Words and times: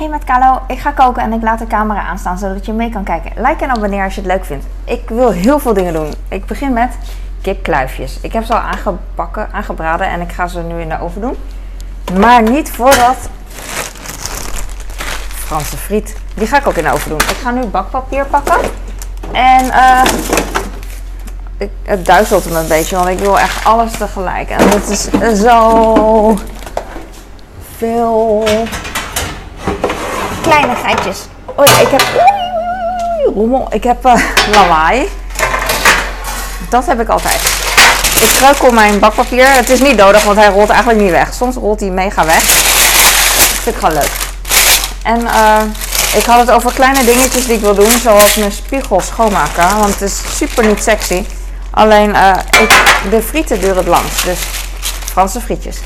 Hey 0.00 0.08
met 0.08 0.24
Carlo, 0.24 0.60
ik 0.68 0.78
ga 0.78 0.90
koken 0.90 1.22
en 1.22 1.32
ik 1.32 1.42
laat 1.42 1.58
de 1.58 1.66
camera 1.66 2.02
aanstaan 2.02 2.38
zodat 2.38 2.66
je 2.66 2.72
mee 2.72 2.90
kan 2.90 3.04
kijken. 3.04 3.32
Like 3.36 3.64
en 3.64 3.70
abonneer 3.70 4.04
als 4.04 4.14
je 4.14 4.20
het 4.20 4.30
leuk 4.30 4.44
vindt. 4.44 4.66
Ik 4.84 5.08
wil 5.08 5.30
heel 5.30 5.58
veel 5.58 5.74
dingen 5.74 5.92
doen. 5.92 6.14
Ik 6.28 6.46
begin 6.46 6.72
met 6.72 6.96
kipkluifjes. 7.42 8.18
Ik 8.20 8.32
heb 8.32 8.44
ze 8.44 8.52
al 8.52 8.60
aangebakken, 8.60 9.48
aangebraden 9.52 10.06
en 10.06 10.20
ik 10.20 10.32
ga 10.32 10.46
ze 10.46 10.60
nu 10.60 10.80
in 10.80 10.88
de 10.88 11.00
oven 11.00 11.20
doen. 11.20 11.36
Maar 12.18 12.42
niet 12.42 12.70
voordat 12.70 13.16
Franse 15.28 15.76
friet. 15.76 16.16
Die 16.34 16.46
ga 16.46 16.58
ik 16.58 16.66
ook 16.66 16.76
in 16.76 16.84
de 16.84 16.92
oven 16.92 17.08
doen. 17.08 17.20
Ik 17.20 17.36
ga 17.42 17.50
nu 17.50 17.64
bakpapier 17.64 18.26
pakken. 18.26 18.70
En 19.32 19.70
eh 19.70 20.02
ik, 21.56 21.70
het 21.82 22.06
duizelt 22.06 22.50
me 22.50 22.58
een 22.58 22.68
beetje, 22.68 22.96
want 22.96 23.08
ik 23.08 23.18
wil 23.18 23.38
echt 23.38 23.64
alles 23.64 23.92
tegelijk. 23.92 24.50
En 24.50 24.68
het 24.68 24.88
is 24.88 25.08
zo 25.42 26.38
veel 27.76 28.44
kleine. 30.50 30.74
Oh 31.44 31.64
ja, 31.64 31.78
ik 31.80 31.88
heb. 31.88 32.02
Oei, 32.14 33.34
rommel. 33.34 33.68
Ik 33.70 33.84
heb 33.84 34.04
eh, 34.04 34.22
lawaai. 34.54 35.08
Dat 36.68 36.86
heb 36.86 37.00
ik 37.00 37.08
altijd. 37.08 37.40
Ik 38.20 38.28
struikel 38.28 38.70
mijn 38.70 38.98
bakpapier. 38.98 39.52
Het 39.52 39.68
is 39.68 39.80
niet 39.80 39.96
nodig, 39.96 40.24
want 40.24 40.38
hij 40.38 40.48
rolt 40.48 40.68
eigenlijk 40.68 41.00
niet 41.00 41.10
weg. 41.10 41.34
Soms 41.34 41.56
rolt 41.56 41.80
hij 41.80 41.88
mega 41.88 42.24
weg. 42.24 42.46
Dat 42.46 43.46
vind 43.62 43.76
ik 43.76 43.82
gewoon 43.82 43.94
leuk. 43.94 44.10
En 45.02 45.26
eh, 45.26 45.62
ik 46.14 46.24
had 46.24 46.38
het 46.38 46.50
over 46.50 46.72
kleine 46.72 47.04
dingetjes 47.04 47.46
die 47.46 47.54
ik 47.54 47.60
wil 47.60 47.74
doen, 47.74 47.90
zoals 48.02 48.34
mijn 48.34 48.52
spiegel 48.52 49.00
schoonmaken. 49.00 49.78
Want 49.78 49.92
het 49.92 50.02
is 50.02 50.20
super 50.36 50.66
niet 50.66 50.82
sexy. 50.82 51.24
Alleen 51.70 52.14
eh, 52.14 52.32
ik, 52.60 52.74
de 53.10 53.22
frieten 53.22 53.60
duren 53.60 53.76
het 53.76 53.86
langst. 53.86 54.24
Dus 54.24 54.38
Franse 55.12 55.40
frietjes. 55.40 55.76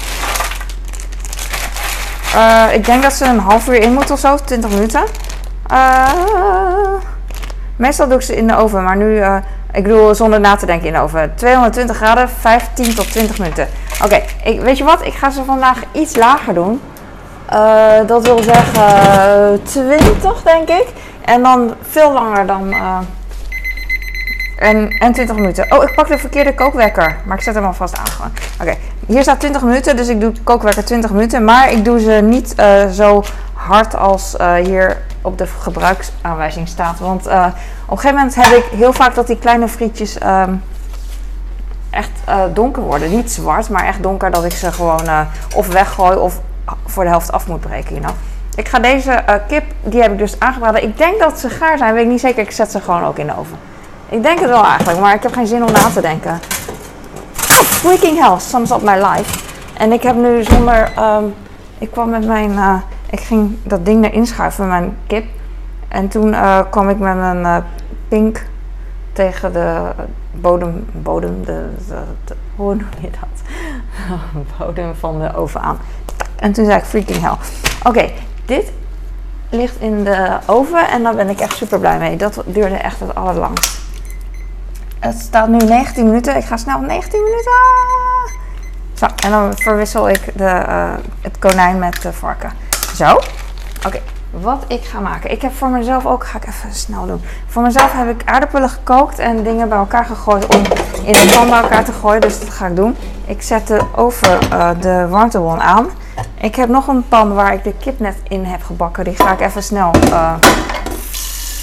Eh, 2.35 2.75
ik 2.75 2.85
denk 2.85 3.03
dat 3.03 3.13
ze 3.13 3.25
een 3.25 3.39
half 3.39 3.69
uur 3.69 3.81
in 3.81 3.93
moeten 3.93 4.15
of 4.15 4.21
zo, 4.21 4.37
20 4.45 4.71
minuten. 4.71 5.03
Eh, 5.67 6.13
meestal 7.77 8.09
doe 8.09 8.17
ik 8.17 8.23
ze 8.23 8.37
in 8.37 8.47
de 8.47 8.57
oven, 8.57 8.83
maar 8.83 8.97
nu, 8.97 9.19
eh, 9.19 9.37
ik 9.73 9.83
bedoel 9.83 10.15
zonder 10.15 10.41
na 10.41 10.57
te 10.57 10.67
denken 10.67 10.87
in 10.87 10.93
de 10.93 11.01
oven. 11.01 11.33
220 11.35 11.97
graden, 11.97 12.29
15 12.29 12.95
tot 12.95 13.13
20 13.13 13.39
minuten. 13.39 13.69
Oké, 14.05 14.23
weet 14.61 14.79
je 14.79 14.85
wat? 14.85 15.05
Ik 15.07 15.15
ga 15.15 15.31
ze 15.31 15.45
vandaag 15.45 15.79
iets 15.93 16.17
lager 16.17 16.55
doen. 16.55 16.81
Dat 18.07 18.27
wil 18.27 18.43
zeggen 18.43 19.63
20, 19.63 20.43
denk 20.43 20.69
ik. 20.69 20.87
En 21.25 21.43
dan 21.43 21.75
veel 21.91 22.13
langer 22.13 22.47
dan. 22.47 22.75
En, 24.57 24.89
en 24.89 25.13
20 25.13 25.37
minuten. 25.37 25.73
Oh, 25.73 25.83
ik 25.83 25.95
pak 25.95 26.09
de 26.09 26.19
verkeerde 26.19 26.55
kookwekker. 26.55 27.17
Maar 27.25 27.37
ik 27.37 27.43
zet 27.43 27.55
hem 27.55 27.65
alvast 27.65 27.99
aan 27.99 28.07
gewoon. 28.07 28.31
Oké, 28.61 28.77
hier 29.07 29.23
staat 29.23 29.41
20 29.41 29.63
minuten, 29.63 29.97
dus 29.97 30.09
ik 30.09 30.21
doe 30.21 30.33
kookwekker 30.45 30.85
20 30.85 31.11
minuten. 31.11 31.45
Maar 31.45 31.73
ik 31.73 31.85
doe 31.85 32.01
ze 32.01 32.11
niet 32.11 32.55
eh, 32.55 32.89
zo 32.89 33.23
hard 33.53 33.97
als 33.97 34.37
eh, 34.37 34.55
hier 34.55 35.03
op 35.23 35.39
de 35.39 35.47
gebruiksaanwijzing 35.47 36.69
staat. 36.69 36.99
Want 36.99 37.27
eh, 37.27 37.47
op 37.85 37.91
een 37.91 37.99
gegeven 37.99 38.17
moment 38.17 38.35
heb 38.35 38.57
ik 38.57 38.65
heel 38.65 38.93
vaak 38.93 39.15
dat 39.15 39.27
die 39.27 39.39
kleine 39.39 39.69
frietjes 39.69 40.19
ehm, 40.19 40.55
echt 41.91 42.11
donker 42.53 42.83
worden. 42.83 43.11
Niet 43.11 43.33
zwart, 43.33 43.69
maar 43.69 43.85
echt 43.85 44.03
donker. 44.03 44.31
Dat 44.31 44.45
ik 44.45 44.53
ze 44.53 44.73
gewoon 44.73 45.27
of 45.55 45.69
weggooi 45.69 46.17
of 46.17 46.41
voor 46.87 47.05
de 47.05 47.11
helft 47.11 47.33
af 47.33 47.47
moet 47.47 47.61
breken. 47.61 47.91
You 47.91 48.01
know? 48.01 48.15
Ik 48.55 48.69
ga 48.69 48.79
deze 48.79 49.25
kip, 49.49 49.65
die 49.83 50.03
heb 50.03 50.13
ik 50.13 50.19
dus 50.19 50.41
aangebraden. 50.41 50.83
Ik 50.83 50.99
denk 50.99 51.19
dat 51.19 51.39
ze 51.39 51.49
gaar 51.49 51.79
zijn, 51.79 51.95
weet 51.95 52.05
ik 52.05 52.11
niet 52.11 52.21
zeker. 52.21 52.43
Ik 52.43 52.51
zet 52.51 52.71
ze 52.71 52.81
gewoon 52.81 53.05
ook 53.05 53.19
in 53.19 53.27
de 53.27 53.39
oven. 53.39 53.59
Ik 54.09 54.23
denk 54.23 54.41
het 54.41 54.49
wel 54.49 54.65
eigenlijk, 54.65 55.01
maar 55.01 55.15
ik 55.15 55.23
heb 55.23 55.33
geen 55.33 55.47
zin 55.47 55.65
om 55.65 55.73
na 55.73 55.89
te 55.95 56.01
denken. 56.01 56.39
Freaking 57.65 58.19
hell, 58.19 58.39
sums 58.39 58.71
up 58.71 58.83
my 58.83 58.95
life. 58.95 59.39
En 59.79 59.93
ik 59.93 60.03
heb 60.03 60.17
nu 60.17 60.43
zonder... 60.45 60.93
ehm, 60.97 61.25
ik 61.79 61.91
kwam 61.91 62.11
met 62.11 62.27
mijn... 62.27 62.59
eh, 62.59 62.75
ik 63.11 63.21
ging 63.21 63.57
dat 63.63 63.85
ding 63.85 64.05
erin 64.05 64.27
schuiven, 64.27 64.69
mijn 64.69 64.97
kip. 65.07 65.25
En 65.89 66.09
toen 66.09 66.35
eh, 66.35 66.61
kwam 66.71 66.89
ik 66.89 66.99
met 66.99 67.17
een 67.17 67.45
eh, 67.45 67.57
pink 68.09 68.47
tegen 69.13 69.53
de 69.53 69.91
bodem... 70.33 70.87
Bodem, 70.93 71.45
de, 71.45 71.69
de, 71.89 72.03
de- 72.25 72.37
hoe 72.57 72.75
noem 72.75 72.87
je 73.01 73.11
dat? 73.11 73.43
bodem 74.59 74.95
van 74.95 75.21
de 75.21 75.35
oven 75.37 75.61
aan. 75.61 75.79
En 76.37 76.53
toen 76.53 76.65
zei 76.65 76.79
ik 76.79 76.85
freaking 76.85 77.21
hell. 77.21 77.37
Oké, 77.83 78.11
dit 78.45 78.73
ligt 79.51 79.81
in 79.81 80.05
de 80.05 80.39
oven 80.47 80.89
en 80.89 81.03
daar 81.03 81.15
ben 81.15 81.29
ik 81.29 81.41
echt 81.41 81.57
super 81.57 81.79
blij 81.79 81.99
mee. 81.99 82.17
Dat 82.17 82.43
duurde 82.47 82.75
echt 82.77 83.01
het 83.01 83.15
allerlangst. 83.15 83.83
Het 85.05 85.21
staat 85.21 85.49
nu 85.49 85.57
19 85.57 86.05
minuten. 86.07 86.37
Ik 86.37 86.45
ga 86.45 86.57
snel 86.57 86.81
19 86.81 87.23
minuten. 87.23 87.53
Zo, 88.95 89.07
en 89.25 89.31
dan 89.31 89.53
verwissel 89.57 90.09
ik 90.09 90.33
de, 90.35 90.45
eh, 90.45 90.95
het 91.21 91.39
konijn 91.39 91.79
met 91.79 92.03
de 92.03 92.13
varken. 92.13 92.53
Zo. 92.95 93.21
Oké, 93.87 94.01
wat 94.31 94.65
ik 94.67 94.85
ga 94.85 95.01
maken. 95.01 95.31
Ik 95.31 95.43
heb 95.43 95.55
voor 95.55 95.69
mezelf 95.69 96.07
ook, 96.07 96.27
ga 96.27 96.39
ik 96.39 96.47
even 96.47 96.75
snel 96.75 97.07
doen. 97.07 97.23
Voor 97.47 97.63
mezelf 97.63 97.93
heb 97.93 98.09
ik 98.09 98.29
aardappelen 98.29 98.69
gekookt 98.69 99.19
en 99.19 99.43
dingen 99.43 99.69
bij 99.69 99.79
elkaar 99.79 100.05
gegooid 100.05 100.47
om 100.47 100.63
in 101.03 101.15
een 101.15 101.31
pan 101.35 101.51
bij 101.51 101.61
elkaar 101.61 101.85
te 101.85 101.93
gooien. 101.93 102.21
Dus 102.21 102.41
dat 102.41 102.51
ga 102.51 102.67
ik 102.67 102.77
doen. 102.77 102.97
Ik 103.25 103.43
zet 103.43 103.67
de 103.67 103.81
oven, 103.97 104.51
eh, 104.51 104.71
de 104.81 105.07
warmtebron 105.09 105.61
aan. 105.61 105.89
Ik 106.41 106.55
heb 106.55 106.69
nog 106.69 106.87
een 106.87 107.09
pan 107.09 107.35
waar 107.35 107.53
ik 107.53 107.65
de 107.65 107.75
kip 107.81 107.99
net 107.99 108.17
in 108.29 108.45
heb 108.45 108.63
gebakken. 108.63 109.05
Die 109.05 109.17
ga 109.17 109.33
ik 109.33 109.41
even 109.41 109.63
snel 109.63 109.91
eh, 109.93 110.35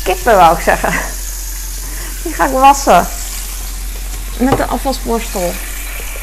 kippen, 0.03 0.35
wou 0.35 0.55
ik 0.55 0.61
zeggen. 0.61 0.91
Die 2.23 2.33
ga 2.33 2.45
ik 2.45 2.51
wassen. 2.51 3.20
Met 4.41 4.57
de 4.57 4.65
afwasborstel. 4.65 5.53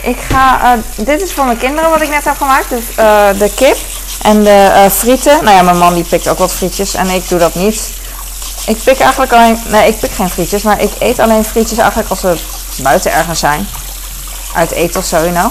Ik 0.03 0.19
ga, 0.29 0.61
eh, 0.63 0.79
dit 0.97 1.23
is 1.23 1.33
voor 1.33 1.45
mijn 1.45 1.59
kinderen 1.59 1.91
wat 1.91 2.01
ik 2.01 2.09
net 2.09 2.25
heb 2.25 2.37
gemaakt. 2.37 2.69
Dus 2.69 2.85
eh, 2.97 3.29
de 3.39 3.51
kip 3.55 3.77
en 4.23 4.45
de 4.45 4.51
eh, 4.51 4.91
frieten. 4.91 5.45
Nou 5.45 5.57
ja, 5.57 5.63
mijn 5.63 5.79
man 5.79 5.95
die 5.95 6.05
pikt 6.05 6.29
ook 6.29 6.39
wat 6.39 6.53
frietjes 6.53 6.95
en 6.95 7.09
ik 7.09 7.29
doe 7.29 7.39
dat 7.39 7.55
niet. 7.55 7.91
Ik 8.67 8.83
pik 8.85 9.01
eigenlijk 9.01 9.33
alleen, 9.33 9.59
nee 9.69 9.89
ik 9.89 9.99
pik 9.99 10.11
geen 10.11 10.31
frietjes, 10.31 10.63
maar 10.63 10.81
ik 10.81 10.91
eet 10.99 11.19
alleen 11.19 11.45
frietjes 11.45 11.79
eigenlijk 11.79 12.11
als 12.11 12.21
ze 12.21 12.37
buiten 12.83 13.13
ergens 13.13 13.39
zijn. 13.39 13.69
Uit 14.55 14.71
eten 14.71 15.01
of 15.01 15.07
zo, 15.07 15.17
you. 15.17 15.51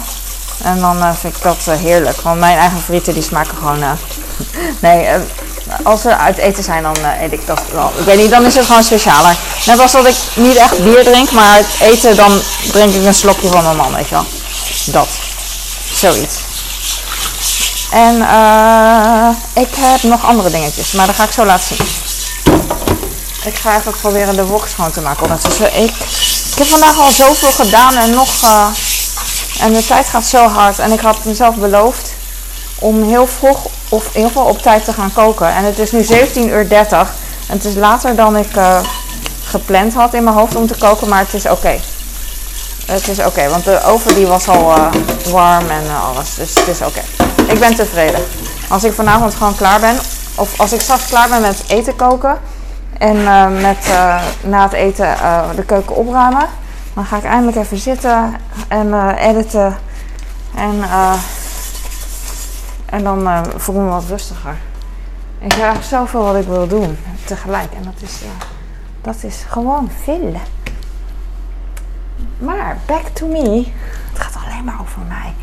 En 0.64 0.80
dan 0.80 1.16
vind 1.16 1.36
ik 1.36 1.42
dat 1.42 1.70
heerlijk, 1.80 2.22
want 2.22 2.40
mijn 2.40 2.58
eigen 2.58 2.80
frieten 2.80 3.14
die 3.14 3.24
smaken 3.24 3.58
gewoon... 3.58 3.80
nee, 4.80 5.08
als 5.84 6.02
ze 6.02 6.18
uit 6.18 6.38
eten 6.38 6.64
zijn, 6.64 6.84
dan 6.84 6.96
eh, 6.96 7.22
eet 7.22 7.32
ik 7.32 7.46
dat 7.46 7.62
wel. 7.72 7.92
Ik 7.98 8.06
weet 8.06 8.18
niet, 8.18 8.30
dan 8.30 8.46
is 8.46 8.56
het 8.56 8.66
gewoon 8.66 8.84
specialer. 8.84 9.36
Net 9.66 9.80
als 9.80 9.92
dat 9.92 10.08
ik 10.08 10.16
niet 10.34 10.56
echt 10.56 10.84
bier 10.84 11.04
drink, 11.04 11.32
maar 11.32 11.50
uit 11.50 11.66
eten 11.80 12.16
dan 12.16 12.42
drink 12.72 12.94
ik 12.94 13.06
een 13.06 13.14
slokje 13.14 13.48
van 13.48 13.64
mijn 13.64 13.76
man, 13.76 13.94
weet 13.94 14.08
je 14.08 14.16
wel. 14.16 14.26
Dat. 14.86 15.08
Zoiets. 15.94 16.36
En 17.92 18.22
eh, 18.22 19.30
ik 19.54 19.76
heb 19.78 20.04
nog 20.04 20.26
andere 20.26 20.50
dingetjes, 20.50 20.92
maar 20.92 21.06
dat 21.06 21.16
ga 21.16 21.24
ik 21.24 21.32
zo 21.32 21.46
laten 21.46 21.76
zien. 21.76 21.88
Ik 23.44 23.56
ga 23.56 23.78
even 23.78 23.92
proberen 24.02 24.36
de 24.36 24.46
wok 24.46 24.68
schoon 24.68 24.92
te 24.92 25.02
maken. 25.02 25.24
Ondertussen, 25.24 25.76
ik, 25.84 25.92
ik 26.52 26.58
heb 26.58 26.68
vandaag 26.68 27.00
al 27.00 27.12
zoveel 27.12 27.52
gedaan 27.52 27.96
en 27.96 28.10
nog... 28.10 28.44
eh, 28.44 28.68
en 29.60 29.74
de 29.74 29.86
tijd 29.86 30.08
gaat 30.08 30.26
zo 30.26 30.48
hard. 30.48 30.80
En 30.80 30.92
ik 30.92 31.00
had 31.00 31.24
mezelf 31.24 31.56
beloofd 31.56 32.14
om 32.80 33.04
heel 33.04 33.28
vroeg 33.28 33.68
of 33.90 34.06
in 34.06 34.16
ieder 34.16 34.28
geval 34.28 34.46
op 34.46 34.62
tijd 34.62 34.86
te 34.86 34.94
gaan 34.94 35.14
koken. 35.14 35.56
En 35.56 35.64
het 35.64 35.80
is 35.80 35.92
nu 35.92 36.04
17.30 36.04 36.10
uur. 36.36 36.72
En 37.48 37.56
het 37.56 37.66
is 37.66 37.76
later 37.76 38.16
dan 38.16 38.38
ik 38.38 38.56
eh, 38.56 38.80
gepland 39.44 39.94
had 39.94 40.14
in 40.14 40.24
mijn 40.24 40.36
hoofd 40.36 40.56
om 40.56 40.68
te 40.68 40.78
koken, 40.78 41.10
maar 41.10 41.20
het 41.20 41.34
is 41.34 41.50
oké. 41.50 41.80
Het 42.86 43.08
is 43.08 43.20
oké, 43.20 43.50
want 43.50 43.64
de 43.64 43.84
oven 43.84 44.16
die 44.16 44.28
was 44.28 44.48
al 44.48 44.76
eh, 44.76 44.92
warm 45.32 45.70
en 45.70 45.84
eh, 45.88 46.10
alles. 46.10 46.36
Dus 46.36 46.54
het 46.54 46.68
is 46.68 46.82
oké. 46.82 47.02
Ik 47.48 47.60
ben 47.60 47.76
tevreden. 47.76 48.22
Als 48.70 48.84
ik 48.84 48.94
vanavond 48.94 49.36
gewoon 49.36 49.56
klaar 49.56 49.80
ben, 49.80 49.96
of 50.36 50.60
als 50.60 50.74
ik 50.74 50.82
straks 50.82 51.06
klaar 51.06 51.30
ben 51.30 51.42
met 51.42 51.64
eten 51.68 51.96
koken 51.96 52.38
en 52.98 53.24
met 53.62 53.78
na 54.44 54.64
het 54.64 54.74
eten 54.74 55.16
de 55.56 55.64
keuken 55.64 55.96
opruimen, 55.96 56.48
dan 56.94 57.06
ga 57.06 57.18
ik 57.18 57.24
eindelijk 57.24 57.58
even 57.58 57.78
zitten 57.78 58.36
en 58.68 59.16
editen. 59.18 59.78
En, 60.56 60.84
en 62.90 63.04
dan 63.04 63.28
eh, 63.28 63.42
voel 63.56 63.76
ik 63.76 63.82
me 63.82 63.88
wat 63.88 64.04
rustiger. 64.10 64.56
Ik 65.40 65.54
echt 65.54 65.86
zoveel 65.86 66.24
wat 66.24 66.36
ik 66.36 66.48
wil 66.48 66.68
doen 66.68 66.98
tegelijk. 67.26 67.74
En 67.74 67.84
dat 67.84 68.02
is, 68.02 68.22
eh, 68.22 68.30
dat 69.02 69.16
is 69.22 69.44
gewoon 69.48 69.90
veel. 70.04 70.34
Maar 72.38 72.78
back 72.86 73.08
to 73.14 73.28
me. 73.28 73.66
Het 74.14 74.20
gaat 74.20 74.44
alleen 74.46 74.64
maar 74.64 74.78
over 74.82 75.02
mij. 75.08 75.34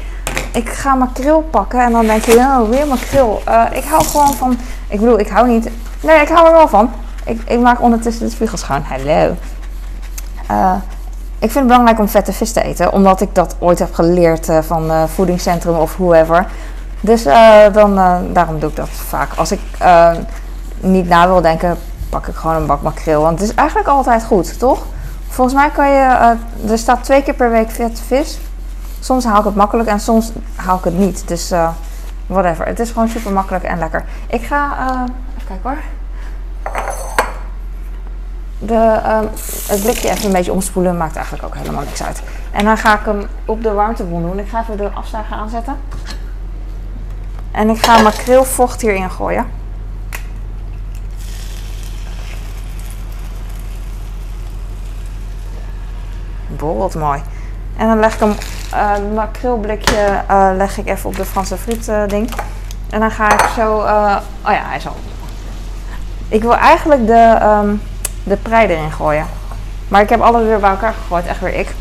Ik 0.52 0.68
ga 0.68 0.94
makreel 0.94 1.40
pakken 1.50 1.80
en 1.80 1.92
dan 1.92 2.06
denk 2.06 2.24
je, 2.24 2.36
oh, 2.36 2.68
weer 2.68 2.86
makreel. 2.86 3.42
Eh 3.44 3.64
ik 3.72 3.84
hou 3.84 4.04
gewoon 4.04 4.34
van, 4.34 4.58
ik 4.88 5.00
bedoel, 5.00 5.18
ik 5.18 5.28
hou 5.28 5.48
niet, 5.48 5.70
nee, 6.00 6.20
ik 6.20 6.28
hou 6.28 6.46
er 6.46 6.52
wel 6.52 6.68
van. 6.68 6.90
Ik, 7.24 7.42
ik 7.46 7.60
maak 7.60 7.80
ondertussen 7.80 8.24
de 8.24 8.30
spiegel 8.30 8.58
schoon. 8.58 8.82
Hallo. 8.82 9.36
Ik 11.44 11.50
vind 11.50 11.64
het 11.64 11.66
belangrijk 11.66 11.98
om 11.98 12.08
vette 12.08 12.32
vis 12.32 12.52
te 12.52 12.62
eten, 12.62 12.92
omdat 12.92 13.20
ik 13.20 13.34
dat 13.34 13.56
ooit 13.58 13.78
heb 13.78 13.94
geleerd 13.94 14.48
van 14.60 14.90
eh, 14.90 15.04
voedingscentrum 15.04 15.76
of 15.76 15.96
whoever. 15.96 16.46
Dus 17.04 17.24
eh, 17.24 17.72
dan, 17.72 17.98
eh, 17.98 18.16
daarom 18.32 18.58
doe 18.58 18.70
ik 18.70 18.76
dat 18.76 18.88
vaak. 18.88 19.28
Als 19.36 19.52
ik 19.52 19.60
eh, 19.78 20.10
niet 20.80 21.08
na 21.08 21.26
wil 21.26 21.40
denken, 21.40 21.76
pak 22.08 22.26
ik 22.26 22.34
gewoon 22.34 22.56
een 22.56 22.66
bak 22.66 22.82
makreel. 22.82 23.22
Want 23.22 23.40
het 23.40 23.48
is 23.48 23.54
eigenlijk 23.54 23.88
altijd 23.88 24.24
goed, 24.24 24.58
toch? 24.58 24.82
Volgens 25.28 25.56
mij 25.56 25.70
kan 25.70 25.88
je, 25.88 26.36
er 26.68 26.78
staat 26.78 27.04
twee 27.04 27.22
keer 27.22 27.34
per 27.34 27.50
week 27.50 27.70
vette 27.70 28.02
vis. 28.02 28.38
Soms 29.00 29.24
haal 29.24 29.38
ik 29.38 29.44
het 29.44 29.54
makkelijk 29.54 29.88
en 29.88 30.00
soms 30.00 30.32
haal 30.54 30.78
ik 30.78 30.84
het 30.84 30.98
niet. 30.98 31.28
Dus 31.28 31.52
whatever. 32.26 32.66
Het 32.66 32.80
is 32.80 32.90
gewoon 32.90 33.08
super 33.08 33.32
makkelijk 33.32 33.64
en 33.64 33.78
lekker. 33.78 34.04
Ik 34.26 34.42
ga, 34.42 34.72
even 35.36 35.46
kijken 35.46 35.70
hoor. 35.70 35.78
De, 38.58 39.00
uh, 39.04 39.18
het 39.66 39.82
blikje 39.82 40.10
even 40.10 40.26
een 40.26 40.32
beetje 40.32 40.52
omspoelen 40.52 40.96
maakt 40.96 41.16
eigenlijk 41.16 41.46
ook 41.46 41.56
helemaal 41.56 41.82
niks 41.82 42.02
uit. 42.02 42.22
En 42.50 42.64
dan 42.64 42.76
ga 42.76 42.98
ik 42.98 43.04
hem 43.04 43.26
op 43.44 43.62
de 43.62 43.72
warmtebron 43.72 44.22
doen. 44.22 44.38
Ik 44.38 44.48
ga 44.48 44.60
even 44.60 44.76
de 44.76 44.90
afzuiger 44.94 45.36
aanzetten. 45.36 45.76
En 47.54 47.70
ik 47.70 47.84
ga 47.84 48.02
makreelvocht 48.02 48.80
hierin 48.80 49.10
gooien. 49.10 49.46
Borrelt 56.46 56.94
mooi. 56.94 57.22
En 57.76 57.86
dan 57.86 57.98
leg 57.98 58.14
ik 58.14 58.20
hem, 58.20 58.34
uh, 58.74 59.14
makreelblikje 59.14 60.22
uh, 60.30 60.50
leg 60.56 60.78
ik 60.78 60.86
even 60.86 61.08
op 61.08 61.16
de 61.16 61.24
Franse 61.24 61.56
friet 61.56 61.88
uh, 61.88 62.06
ding. 62.06 62.30
En 62.90 63.00
dan 63.00 63.10
ga 63.10 63.32
ik 63.32 63.48
zo, 63.54 63.76
oh 63.76 63.82
ja, 64.42 64.62
hij 64.62 64.76
is 64.76 64.86
al. 64.86 64.96
Ik 66.28 66.42
wil 66.42 66.56
eigenlijk 66.56 67.06
de, 67.06 67.38
um, 67.42 67.82
de 68.22 68.36
prei 68.36 68.66
erin 68.68 68.92
gooien. 68.92 69.26
Maar 69.88 70.00
ik 70.00 70.08
heb 70.08 70.20
alles 70.20 70.42
weer 70.42 70.60
bij 70.60 70.70
elkaar 70.70 70.94
gegooid, 70.94 71.26
echt 71.26 71.40
weer 71.40 71.54
ik. 71.54 71.74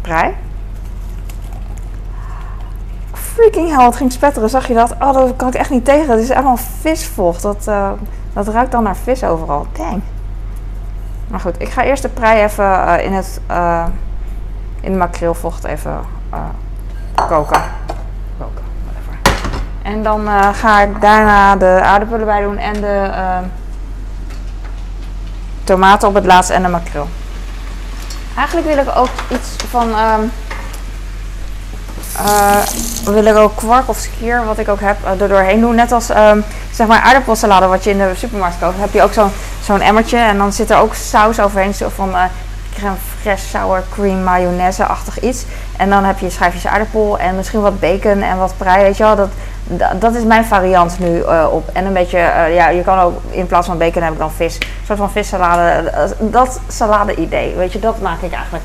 Prei. 0.00 0.34
Freaking 3.36 3.76
hell, 3.76 3.84
het 3.84 3.96
ging 3.96 4.12
spetteren, 4.12 4.50
zag 4.50 4.68
je 4.68 4.74
dat? 4.74 4.94
Oh, 5.00 5.12
dat 5.12 5.36
kan 5.36 5.48
ik 5.48 5.54
echt 5.54 5.70
niet 5.70 5.84
tegen. 5.84 6.10
Het 6.10 6.20
is 6.20 6.30
allemaal 6.30 6.58
visvocht. 6.80 7.42
Dat, 7.42 7.64
dat 8.32 8.48
ruikt 8.48 8.72
dan 8.72 8.82
naar 8.82 8.96
vis 8.96 9.24
overal. 9.24 9.66
Dang. 9.72 10.02
Maar 11.28 11.40
goed, 11.40 11.54
ik 11.58 11.68
ga 11.68 11.82
eerst 11.82 12.02
de 12.02 12.08
prei 12.08 12.42
even 12.42 12.64
uh, 12.64 13.04
in 13.04 13.12
het 13.12 13.40
uh, 13.50 13.84
in 14.80 14.96
makreelvocht 14.96 15.64
even 15.64 16.00
uh, 16.32 16.38
koken. 17.14 17.62
Koken, 18.38 18.64
whatever. 18.84 19.18
En 19.82 20.02
dan 20.02 20.28
ga 20.54 20.80
ik 20.80 21.00
daarna 21.00 21.56
de 21.56 21.80
aardappelen 21.82 22.26
bij 22.26 22.42
doen 22.42 22.58
en 22.58 22.72
de 22.80 23.10
tomaten 25.64 26.08
op 26.08 26.14
het 26.14 26.26
laatst 26.26 26.50
en 26.50 26.62
de 26.62 26.68
makreel. 26.68 27.08
Eigenlijk 28.36 28.66
wil 28.66 28.78
ik 28.78 28.96
ook 28.96 29.10
iets 29.28 29.56
van 29.68 29.88
um, 29.88 30.32
uh, 32.20 32.62
wil 33.04 33.24
ik 33.24 33.36
ook 33.36 33.56
kwark 33.56 33.88
of 33.88 33.96
skier, 33.98 34.44
wat 34.44 34.58
ik 34.58 34.68
ook 34.68 34.80
heb, 34.80 34.96
uh, 35.04 35.20
er 35.20 35.28
doorheen 35.28 35.60
doen. 35.60 35.74
Net 35.74 35.92
als 35.92 36.10
um, 36.10 36.44
zeg 36.72 36.86
maar 36.86 37.00
aardappelsalade 37.00 37.66
wat 37.66 37.84
je 37.84 37.90
in 37.90 37.98
de 37.98 38.12
supermarkt 38.16 38.58
koopt. 38.60 38.78
heb 38.78 38.92
je 38.92 39.02
ook 39.02 39.12
zo'n 39.62 39.80
emmertje 39.80 40.18
en 40.18 40.38
dan 40.38 40.52
zit 40.52 40.70
er 40.70 40.78
ook 40.78 40.94
saus 40.94 41.40
overheen. 41.40 41.74
Zo 41.74 41.88
van 41.94 42.08
uh, 42.08 42.22
crème 42.74 42.96
fraîche, 43.22 43.48
sour 43.48 43.82
cream, 43.90 44.24
mayonaise-achtig 44.24 45.20
iets. 45.20 45.44
En 45.76 45.90
dan 45.90 46.04
heb 46.04 46.18
je 46.18 46.30
schijfjes 46.30 46.66
aardappel 46.66 47.18
en 47.18 47.36
misschien 47.36 47.60
wat 47.60 47.80
bacon 47.80 48.22
en 48.22 48.38
wat 48.38 48.54
prei, 48.56 48.82
weet 48.82 48.96
je 48.96 49.02
wel. 49.02 49.16
Dat, 49.16 49.30
dat 50.00 50.14
is 50.14 50.24
mijn 50.24 50.44
variant 50.44 50.98
nu 50.98 51.22
op. 51.50 51.68
En 51.72 51.84
een 51.86 51.92
beetje, 51.92 52.18
ja, 52.50 52.68
je 52.68 52.82
kan 52.82 52.98
ook 52.98 53.20
in 53.30 53.46
plaats 53.46 53.66
van 53.66 53.78
bacon 53.78 54.02
heb 54.02 54.12
ik 54.12 54.18
dan 54.18 54.32
vis. 54.32 54.54
Een 54.54 54.66
soort 54.86 54.98
van 54.98 55.10
vissalade. 55.10 55.92
Dat 56.18 56.60
salade 56.68 57.14
idee, 57.14 57.54
weet 57.54 57.72
je, 57.72 57.78
dat 57.78 58.00
maak 58.00 58.22
ik 58.22 58.32
eigenlijk 58.32 58.64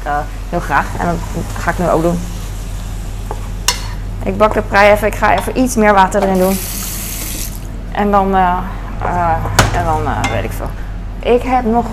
heel 0.49 0.59
graag. 0.59 0.85
En 0.99 1.05
dat 1.05 1.17
ga 1.57 1.71
ik 1.71 1.77
nu 1.77 1.89
ook 1.89 2.01
doen. 2.01 2.40
Ik 4.23 4.37
bak 4.37 4.53
de 4.53 4.61
prei 4.61 4.91
even. 4.91 5.07
Ik 5.07 5.15
ga 5.15 5.37
even 5.37 5.57
iets 5.57 5.75
meer 5.75 5.93
water 5.93 6.23
erin 6.23 6.37
doen. 6.37 6.59
En 7.91 8.11
dan, 8.11 8.35
uh, 8.35 8.57
uh, 9.03 9.33
en 9.73 9.85
dan 9.85 10.01
uh, 10.03 10.19
weet 10.31 10.43
ik 10.43 10.51
veel. 10.51 10.69
Ik 11.19 11.41
heb 11.41 11.65
nog 11.65 11.85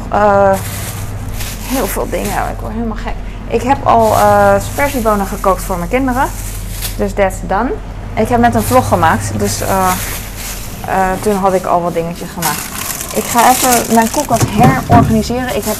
heel 1.63 1.87
veel 1.87 2.09
dingen. 2.11 2.51
Ik 2.51 2.61
word 2.61 2.73
helemaal 2.73 2.97
gek. 2.97 3.15
Ik 3.49 3.63
heb 3.63 3.87
al 3.87 4.17
spersiebonen 4.73 5.27
gekookt 5.27 5.63
voor 5.63 5.79
mijn 5.79 5.91
kinderen. 5.91 6.29
Dus 6.97 7.13
that's 7.13 7.37
done. 7.47 7.71
Ik 8.15 8.29
heb 8.29 8.41
net 8.41 8.55
een 8.55 8.63
vlog 8.63 8.89
gemaakt. 8.89 9.39
Dus 9.39 9.63
toen 11.21 11.35
had 11.35 11.55
ik 11.55 11.65
al 11.65 11.83
wat 11.83 11.95
dingetjes 11.95 12.29
gemaakt. 12.31 12.61
Ik 13.15 13.25
ga 13.25 13.51
even 13.51 13.95
mijn 13.95 14.11
koelkast 14.11 14.45
herorganiseren. 14.49 15.57
Ik 15.57 15.65
heb 15.65 15.77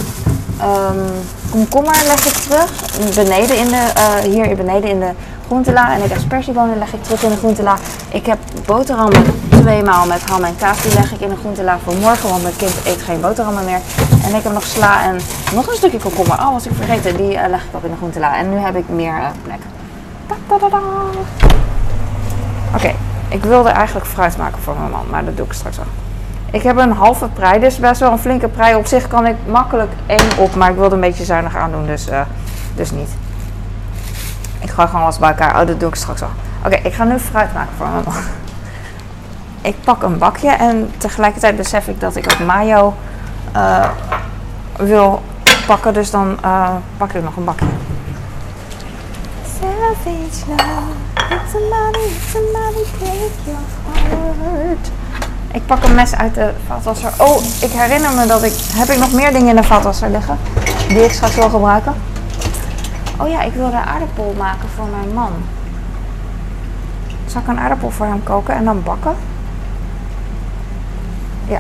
um, 0.63 1.05
komkommer 1.51 1.97
leg 2.07 2.27
ik 2.27 2.33
terug. 2.33 2.71
Beneden 3.15 3.59
in 3.59 3.69
de, 3.69 3.93
hier 4.23 4.57
beneden 4.57 4.91
in 4.91 5.01
de 5.01 5.11
groentela 5.49 5.93
en 5.93 6.03
ik 6.03 6.11
heb 6.11 6.43
leg 6.79 6.93
ik 6.93 7.03
terug 7.03 7.23
in 7.23 7.31
de 7.31 7.37
groentela. 7.37 7.77
Ik 8.09 8.27
heb 8.27 8.39
boterhammen 8.67 9.23
tweemaal 9.51 10.07
met 10.07 10.23
ham 10.23 10.45
en 10.45 10.57
kaas 10.57 10.83
die 10.83 10.95
leg 10.95 11.13
ik 11.13 11.21
in 11.21 11.29
de 11.29 11.37
groentela 11.37 11.79
voor 11.85 11.95
morgen, 11.95 12.29
want 12.29 12.43
mijn 12.43 12.57
kind 12.57 12.75
eet 12.85 13.03
geen 13.03 13.21
boterhammen 13.21 13.65
meer. 13.65 13.81
En 14.25 14.35
ik 14.35 14.43
heb 14.43 14.53
nog 14.53 14.63
sla 14.63 15.05
en 15.05 15.17
nog 15.55 15.67
een 15.67 15.77
stukje 15.77 15.99
komkommer. 15.99 16.39
Oh, 16.39 16.53
was 16.53 16.67
ik 16.67 16.73
vergeten, 16.77 17.17
die 17.17 17.33
uh, 17.33 17.43
leg 17.49 17.63
ik 17.65 17.77
ook 17.77 17.83
in 17.83 17.91
de 17.91 17.97
groentela. 17.97 18.37
En 18.37 18.51
nu 18.51 18.57
heb 18.57 18.77
ik 18.77 18.89
meer 18.89 19.13
uh, 19.13 19.27
plek. 19.43 19.61
Oké, 22.75 22.95
ik 23.29 23.45
wilde 23.45 23.69
eigenlijk 23.69 24.07
fruit 24.07 24.37
maken 24.37 24.63
voor 24.63 24.75
mijn 24.79 24.91
man, 24.91 25.07
maar 25.11 25.25
dat 25.25 25.37
doe 25.37 25.47
ik 25.47 25.53
straks 25.53 25.77
wel. 25.77 25.87
Ik 26.51 26.63
heb 26.63 26.77
een 26.77 26.93
halve 26.93 27.29
prei, 27.29 27.61
dus 27.61 27.79
best 27.79 28.01
wel 28.01 28.13
een 28.13 28.19
flinke 28.19 28.49
prei. 28.49 28.75
Op 28.75 28.87
zich 28.87 29.09
kan 29.09 29.27
ik 29.27 29.37
makkelijk 29.47 29.93
één 30.07 30.39
op, 30.39 30.55
maar 30.55 30.71
ik 30.71 30.77
wilde 30.77 30.95
een 30.95 31.01
beetje 31.01 31.25
zuinig 31.25 31.57
aandoen, 31.57 31.87
dus, 31.87 32.09
uh, 32.09 32.21
dus 32.75 32.91
niet. 32.91 33.09
Ik 34.61 34.71
ga 34.71 34.87
gewoon 34.87 35.03
alles 35.03 35.19
bij 35.19 35.29
elkaar. 35.29 35.61
Oh, 35.61 35.67
dat 35.67 35.81
doe 35.81 35.89
ik 35.89 35.95
straks 35.95 36.23
al. 36.23 36.29
Oké, 36.65 36.75
ik 36.75 36.95
ga 36.95 37.05
nu 37.05 37.19
fruit 37.19 37.55
maken 37.55 37.73
voor 37.77 37.87
mijn 37.89 38.05
man. 38.05 38.15
Ik 39.61 39.81
pak 39.85 40.03
een 40.03 40.19
bakje 40.19 40.51
en 40.51 40.91
tegelijkertijd 40.97 41.57
besef 41.57 41.89
ik 41.89 42.01
dat 42.01 42.17
ik 42.17 42.33
ook 42.33 42.47
mayo 42.47 42.95
uh, 43.57 43.89
wil 44.77 45.23
pakken. 45.67 45.95
Dus 45.95 46.11
dan 46.11 46.39
uh, 46.45 46.69
pak 46.97 47.13
ik 47.13 47.23
nog 47.23 47.37
een 47.37 47.45
bakje. 47.45 47.67
Savage 49.61 50.47
love, 50.49 50.95
it's 51.31 51.55
a 51.55 51.59
money, 51.59 52.07
it's 52.07 52.35
a 52.35 52.41
take 52.99 53.31
your 53.45 53.61
heart. 54.43 54.91
Ik 55.53 55.67
pak 55.67 55.85
een 55.85 55.95
mes 55.95 56.15
uit 56.15 56.35
de 56.35 56.53
vaatwasser. 56.67 57.13
Oh, 57.17 57.43
ik 57.61 57.71
herinner 57.71 58.13
me 58.13 58.27
dat 58.27 58.43
ik... 58.43 58.53
Heb 58.73 58.89
ik 58.89 58.99
nog 58.99 59.13
meer 59.13 59.33
dingen 59.33 59.49
in 59.49 59.57
de 59.57 59.63
vaatwasser 59.63 60.11
liggen? 60.11 60.39
Die 60.89 61.05
ik 61.05 61.13
straks 61.13 61.35
wil 61.35 61.49
gebruiken? 61.49 61.95
Oh 63.21 63.29
ja, 63.29 63.43
ik 63.43 63.53
wilde 63.53 63.77
aardappel 63.77 64.35
maken 64.39 64.69
voor 64.77 64.87
mijn 64.87 65.15
man. 65.15 65.33
Zal 67.27 67.41
ik 67.41 67.49
een 67.49 67.59
aardappel 67.59 67.91
voor 67.91 68.07
hem 68.07 68.23
koken 68.23 68.55
en 68.55 68.65
dan 68.65 68.83
bakken? 68.83 69.15
Ja. 71.47 71.59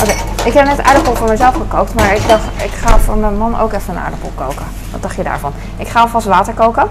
Oké, 0.00 0.12
ik 0.44 0.52
heb 0.52 0.64
net 0.64 0.82
aardappel 0.82 1.14
voor 1.14 1.28
mezelf 1.28 1.54
gekookt, 1.54 1.94
maar 1.94 2.14
ik 2.14 2.28
dacht, 2.28 2.44
ik 2.64 2.70
ga 2.70 2.98
voor 2.98 3.16
mijn 3.16 3.38
man 3.38 3.60
ook 3.60 3.72
even 3.72 3.94
een 3.94 4.02
aardappel 4.02 4.30
koken. 4.34 4.66
Wat 4.90 5.02
dacht 5.02 5.16
je 5.16 5.22
daarvan? 5.22 5.52
Ik 5.76 5.88
ga 5.88 6.00
alvast 6.00 6.26
water 6.26 6.54
koken. 6.54 6.88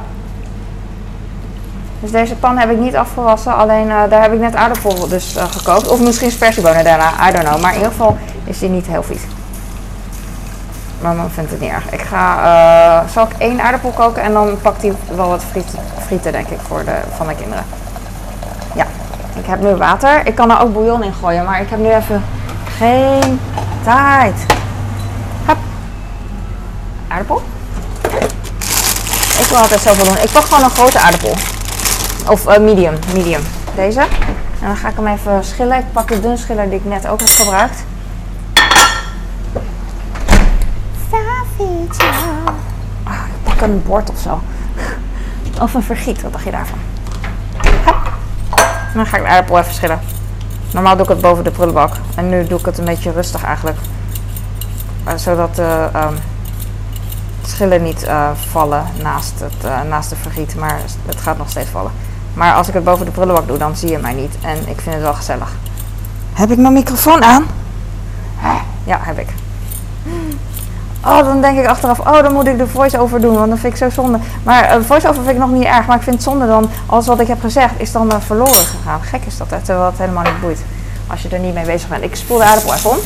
Dus 1.99 2.11
deze 2.11 2.35
pan 2.35 2.57
heb 2.57 2.71
ik 2.71 2.77
niet 2.77 2.95
afgewassen, 2.95 3.55
alleen 3.55 3.87
uh, 3.87 4.03
daar 4.09 4.21
heb 4.21 4.33
ik 4.33 4.39
net 4.39 4.55
aardappel 4.55 5.07
dus 5.07 5.37
uh, 5.37 5.43
gekookt. 5.43 5.87
Of 5.87 5.99
misschien 5.99 6.31
spersiebonen 6.31 6.83
daarna, 6.83 7.29
I 7.29 7.31
don't 7.31 7.47
know. 7.47 7.61
Maar 7.61 7.71
in 7.71 7.77
ieder 7.77 7.91
geval 7.91 8.17
is 8.43 8.59
die 8.59 8.69
niet 8.69 8.87
heel 8.87 9.03
vies. 9.03 9.21
Mama 11.01 11.27
vindt 11.29 11.51
het 11.51 11.59
niet 11.59 11.71
erg. 11.71 11.89
Ik 11.89 12.01
ga, 12.01 12.37
uh, 13.03 13.09
zal 13.09 13.23
ik 13.23 13.31
één 13.37 13.61
aardappel 13.61 13.89
koken 13.89 14.23
en 14.23 14.33
dan 14.33 14.57
pakt 14.61 14.81
hij 14.81 14.93
wel 15.15 15.27
wat 15.27 15.43
frieten, 15.51 15.79
frieten 16.05 16.31
denk 16.31 16.47
ik 16.47 16.59
voor 16.67 16.83
de, 16.85 16.95
van 17.15 17.27
de 17.27 17.35
kinderen. 17.35 17.63
Ja, 18.75 18.85
ik 19.35 19.45
heb 19.45 19.61
nu 19.61 19.75
water. 19.75 20.27
Ik 20.27 20.35
kan 20.35 20.51
er 20.51 20.61
ook 20.61 20.73
bouillon 20.73 21.03
in 21.03 21.13
gooien, 21.13 21.45
maar 21.45 21.61
ik 21.61 21.69
heb 21.69 21.79
nu 21.79 21.89
even 21.89 22.23
geen 22.77 23.39
tijd. 23.83 24.35
Hup. 25.45 25.57
Aardappel. 27.07 27.41
Ik 29.39 29.47
wil 29.49 29.57
altijd 29.57 29.81
zoveel 29.81 30.05
doen. 30.05 30.23
Ik 30.23 30.31
pak 30.31 30.43
gewoon 30.43 30.63
een 30.63 30.69
grote 30.69 30.99
aardappel. 30.99 31.33
Of 32.29 32.47
uh, 32.47 32.57
medium, 32.57 32.93
medium. 33.13 33.41
Deze. 33.75 33.99
En 33.99 34.67
dan 34.67 34.75
ga 34.75 34.89
ik 34.89 34.95
hem 34.95 35.07
even 35.07 35.43
schillen. 35.43 35.77
Ik 35.77 35.91
pak 35.91 36.07
de 36.07 36.19
dun 36.19 36.37
schiller 36.37 36.69
die 36.69 36.79
ik 36.79 36.85
net 36.85 37.07
ook 37.07 37.19
heb 37.19 37.29
gebruikt. 37.29 37.83
Een 43.61 43.83
bord 43.83 44.09
of 44.09 44.19
zo. 44.19 44.41
Of 45.61 45.73
een 45.73 45.83
vergiet, 45.83 46.21
wat 46.21 46.31
dacht 46.31 46.43
je 46.43 46.51
daarvan? 46.51 46.77
Dan 48.93 49.05
ga 49.05 49.17
ik 49.17 49.23
de 49.23 49.29
aardappel 49.29 49.59
even 49.59 49.73
schillen. 49.73 49.99
Normaal 50.73 50.95
doe 50.95 51.03
ik 51.03 51.09
het 51.09 51.21
boven 51.21 51.43
de 51.43 51.51
prullenbak. 51.51 51.93
En 52.15 52.29
nu 52.29 52.47
doe 52.47 52.59
ik 52.59 52.65
het 52.65 52.77
een 52.77 52.85
beetje 52.85 53.11
rustig 53.11 53.43
eigenlijk. 53.43 53.77
Uh, 55.07 55.13
zodat 55.15 55.55
de 55.55 55.89
uh, 55.95 56.01
um, 56.03 56.15
schillen 57.45 57.83
niet 57.83 58.03
uh, 58.03 58.29
vallen 58.49 58.83
naast, 59.01 59.39
het, 59.39 59.65
uh, 59.65 59.81
naast 59.81 60.09
de 60.09 60.15
vergiet. 60.15 60.55
Maar 60.55 60.79
het 61.05 61.21
gaat 61.21 61.37
nog 61.37 61.49
steeds 61.49 61.69
vallen. 61.69 61.91
Maar 62.33 62.53
als 62.53 62.67
ik 62.67 62.73
het 62.73 62.83
boven 62.83 63.05
de 63.05 63.11
prullenbak 63.11 63.47
doe, 63.47 63.57
dan 63.57 63.75
zie 63.75 63.89
je 63.89 63.97
mij 63.97 64.13
niet. 64.13 64.35
En 64.41 64.57
ik 64.57 64.81
vind 64.81 64.95
het 64.95 65.03
wel 65.03 65.13
gezellig. 65.13 65.49
Heb 66.33 66.51
ik 66.51 66.57
mijn 66.57 66.73
microfoon 66.73 67.23
aan? 67.23 67.45
Ja, 68.83 68.99
heb 69.01 69.19
ik. 69.19 69.29
Oh, 71.05 71.23
dan 71.23 71.41
denk 71.41 71.59
ik 71.59 71.65
achteraf, 71.65 71.99
oh, 71.99 72.21
dan 72.21 72.33
moet 72.33 72.47
ik 72.47 72.57
de 72.57 72.67
voice-over 72.67 73.21
doen, 73.21 73.35
want 73.35 73.49
dan 73.49 73.57
vind 73.57 73.73
ik 73.73 73.79
zo 73.79 73.89
zonde. 73.89 74.19
Maar 74.43 74.77
uh, 74.77 74.83
voice-over 74.85 75.23
vind 75.23 75.35
ik 75.35 75.41
nog 75.41 75.51
niet 75.51 75.63
erg, 75.63 75.85
maar 75.85 75.95
ik 75.95 76.01
vind 76.01 76.15
het 76.15 76.23
zonde 76.23 76.47
dan, 76.47 76.69
alles 76.85 77.07
wat 77.07 77.19
ik 77.19 77.27
heb 77.27 77.41
gezegd, 77.41 77.73
is 77.77 77.91
dan 77.91 78.11
uh, 78.11 78.15
verloren 78.25 78.65
gegaan. 78.65 79.01
Gek 79.01 79.25
is 79.25 79.37
dat, 79.37 79.49
hè, 79.49 79.59
terwijl 79.61 79.85
het 79.85 79.97
helemaal 79.97 80.23
niet 80.23 80.41
boeit. 80.41 80.59
Als 81.07 81.21
je 81.21 81.29
er 81.29 81.39
niet 81.39 81.53
mee 81.53 81.65
bezig 81.65 81.89
bent. 81.89 82.03
Ik 82.03 82.15
spoel 82.15 82.37
de 82.37 82.43
aardappel 82.43 82.73
even 82.73 82.89
om. 82.89 82.97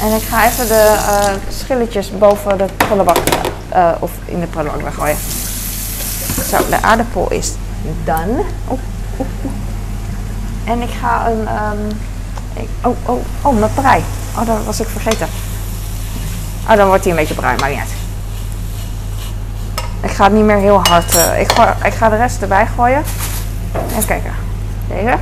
En 0.00 0.14
ik 0.14 0.22
ga 0.22 0.46
even 0.46 0.68
de 0.68 0.94
uh, 0.98 1.24
schilletjes 1.48 2.18
boven 2.18 2.58
de 2.58 2.64
prullenbak, 2.76 3.16
of 3.98 4.10
in 4.24 4.40
de 4.40 4.46
prullenbak 4.46 4.82
weggooien. 4.82 5.16
Zo, 6.48 6.56
de 6.70 6.82
aardappel 6.82 7.30
is 7.30 7.52
done. 8.04 8.44
En 10.64 10.82
ik 10.82 10.90
ga 11.00 11.30
een... 11.30 11.46
ehm, 11.46 11.76
oh, 12.82 12.96
oh, 13.04 13.20
oh, 13.42 13.58
mijn 13.58 13.74
brei. 13.74 14.04
Oh, 14.38 14.46
dat 14.46 14.64
was 14.64 14.80
ik 14.80 14.88
vergeten. 14.88 15.28
Oh, 16.70 16.76
dan 16.76 16.86
wordt 16.86 17.02
hij 17.02 17.12
een 17.12 17.18
beetje 17.18 17.34
bruin, 17.34 17.56
maar 17.60 17.70
niet. 17.70 17.94
Ik 20.00 20.10
ga 20.10 20.24
het 20.24 20.32
niet 20.32 20.44
meer 20.44 20.56
heel 20.56 20.80
hard... 20.88 21.16
eh, 21.16 21.40
ik, 21.40 21.52
ik 21.82 21.92
ga 21.94 22.08
de 22.08 22.16
rest 22.16 22.42
erbij 22.42 22.66
gooien. 22.76 23.02
Even 23.90 24.06
kijken. 24.06 24.32
Deze. 24.88 25.16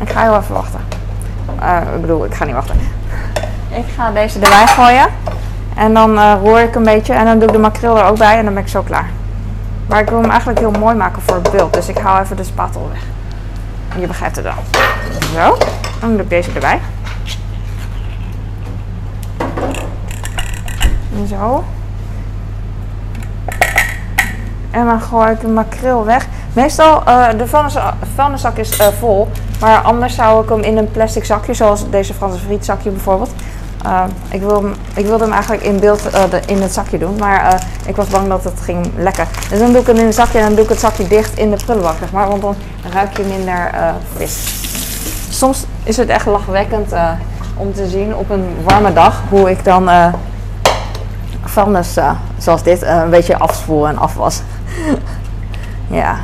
Ik 0.00 0.10
ga 0.10 0.22
heel 0.22 0.36
even 0.36 0.54
wachten. 0.54 0.80
Eh, 1.60 1.94
ik 1.94 2.00
bedoel, 2.00 2.24
ik 2.24 2.34
ga 2.34 2.44
niet 2.44 2.54
wachten. 2.54 2.80
Ik 3.68 3.84
ga 3.96 4.10
deze 4.10 4.38
erbij 4.38 4.66
gooien. 4.66 5.06
En 5.76 5.94
dan 5.94 6.18
eh, 6.18 6.32
roer 6.42 6.60
ik 6.60 6.74
een 6.74 6.82
beetje. 6.82 7.12
En 7.12 7.24
dan 7.24 7.38
doe 7.38 7.48
ik 7.48 7.54
de 7.54 7.60
makreel 7.60 7.98
er 7.98 8.04
ook 8.04 8.18
bij. 8.18 8.38
En 8.38 8.44
dan 8.44 8.54
ben 8.54 8.62
ik 8.62 8.68
zo 8.68 8.82
klaar. 8.82 9.10
Maar 9.86 10.00
ik 10.00 10.08
wil 10.08 10.20
hem 10.20 10.30
eigenlijk 10.30 10.58
heel 10.58 10.70
mooi 10.70 10.94
maken 10.94 11.22
voor 11.22 11.34
het 11.34 11.50
beeld. 11.50 11.74
Dus 11.74 11.88
ik 11.88 11.98
haal 11.98 12.22
even 12.22 12.36
de 12.36 12.44
spatel 12.44 12.90
weg. 12.92 13.02
Je 14.00 14.06
begrijpt 14.06 14.36
het 14.36 14.44
dan. 14.44 14.54
Zo. 15.34 15.58
Dan 16.00 16.10
doe 16.10 16.20
ik 16.20 16.30
deze 16.30 16.50
erbij. 16.52 16.80
Zo. 21.24 21.64
En 24.70 24.86
dan 24.86 25.00
gooi 25.00 25.30
ik 25.30 25.40
de 25.40 25.48
makreel 25.48 26.04
weg. 26.04 26.26
Meestal, 26.52 27.04
eh 27.04 27.28
de 27.38 27.46
vuilniszak, 28.14 28.56
is 28.56 28.78
eh, 28.78 28.86
vol. 28.98 29.28
Maar 29.60 29.78
anders 29.78 30.14
zou 30.14 30.42
ik 30.42 30.48
hem 30.48 30.60
in 30.60 30.76
een 30.76 30.90
plastic 30.90 31.24
zakje, 31.24 31.54
zoals 31.54 31.90
deze 31.90 32.14
Franse 32.14 32.38
frietzakje 32.38 32.90
bijvoorbeeld. 32.90 33.30
Eh, 33.84 34.04
ik, 34.30 34.40
wil 34.40 34.62
hem, 34.62 34.74
ik 34.94 35.06
wilde 35.06 35.24
hem 35.24 35.32
eigenlijk 35.32 35.62
in 35.62 35.80
beeld 35.80 36.02
in 36.46 36.62
het 36.62 36.72
zakje 36.72 36.98
doen. 36.98 37.16
Maar 37.18 37.62
ik 37.86 37.96
was 37.96 38.06
bang 38.06 38.28
dat 38.28 38.44
het 38.44 38.60
ging 38.60 38.86
lekken. 38.96 39.26
Dus 39.50 39.58
dan 39.58 39.72
doe 39.72 39.80
ik 39.80 39.86
hem 39.86 39.96
in 39.96 40.06
een 40.06 40.12
zakje 40.12 40.38
en 40.38 40.44
dan 40.44 40.54
doe 40.54 40.64
ik 40.64 40.70
het 40.70 40.80
zakje 40.80 41.08
dicht 41.08 41.38
in 41.38 41.50
de 41.50 41.56
prullenbak, 41.64 41.96
zeg 41.98 42.12
maar. 42.12 42.28
Want 42.28 42.42
dan 42.42 42.56
ruik 42.92 43.16
je 43.16 43.22
minder 43.22 43.70
vis. 44.16 44.64
Soms 45.30 45.64
is 45.82 45.96
het 45.96 46.08
echt 46.08 46.26
lachwekkend 46.26 46.92
om 47.56 47.72
te 47.74 47.88
zien 47.88 48.16
op 48.16 48.30
een 48.30 48.56
warme 48.64 48.92
dag 48.92 49.22
hoe 49.28 49.50
ik 49.50 49.64
dan 49.64 49.88
vuilnis, 51.56 51.96
eh, 51.96 52.10
zoals 52.38 52.62
dit, 52.62 52.82
eh, 52.82 52.96
een 52.96 53.10
beetje 53.10 53.38
afspoel 53.38 53.88
en 53.88 53.98
afwas. 53.98 54.42
ja. 56.00 56.16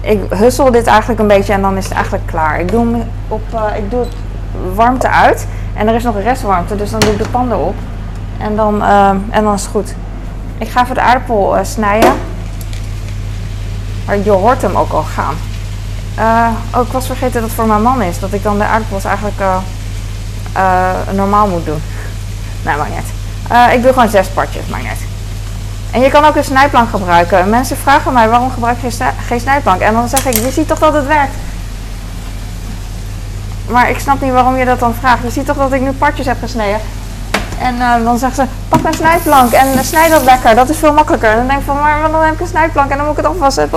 Ik 0.00 0.20
hussel 0.30 0.70
dit 0.70 0.86
eigenlijk 0.86 1.20
een 1.20 1.26
beetje 1.26 1.52
en 1.52 1.62
dan 1.62 1.76
is 1.76 1.84
het 1.84 1.92
eigenlijk 1.92 2.26
klaar. 2.26 2.60
Ik 2.60 2.70
doe, 2.70 2.96
op, 3.28 3.42
eh, 3.54 3.76
ik 3.76 3.90
doe 3.90 4.00
het 4.00 4.14
warmte 4.74 5.08
uit 5.08 5.46
en 5.74 5.88
er 5.88 5.94
is 5.94 6.02
nog 6.02 6.20
restwarmte, 6.22 6.76
dus 6.76 6.90
dan 6.90 7.00
doe 7.00 7.12
ik 7.12 7.18
de 7.18 7.28
pan 7.28 7.52
erop. 7.52 7.74
En 8.38 8.56
dan, 8.56 8.82
en 9.30 9.44
dan 9.44 9.54
is 9.54 9.62
het 9.62 9.70
goed. 9.70 9.94
Ik 10.58 10.68
ga 10.68 10.82
even 10.82 10.94
de 10.94 11.00
aardappel 11.00 11.56
snijden. 11.62 12.12
Maar 14.06 14.18
je 14.18 14.30
hoort 14.30 14.62
hem 14.62 14.76
ook 14.76 14.92
al 14.92 15.02
gaan. 15.02 15.34
Oh, 16.74 16.86
ik 16.86 16.92
was 16.92 17.06
vergeten 17.06 17.32
dat 17.32 17.42
het 17.42 17.52
voor 17.52 17.66
mijn 17.66 17.82
man 17.82 18.02
is. 18.02 18.18
Dat 18.18 18.32
ik 18.32 18.42
dan 18.42 18.58
de 18.58 18.64
aardappels 18.64 19.04
eigenlijk 19.04 19.42
normaal 21.14 21.46
moet 21.48 21.64
doen. 21.64 21.80
Nee, 22.62 22.76
maakt 22.76 22.90
niet. 22.90 23.12
Eh, 23.48 23.74
ik 23.74 23.82
doe 23.82 23.92
gewoon 23.92 24.08
zes 24.08 24.28
partjes, 24.28 24.66
maakt 24.66 24.82
niet. 24.82 25.10
En 25.90 26.00
je 26.00 26.10
kan 26.10 26.24
ook 26.24 26.36
een 26.36 26.44
snijplank 26.44 26.90
gebruiken. 26.90 27.50
Mensen 27.50 27.76
vragen 27.76 28.12
mij 28.12 28.28
waarom 28.28 28.50
gebruik 28.50 28.76
je 28.82 28.90
geen 29.26 29.40
snijplank? 29.40 29.80
En 29.80 29.92
dan 29.92 30.08
zeg 30.08 30.26
ik, 30.26 30.34
je 30.34 30.50
ziet 30.50 30.68
toch 30.68 30.78
dat 30.78 30.92
het 30.92 31.06
werkt? 31.06 31.34
Maar 33.68 33.90
ik 33.90 33.98
snap 33.98 34.20
niet 34.20 34.32
waarom 34.32 34.56
je 34.56 34.64
dat 34.64 34.78
dan 34.78 34.94
vraagt. 34.94 35.22
Je 35.22 35.30
ziet 35.30 35.46
toch 35.46 35.56
dat 35.56 35.72
ik 35.72 35.80
nu 35.80 35.92
partjes 35.92 36.26
heb 36.26 36.36
gesneden? 36.40 36.80
En 37.58 37.80
eh, 37.80 38.04
dan 38.04 38.18
zeggen 38.18 38.44
ze, 38.44 38.50
pak 38.68 38.84
een 38.84 38.94
snijplank 38.94 39.52
en 39.52 39.84
snijd 39.84 40.10
dat 40.10 40.22
lekker. 40.22 40.54
Dat 40.54 40.68
is 40.68 40.76
veel 40.76 40.92
makkelijker. 40.92 41.30
En 41.30 41.36
dan 41.36 41.46
denk 41.46 41.58
ik 41.58 41.66
van, 41.66 41.80
maar 41.80 42.10
dan 42.10 42.22
heb 42.22 42.34
ik 42.34 42.40
een 42.40 42.46
snijplank 42.46 42.90
en 42.90 42.96
dan 42.96 43.06
moet 43.06 43.18
ik 43.18 43.24
het 43.24 43.32
afwassen. 43.32 43.70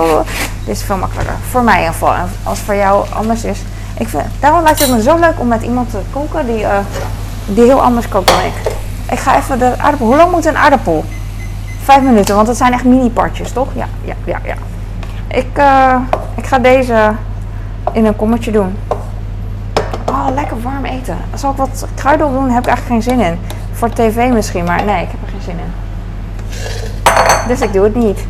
Dit 0.64 0.76
is 0.76 0.82
veel 0.82 0.96
makkelijker. 0.96 1.34
Voor 1.50 1.62
mij 1.62 1.74
in 1.74 1.80
ieder 1.80 1.92
geval. 1.92 2.14
En 2.14 2.30
als 2.42 2.58
het 2.58 2.66
voor 2.66 2.74
jou 2.74 3.06
anders 3.12 3.44
is. 3.44 3.58
Ik 3.98 4.08
vind, 4.08 4.24
daarom 4.40 4.62
lijkt 4.62 4.80
het 4.80 4.90
me 4.90 5.02
zo 5.02 5.18
leuk 5.18 5.40
om 5.40 5.48
met 5.48 5.62
iemand 5.62 5.90
te 5.90 5.98
koken 6.12 6.46
die, 6.46 6.64
eh, 6.64 6.78
die 7.46 7.64
heel 7.64 7.82
anders 7.82 8.08
kookt 8.08 8.28
dan 8.28 8.40
ik. 8.40 8.74
Ik 9.10 9.18
ga 9.18 9.36
even 9.36 9.58
de 9.58 9.78
aardappel. 9.78 10.06
Hoe 10.06 10.16
lang 10.16 10.30
moet 10.30 10.44
een 10.44 10.56
aardappel? 10.56 11.04
Vijf 11.82 12.02
minuten, 12.02 12.34
want 12.34 12.48
het 12.48 12.56
zijn 12.56 12.72
echt 12.72 12.84
mini 12.84 13.10
partjes, 13.10 13.52
toch? 13.52 13.68
Ja, 13.74 13.86
ja, 14.04 14.14
ja, 14.24 14.38
ja. 14.44 14.54
Ik, 15.28 15.50
eh, 15.52 15.96
ik 16.34 16.46
ga 16.46 16.58
deze 16.58 17.12
in 17.92 18.06
een 18.06 18.16
kommetje 18.16 18.52
doen. 18.52 18.76
Oh, 20.08 20.26
lekker 20.34 20.62
warm 20.62 20.84
eten. 20.84 21.16
Zal 21.34 21.50
ik 21.50 21.56
wat 21.56 21.86
kruiden 21.94 22.26
op 22.26 22.32
doen? 22.32 22.50
Heb 22.50 22.62
ik 22.62 22.68
eigenlijk 22.68 22.86
geen 22.86 23.16
zin 23.16 23.26
in. 23.26 23.38
Voor 23.72 23.90
tv 23.90 24.32
misschien, 24.32 24.64
maar 24.64 24.84
nee, 24.84 25.02
ik 25.02 25.08
heb 25.10 25.22
er 25.22 25.28
geen 25.28 25.42
zin 25.42 25.58
in. 25.58 25.72
Dus 27.48 27.60
ik 27.60 27.72
doe 27.72 27.84
het 27.84 27.94
niet. 27.94 28.26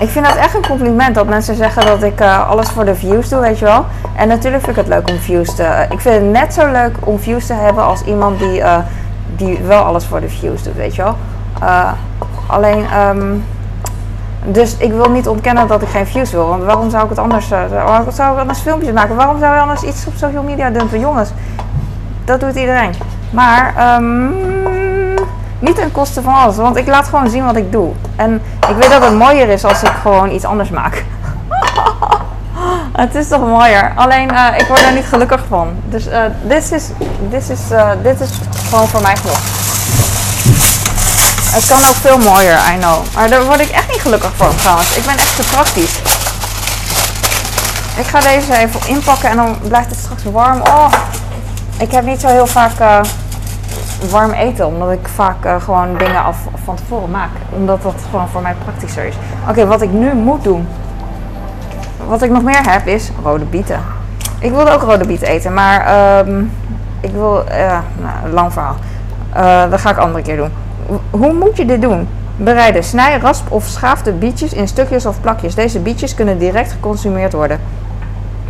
Ik 0.00 0.08
vind 0.08 0.26
dat 0.26 0.36
echt 0.36 0.54
een 0.54 0.66
compliment 0.66 1.14
dat 1.14 1.26
mensen 1.26 1.54
zeggen 1.54 1.86
dat 1.86 2.02
ik 2.02 2.20
eh, 2.20 2.48
alles 2.48 2.68
voor 2.68 2.84
de 2.84 2.94
views 2.94 3.28
doe, 3.28 3.40
weet 3.40 3.58
je 3.58 3.64
wel. 3.64 3.84
En 4.16 4.28
natuurlijk 4.28 4.64
vind 4.64 4.76
ik 4.76 4.84
het 4.84 4.92
leuk 4.92 5.08
om 5.08 5.18
views 5.18 5.54
te... 5.54 5.86
Ik 5.90 6.00
vind 6.00 6.14
het 6.14 6.24
net 6.24 6.54
zo 6.54 6.70
leuk 6.70 6.96
om 7.00 7.18
views 7.18 7.46
te 7.46 7.52
hebben 7.52 7.84
als 7.84 8.02
iemand 8.02 8.38
die, 8.38 8.60
eh, 8.60 8.78
die 9.36 9.58
wel 9.58 9.82
alles 9.82 10.04
voor 10.04 10.20
de 10.20 10.28
views 10.28 10.62
doet, 10.62 10.74
weet 10.74 10.94
je 10.94 11.02
wel. 11.02 11.16
Eh, 11.60 11.92
alleen, 12.46 12.84
ehm, 12.84 13.34
dus 14.44 14.76
ik 14.76 14.92
wil 14.92 15.10
niet 15.10 15.28
ontkennen 15.28 15.68
dat 15.68 15.82
ik 15.82 15.88
geen 15.88 16.06
views 16.06 16.30
wil. 16.30 16.48
Want 16.48 16.62
waarom 16.62 16.90
zou 16.90 17.02
ik 17.02 17.08
het 17.08 17.18
anders... 17.18 17.48
waarom 17.48 18.10
zou 18.10 18.32
ik 18.32 18.40
anders 18.40 18.58
filmpjes 18.58 18.92
maken? 18.92 19.16
Waarom 19.16 19.38
zou 19.38 19.54
je 19.54 19.60
anders 19.60 19.82
iets 19.82 20.06
op 20.06 20.12
social 20.16 20.42
media 20.42 20.70
dumpen? 20.70 21.00
Jongens, 21.00 21.30
dat 22.24 22.40
doet 22.40 22.54
iedereen. 22.54 22.94
Maar 23.30 23.74
ehm, 23.76 24.28
niet 25.58 25.76
ten 25.76 25.92
koste 25.92 26.22
van 26.22 26.34
alles. 26.34 26.56
Want 26.56 26.76
ik 26.76 26.86
laat 26.86 27.08
gewoon 27.08 27.30
zien 27.30 27.44
wat 27.44 27.56
ik 27.56 27.72
doe. 27.72 27.92
En 28.16 28.42
ik 28.68 28.76
weet 28.76 28.90
dat 28.90 29.02
het 29.02 29.14
mooier 29.14 29.48
is 29.48 29.64
als 29.64 29.82
ik 29.82 29.92
gewoon 30.02 30.30
iets 30.30 30.44
anders 30.44 30.70
maak. 30.70 31.04
het 33.02 33.14
is 33.14 33.28
toch 33.28 33.40
mooier. 33.40 33.92
Alleen 33.94 34.30
eh, 34.30 34.58
ik 34.58 34.66
word 34.66 34.82
er 34.82 34.92
niet 34.92 35.06
gelukkig 35.06 35.44
van. 35.48 35.68
Dus 35.88 36.06
eh, 36.06 36.22
dit 36.42 36.72
is, 36.72 36.90
is, 37.30 37.58
dit 38.02 38.20
is 38.20 38.30
gewoon 38.68 38.88
voor 38.88 39.02
mij 39.02 39.16
genoeg. 39.16 39.38
Het 41.50 41.66
kan 41.66 41.78
ook 41.78 41.94
veel 41.94 42.18
mooier, 42.18 42.58
I 42.74 42.78
know. 42.78 43.04
Maar 43.14 43.28
daar 43.28 43.44
word 43.44 43.60
ik 43.60 43.70
echt 43.70 43.88
niet 43.88 44.00
gelukkig 44.00 44.30
van 44.36 44.56
trouwens. 44.56 44.96
Ik 44.96 45.04
ben 45.04 45.14
echt 45.14 45.36
te 45.36 45.42
praktisch. 45.42 45.98
Ik 47.96 48.06
ga 48.06 48.20
deze 48.20 48.56
even 48.56 48.80
inpakken 48.86 49.28
en 49.28 49.36
dan 49.36 49.56
blijft 49.68 49.90
het 49.90 49.98
straks 49.98 50.22
warm. 50.22 50.60
Oh, 50.60 50.92
ik 51.78 51.92
heb 51.92 52.04
niet 52.04 52.20
zo 52.20 52.28
heel 52.28 52.46
vaak 52.46 53.04
warm 54.10 54.30
eten, 54.30 54.66
omdat 54.66 54.90
ik 54.92 55.08
vaak 55.08 55.44
eh, 55.44 55.60
gewoon 55.60 55.96
dingen 55.98 56.24
af 56.24 56.38
van 56.64 56.74
tevoren 56.76 57.10
maak. 57.10 57.30
Omdat 57.50 57.82
dat 57.82 57.94
gewoon 58.10 58.28
voor 58.28 58.42
mij 58.42 58.54
praktischer 58.64 59.04
is. 59.04 59.14
Oké, 59.48 59.66
wat 59.66 59.82
ik 59.82 59.90
nu 59.92 60.14
moet 60.14 60.44
doen. 60.44 60.66
Wat 62.06 62.22
ik 62.22 62.30
nog 62.30 62.42
meer 62.42 62.70
heb 62.70 62.86
is 62.86 63.10
rode 63.22 63.44
bieten. 63.44 63.80
Ik 64.40 64.50
wilde 64.50 64.70
ook 64.70 64.82
rode 64.82 65.06
bieten 65.06 65.28
eten, 65.28 65.54
maar 65.54 65.80
ehm, 65.86 66.40
ik 67.00 67.10
wil. 67.12 67.44
eh 67.48 67.78
nou, 68.00 68.32
lang 68.32 68.52
verhaal. 68.52 68.76
Eh, 69.32 69.70
dat 69.70 69.80
ga 69.80 69.90
ik 69.90 69.96
andere 69.96 70.22
keer 70.24 70.36
doen. 70.36 70.50
Ho- 70.88 71.00
Hoe 71.18 71.32
moet 71.32 71.56
je 71.56 71.64
dit 71.66 71.82
doen? 71.82 72.08
Bereiden. 72.36 72.84
Snij, 72.84 73.18
rasp 73.18 73.50
of 73.52 73.64
schaaf 73.64 74.02
de 74.02 74.12
bietjes 74.12 74.52
in 74.52 74.68
stukjes 74.68 75.06
of 75.06 75.20
plakjes. 75.20 75.54
Deze 75.54 75.78
bietjes 75.80 76.14
kunnen 76.14 76.38
direct 76.38 76.72
geconsumeerd 76.72 77.32
worden. 77.32 77.60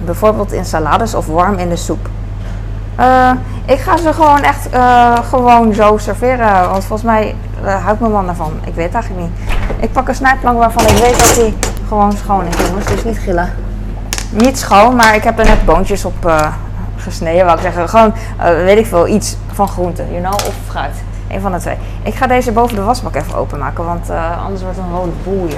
Bijvoorbeeld 0.05 0.53
in 0.53 0.65
salades 0.65 1.15
of 1.15 1.27
warm 1.27 1.59
in 1.59 1.69
de 1.69 1.77
soep. 1.77 2.09
Eh, 2.97 3.31
ik 3.65 3.79
ga 3.79 3.97
ze 3.97 4.13
gewoon 4.13 4.43
echt 4.43 4.69
eh, 4.69 5.19
gewoon 5.29 5.75
zo 5.75 5.97
serveren. 5.97 6.71
Want 6.71 6.85
volgens 6.85 7.03
mij 7.03 7.35
eh, 7.65 7.85
houdt 7.85 8.01
mijn 8.01 8.13
man 8.13 8.29
ervan. 8.29 8.53
Ik 8.65 8.75
weet 8.75 8.85
het 8.85 8.95
eigenlijk 8.95 9.25
niet. 9.27 9.51
Ik 9.81 9.93
pak 9.93 10.09
een 10.09 10.15
snijplank 10.15 10.59
waarvan 10.59 10.83
ik 10.83 10.97
weet 10.97 11.19
dat 11.19 11.35
die 11.35 11.57
gewoon 11.89 12.13
schoon 12.13 12.45
is, 12.47 12.67
jongens. 12.67 12.87
Dus 12.87 13.05
niet 13.05 13.19
gillen. 13.19 13.53
Niet 14.31 14.59
schoon, 14.59 14.97
maar 14.97 15.15
ik 15.15 15.25
heb 15.25 15.39
er 15.39 15.45
net 15.45 15.65
boontjes 15.65 16.05
op 16.05 16.33
gesneden. 16.97 17.45
Wou 17.45 17.57
ik 17.57 17.63
zeggen. 17.63 17.89
Gewoon, 17.89 18.13
weet 18.65 18.79
ik 18.79 18.87
veel, 18.87 19.07
iets 19.07 19.37
van 19.53 19.69
groente, 19.69 20.05
you 20.11 20.21
know, 20.21 20.35
of 20.35 20.55
fruit. 20.69 20.95
Een 21.29 21.41
van 21.41 21.53
de 21.53 21.59
twee. 21.59 21.77
Ik 22.03 22.15
ga 22.15 22.27
deze 22.27 22.53
boven 22.53 22.77
de 22.77 22.83
wasbak 22.83 23.15
even 23.15 23.35
openmaken, 23.35 23.85
want 23.85 24.11
anders 24.45 24.63
wordt 24.63 24.77
het 24.77 24.87
een 24.87 24.97
rode 24.97 25.13
boel. 25.25 25.49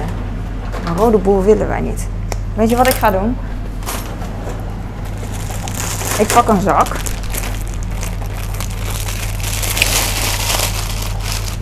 Een 0.87 0.97
rode 0.97 1.17
boel 1.17 1.43
willen 1.43 1.67
wij 1.67 1.81
niet. 1.81 2.07
Weet 2.53 2.69
je 2.69 2.75
wat 2.75 2.87
ik 2.87 2.93
ga 2.93 3.11
doen? 3.11 3.37
Ik 6.17 6.33
pak 6.33 6.47
een 6.47 6.61
zak. 6.61 6.87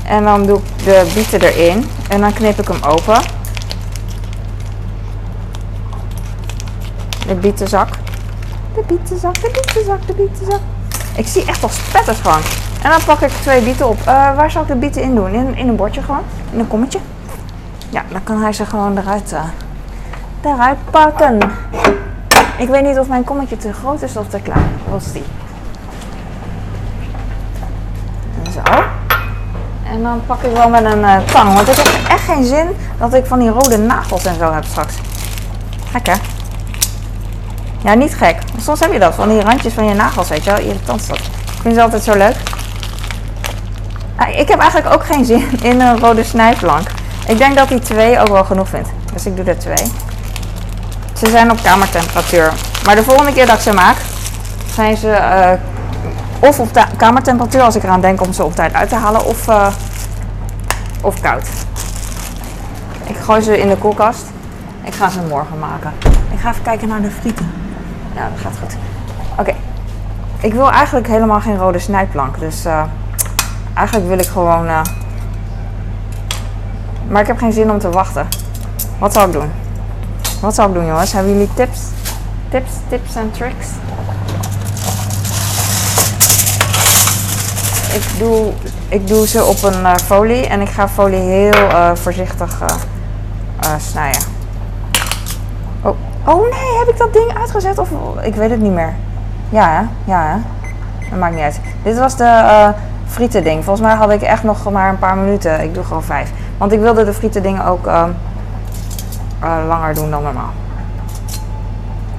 En 0.07 0.23
dan 0.23 0.45
doe 0.45 0.57
ik 0.57 0.85
de 0.85 1.11
bieten 1.13 1.41
erin. 1.41 1.89
En 2.09 2.21
dan 2.21 2.33
knip 2.33 2.59
ik 2.59 2.67
hem 2.67 2.83
open. 2.83 3.21
De 7.27 7.35
bietenzak. 7.35 7.89
De 8.75 8.83
bietenzak, 8.87 9.35
de 9.35 9.51
bietenzak, 9.53 10.07
de 10.07 10.13
bietenzak. 10.13 10.59
Ik 11.15 11.27
zie 11.27 11.45
echt 11.45 11.63
al 11.63 11.69
spetters 11.69 12.19
gewoon. 12.19 12.41
En 12.83 12.89
dan 12.89 13.03
pak 13.05 13.21
ik 13.21 13.29
twee 13.29 13.61
bieten 13.61 13.87
op. 13.87 13.99
Eh, 13.99 14.35
waar 14.35 14.51
zal 14.51 14.61
ik 14.61 14.67
de 14.67 14.75
bieten 14.75 15.01
in 15.01 15.15
doen? 15.15 15.33
In, 15.33 15.55
in 15.55 15.67
een 15.67 15.75
bordje 15.75 16.01
gewoon? 16.01 16.23
In 16.51 16.59
een 16.59 16.67
kommetje? 16.67 16.99
Ja, 17.89 18.03
dan 18.11 18.23
kan 18.23 18.41
hij 18.41 18.53
ze 18.53 18.65
gewoon 18.65 18.97
eruit, 18.97 19.33
eh, 19.33 19.43
eruit 20.41 20.77
pakken. 20.91 21.37
Ik 22.57 22.67
weet 22.67 22.83
niet 22.83 22.99
of 22.99 23.07
mijn 23.07 23.23
kommetje 23.23 23.57
te 23.57 23.73
groot 23.73 24.01
is 24.01 24.17
of 24.17 24.27
te 24.27 24.39
klein. 24.39 24.69
Wat 24.89 25.01
is 25.01 25.11
die? 25.11 25.23
En 29.97 30.03
dan 30.03 30.21
pak 30.25 30.41
ik 30.41 30.51
wel 30.51 30.69
met 30.69 30.83
een 30.83 30.99
uh, 30.99 31.17
tang. 31.31 31.53
Want 31.53 31.67
ik 31.67 31.75
heb 31.75 31.87
echt 32.09 32.23
geen 32.23 32.45
zin 32.45 32.67
dat 32.97 33.13
ik 33.13 33.25
van 33.25 33.39
die 33.39 33.49
rode 33.49 33.77
nagels 33.77 34.25
en 34.25 34.35
zo 34.35 34.53
heb 34.53 34.63
straks. 34.63 34.93
Gek 35.91 36.07
hè? 36.07 36.13
Ja, 37.83 37.93
niet 37.93 38.15
gek. 38.15 38.37
Soms 38.61 38.79
heb 38.79 38.91
je 38.91 38.99
dat, 38.99 39.15
van 39.15 39.29
die 39.29 39.41
randjes 39.41 39.73
van 39.73 39.85
je 39.85 39.93
nagels, 39.93 40.29
weet 40.29 40.43
je 40.43 40.51
wel. 40.51 40.59
Irritant 40.59 41.01
is. 41.01 41.07
Ik 41.09 41.61
vind 41.61 41.75
ze 41.75 41.81
altijd 41.81 42.03
zo 42.03 42.13
leuk. 42.13 42.35
Ah, 44.15 44.39
ik 44.39 44.47
heb 44.47 44.59
eigenlijk 44.59 44.93
ook 44.93 45.05
geen 45.05 45.25
zin 45.25 45.45
in 45.69 45.81
een 45.81 45.99
rode 45.99 46.23
snijplank. 46.23 46.87
Ik 47.27 47.37
denk 47.37 47.57
dat 47.57 47.67
die 47.67 47.79
twee 47.79 48.19
ook 48.19 48.27
wel 48.27 48.43
genoeg 48.43 48.69
vindt. 48.69 48.89
Dus 49.13 49.25
ik 49.25 49.35
doe 49.35 49.45
er 49.45 49.59
twee. 49.59 49.91
Ze 51.13 51.29
zijn 51.29 51.51
op 51.51 51.63
kamertemperatuur. 51.63 52.53
Maar 52.85 52.95
de 52.95 53.03
volgende 53.03 53.33
keer 53.33 53.45
dat 53.45 53.55
ik 53.55 53.61
ze 53.61 53.73
maak, 53.73 53.97
zijn 54.73 54.97
ze 54.97 55.07
uh, 55.07 56.49
of 56.49 56.59
op 56.59 56.87
kamertemperatuur 56.97 57.61
als 57.61 57.75
ik 57.75 57.83
eraan 57.83 58.01
denk 58.01 58.21
om 58.21 58.33
ze 58.33 58.43
op 58.43 58.55
tijd 58.55 58.73
uit 58.73 58.89
te 58.89 58.95
halen, 58.95 59.25
of, 59.25 59.47
uh, 59.47 59.67
of 61.01 61.21
koud. 61.21 61.47
Ik 63.03 63.15
gooi 63.15 63.41
ze 63.41 63.59
in 63.59 63.69
de 63.69 63.77
koelkast. 63.77 64.25
Ik 64.83 64.93
ga 64.93 65.09
ze 65.09 65.19
morgen 65.29 65.59
maken. 65.59 65.93
Ik 66.31 66.39
ga 66.39 66.49
even 66.49 66.61
kijken 66.61 66.87
naar 66.87 67.01
de 67.01 67.11
frieten. 67.11 67.51
Ja, 68.15 68.29
dat 68.29 68.39
gaat 68.39 68.57
goed. 68.61 68.75
Oké. 69.37 69.53
Ik 70.39 70.53
wil 70.53 70.71
eigenlijk 70.71 71.07
helemaal 71.07 71.41
geen 71.41 71.57
rode 71.57 71.79
snijplank. 71.79 72.39
Dus 72.39 72.65
uh, 72.65 72.83
eigenlijk 73.73 74.07
wil 74.07 74.19
ik 74.19 74.25
gewoon. 74.25 74.65
Uh, 74.65 74.81
maar 77.07 77.21
ik 77.21 77.27
heb 77.27 77.37
geen 77.37 77.53
zin 77.53 77.71
om 77.71 77.79
te 77.79 77.89
wachten. 77.89 78.27
Wat 78.99 79.13
zal 79.13 79.25
ik 79.25 79.31
doen? 79.31 79.51
Wat 80.41 80.55
zal 80.55 80.67
ik 80.67 80.73
doen, 80.73 80.85
jongens? 80.85 81.11
Hebben 81.11 81.31
jullie 81.31 81.53
tips? 81.53 81.79
Tips, 82.49 82.71
tips 82.89 83.15
en 83.15 83.31
tricks? 83.31 83.67
Ik 87.93 88.19
doe, 88.19 88.53
ik 88.89 89.07
doe 89.07 89.27
ze 89.27 89.43
op 89.43 89.63
een 89.63 89.81
uh, 89.81 89.95
folie 89.95 90.47
en 90.47 90.61
ik 90.61 90.69
ga 90.69 90.89
folie 90.89 91.19
heel 91.19 91.53
uh, 91.53 91.91
voorzichtig 91.93 92.61
uh, 92.61 92.67
snijden. 93.77 94.21
Oh. 95.81 95.95
oh 96.25 96.41
nee, 96.41 96.77
heb 96.79 96.87
ik 96.87 96.97
dat 96.97 97.13
ding 97.13 97.37
uitgezet 97.37 97.77
of 97.77 97.89
ik 98.21 98.35
weet 98.35 98.49
het 98.49 98.61
niet 98.61 98.71
meer. 98.71 98.93
Ja, 99.49 99.69
hè? 99.69 100.11
Ja? 100.11 100.39
Dat 101.09 101.19
maakt 101.19 101.33
niet 101.33 101.43
uit. 101.43 101.59
Dit 101.83 101.97
was 101.97 102.17
de 102.17 102.73
frieten 103.07 103.43
ding. 103.43 103.63
Volgens 103.63 103.87
mij 103.87 103.95
had 103.95 104.11
ik 104.11 104.21
echt 104.21 104.43
nog 104.43 104.71
maar 104.71 104.89
een 104.89 104.99
paar 104.99 105.17
minuten. 105.17 105.63
Ik 105.63 105.73
doe 105.73 105.83
gewoon 105.83 106.03
vijf. 106.03 106.31
Want 106.57 106.71
ik 106.71 106.79
wilde 106.79 107.05
de 107.05 107.13
frieten 107.13 107.43
dingen 107.43 107.65
ook 107.65 107.85
langer 109.67 109.93
doen 109.93 110.11
dan 110.11 110.23
normaal. 110.23 110.51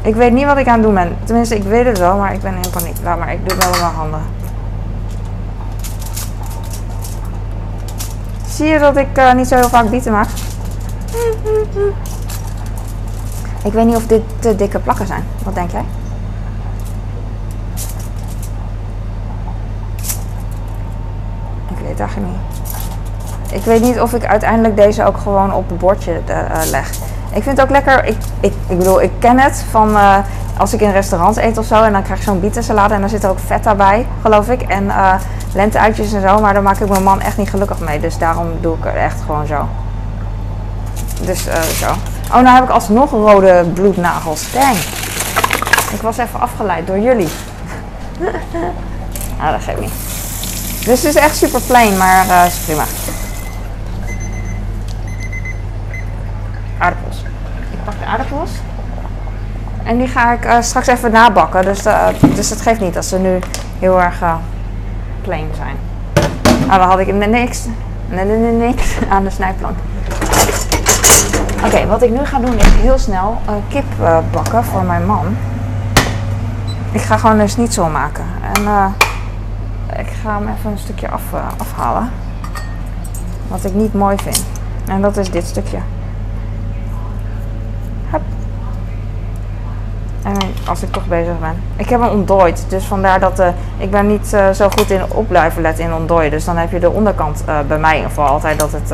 Ik 0.03 0.15
weet 0.15 0.33
niet 0.33 0.45
wat 0.45 0.57
ik 0.57 0.67
aan 0.67 0.75
het 0.75 0.83
doen 0.83 0.95
ben. 0.95 1.17
Tenminste, 1.25 1.57
ik 1.57 1.63
weet 1.63 1.87
het 1.87 1.99
wel, 1.99 2.17
maar 2.17 2.33
ik 2.33 2.41
ben 2.41 2.55
in 2.55 2.71
paniek. 2.71 2.97
Laat 3.03 3.19
maar, 3.19 3.33
ik 3.33 3.49
doe 3.49 3.57
het 3.57 3.65
wel 3.65 3.71
met 3.71 3.81
mijn 3.81 3.95
handen. 3.95 4.21
Zie 8.59 8.67
je 8.67 8.79
dat 8.79 8.97
ik 8.97 9.19
uh, 9.19 9.33
niet 9.33 9.49
zo 9.49 9.55
heel 9.55 9.69
vaak 9.69 9.91
bieten 9.91 10.13
maak? 10.13 10.29
Ik 13.65 13.73
weet 13.73 13.85
niet 13.85 13.97
of 13.97 14.07
dit 14.07 14.23
te 14.39 14.57
dikke 14.57 14.79
plakken 14.79 15.07
zijn. 15.07 15.25
Wat 15.45 15.55
denk 15.55 15.71
jij? 15.71 15.85
Ik 21.69 21.79
weet 21.81 21.89
het 21.89 22.01
eigenlijk 22.01 22.33
niet. 22.33 23.53
Ik 23.53 23.65
weet 23.65 23.83
niet 23.83 24.01
of 24.01 24.15
ik 24.15 24.25
uiteindelijk 24.25 24.77
deze 24.77 25.05
ook 25.05 25.19
gewoon 25.19 25.55
op 25.55 25.69
het 25.69 25.79
bordje 25.79 26.21
uh, 26.29 26.71
leg. 26.71 26.91
Ik 27.33 27.43
vind 27.43 27.57
het 27.57 27.61
ook 27.61 27.71
lekker. 27.71 28.05
Ik, 28.05 28.17
ik, 28.41 28.53
ik 28.69 28.79
bedoel, 28.79 29.03
ik 29.03 29.13
ken 29.19 29.39
het 29.39 29.65
van 29.71 29.97
als 30.57 30.73
ik 30.73 30.81
in 30.81 30.91
restaurants 30.91 31.39
eet 31.39 31.59
of 31.59 31.67
zo. 31.67 31.83
En 31.83 31.93
dan 31.93 32.03
krijg 32.03 32.19
ik 32.19 32.25
zo'n 32.25 32.41
bietensalade. 32.41 32.95
En 32.95 33.01
dan 33.01 33.09
zit 33.09 33.25
er 33.25 33.31
ook 33.31 33.39
vet 33.39 33.77
bij, 33.77 34.07
geloof 34.23 34.49
ik. 34.49 34.63
En 34.63 34.91
lenteuitjes 35.55 36.13
en 36.13 36.21
zo. 36.21 36.41
Maar 36.41 36.53
daar 36.53 36.63
maak 36.63 36.79
ik 36.79 36.89
mijn 36.89 37.03
man 37.03 37.21
echt 37.21 37.37
niet 37.37 37.51
gelukkig 37.51 37.79
mee. 37.79 38.01
Dus 38.01 38.19
daarom 38.19 38.49
doe 38.61 38.77
ik 38.77 38.85
er 38.85 38.97
echt 38.97 39.21
gewoon 39.21 39.47
zo. 39.47 39.69
Dus 41.21 41.47
uh, 41.47 41.61
zo. 41.61 41.91
Oh, 42.33 42.41
nou 42.41 42.55
heb 42.55 42.65
ik 42.65 42.71
alsnog 42.71 43.11
rode 43.11 43.65
bloednagels. 43.75 44.53
Dang. 44.53 44.77
Ik 45.93 46.01
was 46.01 46.17
even 46.17 46.41
afgeleid 46.41 46.87
door 46.87 46.99
jullie. 46.99 47.29
nou, 49.39 49.53
dat 49.53 49.63
geeft 49.63 49.81
niet. 49.81 49.93
Dus 50.85 51.03
het 51.03 51.15
is 51.15 51.15
echt 51.15 51.37
super 51.37 51.61
plain, 51.61 51.97
maar 51.97 52.27
uh, 52.27 52.47
is 52.47 52.57
prima. 52.57 52.85
Aardappels. 56.79 57.17
Ik 57.71 57.85
pak 57.85 57.99
de 57.99 58.05
aardappels. 58.05 58.51
En 59.85 59.99
die 59.99 60.09
ga 60.09 60.33
ik 60.33 60.45
uh, 60.45 60.57
straks 60.61 60.87
even 60.87 61.11
nabakken. 61.11 61.65
Dus, 61.65 61.83
dus 62.35 62.51
het 62.51 62.61
geeft 62.61 62.81
niet 62.81 62.97
als 62.97 63.09
ze 63.09 63.19
nu 63.19 63.39
heel 63.79 64.01
erg 64.03 64.23
plain 65.29 65.49
zijn. 65.57 65.77
Nou, 66.67 66.79
dan 66.79 66.89
had 66.89 66.99
ik 66.99 67.15
niks, 67.15 67.67
niks 68.59 68.97
aan 69.15 69.25
de 69.25 69.31
snijplank. 69.31 69.77
Oké, 71.65 71.87
wat 71.87 72.03
ik 72.03 72.11
nu 72.11 72.25
ga 72.25 72.39
doen 72.39 72.59
is 72.59 72.73
heel 72.73 72.99
snel 72.99 73.39
kip 73.69 73.85
bakken 74.33 74.65
voor 74.65 74.83
mijn 74.83 75.07
man. 75.07 75.37
Ik 76.93 77.01
ga 77.01 77.17
gewoon 77.17 77.39
een 77.39 77.49
schnitzel 77.49 77.89
maken. 77.89 78.25
En 78.55 78.63
ik 79.99 80.09
ga 80.23 80.39
hem 80.39 80.49
even 80.59 80.71
een 80.71 80.79
stukje 80.79 81.09
af, 81.09 81.23
afhalen. 81.59 82.11
Wat 83.49 83.65
ik 83.65 83.75
niet 83.75 83.95
mooi 83.95 84.17
vind. 84.23 84.45
En 84.87 85.01
dat 85.01 85.17
is 85.17 85.31
dit 85.31 85.47
stukje. 85.47 85.79
Als 90.69 90.83
ik 90.83 90.93
toch 90.93 91.07
bezig 91.07 91.39
ben. 91.41 91.63
Ik 91.77 91.89
heb 91.89 92.01
hem 92.01 92.11
ontdooid, 92.11 92.65
dus 92.69 92.85
vandaar 92.85 93.21
dat 93.21 93.41
uh, 93.41 93.49
ik 93.77 93.91
ben 93.91 94.07
niet 94.07 94.33
uh, 94.35 94.51
zo 94.51 94.69
goed 94.69 94.91
in 94.91 95.01
op 95.09 95.29
blijven 95.29 95.63
letten 95.63 95.85
in 95.85 95.95
ontdooien. 95.95 96.31
Dus 96.31 96.45
dan 96.45 96.57
heb 96.57 96.71
je 96.71 96.79
de 96.79 96.91
onderkant 96.91 97.43
uh, 97.49 97.59
bij 97.69 97.79
mij 97.79 97.91
in 97.91 97.97
ieder 97.97 98.11
geval 98.11 98.27
altijd 98.27 98.59
dat 98.59 98.73
het 98.73 98.93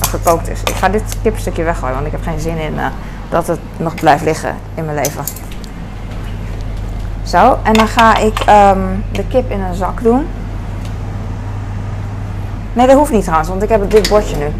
gekookt 0.00 0.48
is. 0.48 0.60
Ik 0.60 0.74
ga 0.74 0.88
dit 0.88 1.16
kipstukje 1.22 1.62
weggooien, 1.62 1.94
want 1.94 2.06
ik 2.06 2.12
heb 2.12 2.22
geen 2.22 2.40
zin 2.40 2.58
in 2.58 2.74
dat 3.28 3.46
het 3.46 3.60
nog 3.76 3.94
blijft 3.94 4.24
liggen 4.24 4.54
in 4.74 4.84
mijn 4.84 4.96
leven. 4.96 5.24
Zo, 7.22 7.58
en 7.62 7.72
dan 7.72 7.88
ga 7.88 8.16
ik 8.16 8.38
um, 8.48 9.04
de 9.12 9.24
kip 9.28 9.50
in 9.50 9.60
een 9.60 9.74
zak 9.74 10.02
doen. 10.02 10.26
Nee, 12.72 12.86
dat 12.86 12.96
hoeft 12.96 13.12
niet 13.12 13.22
trouwens, 13.22 13.48
want 13.48 13.62
ik 13.62 13.68
heb 13.68 13.90
dik 13.90 14.08
bordje 14.08 14.36
nu. 14.36 14.52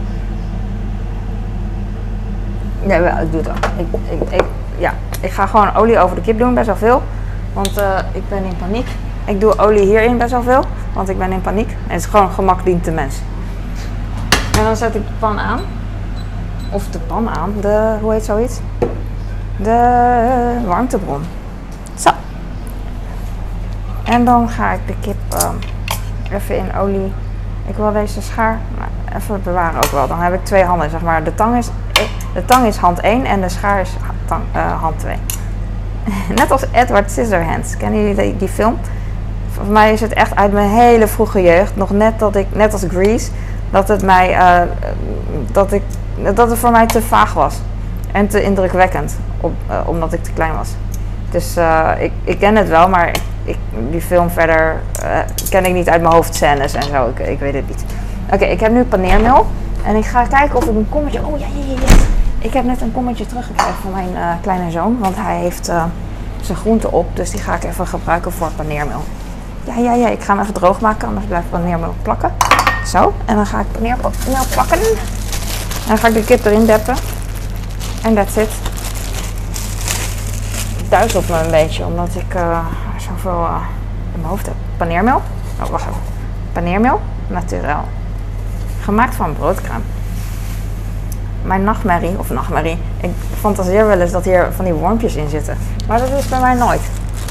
Nee, 2.82 2.98
ik 2.98 3.32
doe 3.32 3.40
het. 3.40 3.50
Ik, 3.76 3.86
ik, 4.10 4.30
ik, 4.30 4.44
ja, 4.78 4.92
ik 5.20 5.30
ga 5.30 5.46
gewoon 5.46 5.74
olie 5.74 5.98
over 5.98 6.16
de 6.16 6.22
kip 6.22 6.38
doen, 6.38 6.54
best 6.54 6.66
wel 6.66 6.76
veel. 6.76 7.02
Want 7.52 7.78
uh, 7.78 7.98
ik 8.12 8.28
ben 8.28 8.44
in 8.44 8.56
paniek. 8.56 8.86
Ik 9.24 9.40
doe 9.40 9.58
olie 9.58 9.86
hierin 9.86 10.18
best 10.18 10.30
wel 10.30 10.42
veel, 10.42 10.64
want 10.92 11.08
ik 11.08 11.18
ben 11.18 11.32
in 11.32 11.40
paniek. 11.40 11.70
En 11.70 11.92
het 11.92 12.00
is 12.00 12.06
gewoon 12.06 12.30
gemak 12.30 12.64
dient 12.64 12.84
de 12.84 12.90
mens. 12.90 13.20
En 14.58 14.64
dan 14.64 14.76
zet 14.76 14.94
ik 14.94 15.06
de 15.06 15.12
pan 15.18 15.38
aan. 15.38 15.60
Of 16.70 16.90
de 16.90 16.98
pan 16.98 17.28
aan, 17.28 17.54
de, 17.60 17.96
hoe 18.00 18.12
heet 18.12 18.24
zoiets? 18.24 18.60
De 19.56 20.60
warmtebron. 20.66 21.22
Zo. 21.94 22.10
En 24.04 24.24
dan 24.24 24.48
ga 24.48 24.72
ik 24.72 24.86
de 24.86 24.94
kip 25.00 25.16
uh, 25.34 25.50
even 26.32 26.56
in 26.56 26.74
olie. 26.74 27.12
Ik 27.66 27.76
wil 27.76 27.92
deze 27.92 28.22
schaar 28.22 28.58
even 29.16 29.42
bewaren 29.42 29.76
ook 29.76 29.90
wel. 29.90 30.06
Dan 30.06 30.18
heb 30.18 30.34
ik 30.34 30.44
twee 30.44 30.64
handen, 30.64 30.90
zeg 30.90 31.02
maar. 31.02 31.24
De 31.24 31.34
tang 31.34 31.56
is, 31.56 31.68
de 32.34 32.44
tang 32.44 32.66
is 32.66 32.76
hand 32.76 33.00
1 33.00 33.24
en 33.24 33.40
de 33.40 33.48
schaar 33.48 33.80
is 33.80 33.90
hand 34.80 34.98
2. 34.98 35.16
Net 36.38 36.50
als 36.50 36.64
Edward 36.72 37.10
Scissorhands. 37.10 37.76
Kennen 37.76 38.00
jullie 38.00 38.14
die, 38.14 38.36
die, 38.36 38.48
film? 38.48 38.78
Voor 39.50 39.66
mij 39.66 39.92
is 39.92 40.00
het 40.00 40.12
echt 40.12 40.36
uit 40.36 40.52
mijn 40.52 40.70
hele 40.70 41.06
vroege 41.06 41.42
jeugd. 41.42 41.76
Nog 41.76 41.90
net 41.90 42.18
dat 42.18 42.36
ik, 42.36 42.46
net 42.52 42.72
als 42.72 42.84
Grease, 42.88 43.30
dat 43.70 43.88
het 43.88 44.02
mij, 44.02 44.36
uh, 44.36 44.60
dat 45.52 45.72
ik, 45.72 45.82
dat 46.34 46.50
het 46.50 46.58
voor 46.58 46.70
mij 46.70 46.86
te 46.86 47.02
vaag 47.02 47.34
was. 47.34 47.60
En 48.12 48.28
te 48.28 48.42
indrukwekkend, 48.42 49.18
op, 49.40 49.52
uh, 49.70 49.76
omdat 49.86 50.12
ik 50.12 50.22
te 50.22 50.32
klein 50.32 50.54
was. 50.56 50.68
Dus 51.30 51.56
ik, 51.98 52.12
ik 52.24 52.38
ken 52.38 52.56
het 52.56 52.68
wel, 52.68 52.88
maar 52.88 53.10
ik, 53.44 53.56
die 53.90 54.00
film 54.00 54.30
verder 54.30 54.76
ken 55.50 55.64
ik 55.64 55.72
niet 55.72 55.88
uit 55.88 56.02
mijn 56.02 56.14
hoofd 56.14 56.34
scènes 56.34 56.74
en 56.74 56.82
zo. 56.82 57.08
Ik, 57.08 57.18
ik 57.18 57.38
weet 57.38 57.54
het 57.54 57.68
niet. 57.68 57.84
Oké, 58.32 58.44
ik 58.44 58.60
heb 58.60 58.72
nu 58.72 58.84
paneermeel. 58.84 59.46
En 59.84 59.96
ik 59.96 60.04
ga 60.04 60.24
kijken 60.24 60.56
of 60.56 60.64
ik 60.64 60.74
een 60.74 60.88
kommetje... 60.88 61.26
Oh 61.26 61.38
ja, 61.38 61.46
ja, 61.46 61.72
ja. 61.72 62.07
Ik 62.40 62.52
heb 62.52 62.64
net 62.64 62.80
een 62.80 62.92
kommetje 62.92 63.26
teruggekregen 63.26 63.74
van 63.82 63.90
mijn 63.90 64.10
uh, 64.12 64.32
kleine 64.40 64.70
zoon. 64.70 64.98
Want 64.98 65.16
hij 65.16 65.38
heeft 65.38 65.68
uh, 65.68 65.84
zijn 66.40 66.58
groenten 66.58 66.92
op. 66.92 67.16
Dus 67.16 67.30
die 67.30 67.40
ga 67.40 67.54
ik 67.54 67.64
even 67.64 67.86
gebruiken 67.86 68.32
voor 68.32 68.50
paneermeel. 68.56 69.04
Ja, 69.64 69.76
ja, 69.76 69.94
ja. 69.94 70.08
Ik 70.08 70.22
ga 70.22 70.32
hem 70.32 70.42
even 70.42 70.54
droog 70.54 70.80
maken. 70.80 71.08
Anders 71.08 71.26
blijft 71.26 71.50
paneermeel 71.50 71.94
plakken. 72.02 72.32
Zo. 72.86 73.14
En 73.24 73.36
dan 73.36 73.46
ga 73.46 73.60
ik 73.60 73.72
paneermeel 73.72 74.12
plakken. 74.52 74.78
En 74.78 75.88
dan 75.88 75.98
ga 75.98 76.08
ik 76.08 76.14
de 76.14 76.24
kip 76.24 76.44
erin 76.44 76.66
deppen. 76.66 76.96
En 78.02 78.14
that's 78.14 78.36
it. 78.36 78.50
Duizelt 80.88 81.28
me 81.28 81.44
een 81.44 81.50
beetje. 81.50 81.84
Omdat 81.84 82.14
ik 82.14 82.34
uh, 82.34 82.66
zoveel 82.96 83.46
in 84.14 84.20
mijn 84.20 84.28
hoofd 84.28 84.46
heb. 84.46 84.54
Paneermeel. 84.76 85.22
Oh, 85.62 85.68
wacht 85.68 85.86
even. 85.86 86.00
Paneermeel. 86.52 87.00
Naturel. 87.26 87.84
Gemaakt 88.80 89.14
van 89.14 89.32
broodkraan 89.32 89.82
mijn 91.42 91.64
nachtmerrie, 91.64 92.18
of 92.18 92.30
nachtmerrie, 92.30 92.78
ik 93.00 93.10
fantaseer 93.40 93.86
wel 93.86 94.00
eens 94.00 94.10
dat 94.10 94.24
hier 94.24 94.48
van 94.56 94.64
die 94.64 94.74
wormpjes 94.74 95.14
in 95.14 95.28
zitten. 95.28 95.58
Maar 95.86 95.98
dat 95.98 96.10
is 96.18 96.28
bij 96.28 96.40
mij 96.40 96.54
nooit. 96.54 96.80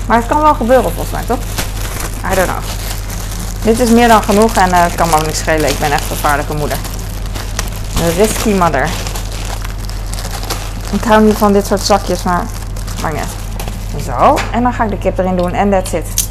Maar 0.07 0.17
het 0.17 0.25
kan 0.25 0.41
wel 0.41 0.53
gebeuren 0.53 0.91
volgens 0.91 1.11
mij, 1.11 1.23
toch? 1.23 1.39
I 2.31 2.35
don't 2.35 2.47
know. 2.47 2.63
Dit 3.63 3.79
is 3.79 3.89
meer 3.89 4.07
dan 4.07 4.23
genoeg 4.23 4.55
en 4.55 4.69
uh, 4.69 4.83
het 4.83 4.95
kan 4.95 5.09
me 5.09 5.15
niet 5.25 5.35
schelen. 5.35 5.69
Ik 5.69 5.79
ben 5.79 5.91
echt 5.91 6.01
een 6.01 6.15
gevaarlijke 6.15 6.53
moeder. 6.53 6.77
Een 8.03 8.13
risky 8.13 8.53
mother. 8.53 8.89
Ik 10.91 11.03
hou 11.03 11.23
niet 11.23 11.37
van 11.37 11.53
dit 11.53 11.65
soort 11.65 11.81
zakjes, 11.81 12.23
maar 12.23 12.43
maar 13.01 13.13
net. 13.13 13.27
Zo, 14.03 14.37
en 14.51 14.63
dan 14.63 14.73
ga 14.73 14.83
ik 14.83 14.89
de 14.89 14.97
kip 14.97 15.17
erin 15.17 15.35
doen 15.35 15.53
en 15.53 15.69
that's 15.69 15.93
it. 15.93 16.29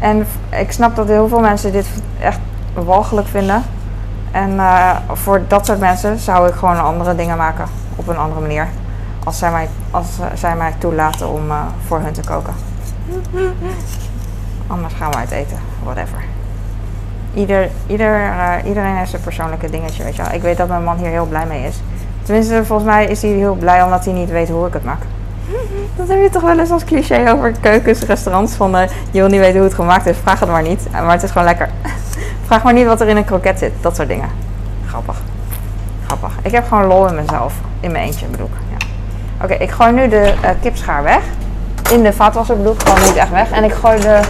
En 0.00 0.26
ik 0.50 0.72
snap 0.72 0.96
dat 0.96 1.08
heel 1.08 1.28
veel 1.28 1.40
mensen 1.40 1.72
dit 1.72 1.86
echt 2.20 2.38
walgelijk 2.74 3.28
vinden. 3.28 3.64
En 4.30 4.50
uh, 4.54 4.96
voor 5.12 5.42
dat 5.48 5.66
soort 5.66 5.78
mensen 5.78 6.18
zou 6.18 6.48
ik 6.48 6.54
gewoon 6.54 6.82
andere 6.82 7.14
dingen 7.14 7.36
maken. 7.36 7.64
Op 7.96 8.08
een 8.08 8.16
andere 8.16 8.40
manier. 8.40 8.68
Als 9.24 9.38
zij 9.38 9.50
mij, 9.50 9.68
als, 9.90 10.06
uh, 10.20 10.26
zij 10.34 10.56
mij 10.56 10.74
toelaten 10.78 11.28
om 11.28 11.46
uh, 11.46 11.60
voor 11.86 12.00
hun 12.00 12.12
te 12.12 12.22
koken. 12.22 12.54
Anders 14.66 14.94
gaan 14.94 15.10
we 15.10 15.16
uit 15.16 15.30
eten. 15.30 15.58
Whatever. 15.82 16.24
Ieder, 17.34 17.68
ieder, 17.86 18.32
iedereen 18.64 18.96
heeft 18.96 19.10
zijn 19.10 19.22
persoonlijke 19.22 19.70
dingetje, 19.70 20.04
weet 20.04 20.16
je 20.16 20.22
wel. 20.22 20.32
Ik 20.32 20.42
weet 20.42 20.56
dat 20.56 20.68
mijn 20.68 20.84
man 20.84 20.96
hier 20.96 21.08
heel 21.08 21.26
blij 21.26 21.46
mee 21.46 21.64
is. 21.64 21.80
Tenminste, 22.22 22.64
volgens 22.64 22.88
mij 22.88 23.06
is 23.06 23.22
hij 23.22 23.30
heel 23.30 23.54
blij 23.54 23.82
omdat 23.82 24.04
hij 24.04 24.14
niet 24.14 24.30
weet 24.30 24.48
hoe 24.48 24.66
ik 24.66 24.72
het 24.72 24.84
maak. 24.84 25.02
Dat 25.96 26.08
heb 26.08 26.22
je 26.22 26.30
toch 26.30 26.42
wel 26.42 26.58
eens 26.58 26.70
als 26.70 26.84
cliché 26.84 27.32
over 27.32 27.52
keukens, 27.60 28.02
restaurants. 28.02 28.54
Van 28.54 28.76
uh, 28.76 28.82
je 29.10 29.20
wil 29.20 29.28
niet 29.28 29.40
weten 29.40 29.56
hoe 29.56 29.64
het 29.64 29.74
gemaakt 29.74 30.06
is, 30.06 30.16
vraag 30.16 30.40
het 30.40 30.48
maar 30.48 30.62
niet. 30.62 30.90
Maar 30.92 31.12
het 31.12 31.22
is 31.22 31.30
gewoon 31.30 31.46
lekker. 31.46 31.68
vraag 32.48 32.62
maar 32.62 32.72
niet 32.72 32.86
wat 32.86 33.00
er 33.00 33.08
in 33.08 33.16
een 33.16 33.24
kroket 33.24 33.58
zit. 33.58 33.72
Dat 33.80 33.96
soort 33.96 34.08
dingen. 34.08 34.28
Grappig. 34.86 35.16
Grappig. 36.06 36.32
Ik 36.42 36.52
heb 36.52 36.68
gewoon 36.68 36.86
lol 36.86 37.06
in 37.06 37.14
mezelf. 37.14 37.54
In 37.80 37.92
mijn 37.92 38.04
eentje 38.04 38.26
bedoel 38.26 38.46
ik. 38.46 38.78
Ja. 38.78 38.86
Oké, 39.44 39.54
ik 39.54 39.70
gooi 39.70 39.92
nu 39.92 40.08
de 40.08 40.34
uh, 40.44 40.50
kipschaar 40.60 41.02
weg. 41.02 41.22
In 41.90 42.02
de 42.02 42.12
vaatwasser 42.12 42.56
bedoel 42.56 42.74
gewoon 42.78 43.00
niet 43.00 43.16
echt 43.16 43.30
weg. 43.30 43.50
En 43.50 43.64
ik 43.64 43.72
gooi 43.72 44.00
de, 44.00 44.20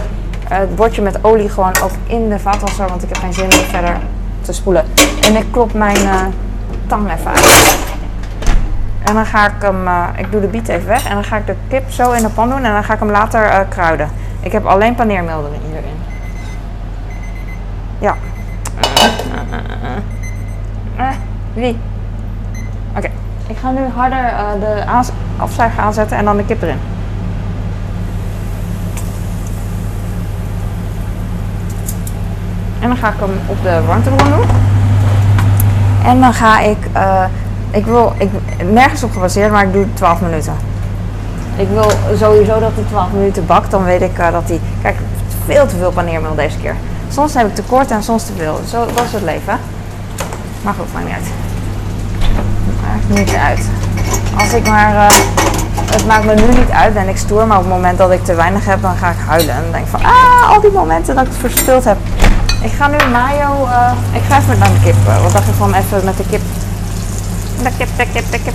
uh, 0.51 0.57
het 0.57 0.75
bordje 0.75 1.01
met 1.01 1.23
olie 1.23 1.49
gewoon 1.49 1.77
ook 1.83 1.91
in 2.05 2.29
de 2.29 2.39
vaatwasser. 2.39 2.87
Want 2.87 3.03
ik 3.03 3.09
heb 3.09 3.17
geen 3.17 3.33
zin 3.33 3.45
om 3.45 3.51
verder 3.51 3.97
te 4.41 4.53
spoelen. 4.53 4.85
En 5.21 5.35
ik 5.35 5.45
klop 5.51 5.73
mijn 5.73 6.33
tang 6.87 7.11
even 7.11 7.31
uit. 7.31 7.77
En 9.03 9.13
dan 9.13 9.25
ga 9.25 9.47
ik 9.47 9.53
hem, 9.59 9.87
uh, 9.87 10.07
ik 10.17 10.31
doe 10.31 10.41
de 10.41 10.47
biet 10.47 10.67
even 10.67 10.87
weg 10.87 11.05
en 11.05 11.13
dan 11.13 11.23
ga 11.23 11.37
ik 11.37 11.45
de 11.45 11.55
kip 11.67 11.91
zo 11.91 12.11
in 12.11 12.21
de 12.21 12.29
pan 12.29 12.49
doen 12.49 12.63
en 12.63 12.73
dan 12.73 12.83
ga 12.83 12.93
ik 12.93 12.99
hem 12.99 13.11
later 13.11 13.45
uh, 13.45 13.59
kruiden. 13.69 14.09
Ik 14.39 14.51
heb 14.51 14.65
alleen 14.65 14.95
paneermeel 14.95 15.49
hierin. 15.67 16.08
Ja. 17.99 18.15
Uh, 20.97 21.09
wie? 21.53 21.77
Oké, 22.97 23.09
ik 23.47 23.57
ga 23.61 23.71
nu 23.71 23.81
harder 23.95 24.31
de 24.59 24.83
afzuiger 25.37 25.83
aanzetten 25.83 26.17
en 26.17 26.25
dan 26.25 26.37
de 26.37 26.45
kip 26.45 26.61
erin. 26.61 26.79
En 32.79 32.87
dan 32.87 32.97
ga 32.97 33.07
ik 33.07 33.19
hem 33.19 33.39
op 33.47 33.63
de 33.63 33.81
warmtebron 33.87 34.29
doen. 34.29 34.47
En 36.03 36.19
dan 36.21 36.33
ga 36.33 36.59
ik 36.59 36.77
ik 37.71 37.85
wil, 37.85 38.13
ik, 38.17 38.29
nergens 38.71 39.03
op 39.03 39.11
gebaseerd, 39.11 39.51
maar 39.51 39.63
ik 39.63 39.73
doe 39.73 39.85
12 39.93 40.21
minuten. 40.21 40.53
Ik 41.55 41.67
wil 41.67 41.91
sowieso 42.17 42.59
dat 42.59 42.71
hij 42.73 42.83
12 42.87 43.11
minuten 43.11 43.45
bakt, 43.45 43.71
dan 43.71 43.83
weet 43.83 44.01
ik 44.01 44.17
dat 44.31 44.47
hij. 44.47 44.59
Kijk, 44.81 44.95
veel 45.45 45.67
te 45.67 45.75
veel 45.75 45.91
paneermeel 45.91 46.35
deze 46.35 46.57
keer. 46.57 46.75
Soms 47.09 47.33
heb 47.33 47.47
ik 47.47 47.55
tekort 47.55 47.91
en 47.91 48.03
soms 48.03 48.25
te 48.25 48.31
veel. 48.37 48.59
Zo, 48.69 48.83
is 48.83 49.11
het 49.11 49.21
leven. 49.21 49.59
Maar 50.61 50.73
goed, 50.73 50.93
maakt 50.93 51.05
niet 51.05 51.13
uit. 51.13 51.27
Maakt 52.81 53.19
niet 53.19 53.35
uit. 53.35 53.59
Als 54.37 54.53
ik 54.53 54.67
maar. 54.67 54.93
Uh, 54.93 55.07
het 55.91 56.05
maakt 56.05 56.25
me 56.25 56.33
nu 56.33 56.47
niet 56.47 56.69
uit, 56.69 56.93
ben 56.93 57.07
ik 57.07 57.17
stoer. 57.17 57.47
Maar 57.47 57.57
op 57.57 57.63
het 57.63 57.73
moment 57.73 57.97
dat 57.97 58.11
ik 58.11 58.23
te 58.23 58.35
weinig 58.35 58.65
heb, 58.65 58.81
dan 58.81 58.95
ga 58.95 59.09
ik 59.09 59.17
huilen. 59.27 59.55
En 59.55 59.63
denk 59.71 59.87
van, 59.87 60.03
ah, 60.03 60.49
al 60.49 60.61
die 60.61 60.71
momenten 60.71 61.15
dat 61.15 61.25
ik 61.25 61.31
het 61.31 61.39
verspild 61.39 61.83
heb. 61.83 61.97
Ik 62.61 62.71
ga 62.71 62.87
nu 62.87 62.97
mayo. 63.11 63.65
Uh, 63.65 63.91
ik 64.11 64.21
ga 64.29 64.37
even 64.37 64.59
naar 64.59 64.69
de 64.69 64.79
kip. 64.83 64.95
Wat 65.23 65.31
dacht 65.31 65.45
je 65.45 65.53
van 65.53 65.73
even 65.73 66.05
met 66.05 66.17
de 66.17 66.25
kip 66.29 66.41
de 67.63 67.69
kip, 67.77 67.87
de 67.97 68.05
kip, 68.13 68.31
de 68.31 68.39
kip. 68.39 68.53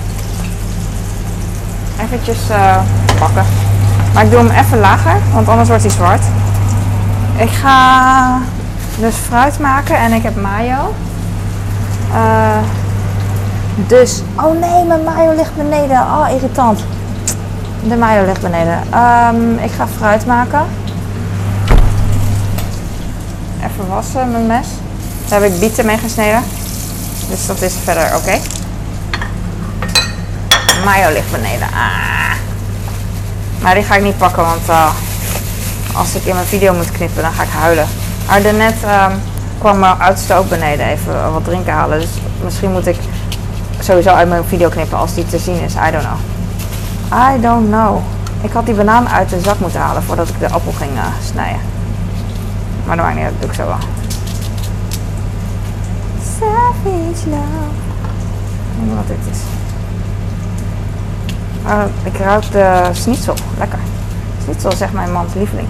Eventjes 2.01 2.38
bakken. 3.19 3.45
Maar 4.14 4.25
ik 4.25 4.31
doe 4.31 4.38
hem 4.38 4.51
even 4.51 4.79
lager, 4.79 5.17
want 5.33 5.49
anders 5.49 5.69
wordt 5.69 5.83
hij 5.83 5.93
zwart. 5.93 6.23
Ik 7.37 7.51
ga 7.51 8.38
dus 8.99 9.14
fruit 9.14 9.59
maken 9.59 9.97
en 9.97 10.12
ik 10.12 10.23
heb 10.23 10.37
mayo. 10.37 10.94
Uh, 12.12 12.59
dus, 13.77 14.23
oh 14.35 14.61
nee, 14.61 14.85
mijn 14.85 15.05
mayo 15.05 15.35
ligt 15.35 15.57
beneden. 15.57 16.01
Oh, 16.01 16.27
irritant. 16.31 16.85
De 17.88 17.97
mayo 17.97 18.25
ligt 18.25 18.40
beneden. 18.40 18.79
Um, 18.94 19.59
ik 19.59 19.70
ga 19.70 19.87
fruit 19.97 20.27
maken. 20.27 20.66
Even 23.59 23.88
wassen 23.88 24.31
mijn 24.31 24.47
mes. 24.47 24.66
Daar 25.29 25.40
heb 25.42 25.53
ik 25.53 25.61
bieten 25.61 25.87
mee 25.87 25.99
gesneden. 25.99 26.42
Dus 27.29 27.47
dat 27.47 27.62
is 27.62 27.75
verder 27.85 28.16
oké. 28.16 28.38
Mayo 30.85 31.12
ligt 31.12 31.31
beneden. 31.31 31.68
Ah. 31.68 32.35
Maar 33.61 33.75
die 33.75 33.85
ga 33.85 33.94
ik 33.94 34.03
niet 34.03 34.18
pakken, 34.18 34.42
want 34.42 34.68
uh, 34.68 34.88
als 35.94 36.14
ik 36.14 36.24
in 36.24 36.35
mijn 36.35 36.46
video 36.46 36.74
moet 36.74 36.90
knippen, 36.90 37.22
dan 37.22 37.33
ga 37.33 37.42
ik 37.42 37.48
huilen. 37.48 37.87
Maar 38.26 38.42
daarnet 38.42 38.74
uh, 38.85 39.07
kwam 39.59 39.78
mijn 39.78 39.98
oudste 39.98 40.35
ook 40.35 40.48
beneden 40.48 40.87
even 40.87 41.33
wat 41.33 41.44
drinken 41.44 41.72
halen. 41.72 42.00
Dus 42.00 42.11
misschien 42.42 42.72
moet 42.72 42.87
ik 42.87 42.96
sowieso 43.80 44.11
uit 44.11 44.28
mijn 44.28 44.44
video 44.44 44.68
knippen 44.68 44.98
als 44.98 45.14
die 45.14 45.26
te 45.26 45.38
zien 45.38 45.61
is. 45.61 45.74
I 45.74 45.90
don't 45.90 46.04
know. 46.04 46.18
I 47.37 47.40
don't 47.40 47.68
know. 47.68 47.98
Ik 48.40 48.52
had 48.52 48.66
die 48.66 48.74
banaan 48.74 49.09
uit 49.09 49.28
de 49.28 49.40
zak 49.40 49.59
moeten 49.59 49.80
halen 49.80 50.02
voordat 50.02 50.28
ik 50.28 50.38
de 50.38 50.50
appel 50.50 50.72
ging 50.72 50.92
uh, 50.92 51.04
snijden. 51.30 51.61
Maar 52.87 52.96
dat 52.96 53.04
maakt 53.04 53.16
niet 53.16 53.24
uit, 53.24 53.35
dat 53.40 53.42
doe 53.42 53.50
ik 53.50 53.57
zo 53.57 53.66
wel. 53.66 53.78
Savage 56.38 57.28
love. 57.28 57.72
Ik 58.70 58.78
weet 58.78 58.87
niet 58.87 58.94
wat 58.94 59.07
dit 59.07 59.16
is. 59.30 59.38
Uh, 61.66 62.12
ik 62.12 62.18
ruik 62.18 62.52
de 62.52 62.88
schnitzel. 62.92 63.35
Lekker. 63.59 63.78
Schnitzel 64.42 64.70
is 64.70 64.90
mijn 64.92 65.12
mans 65.12 65.35
lieveling. 65.35 65.68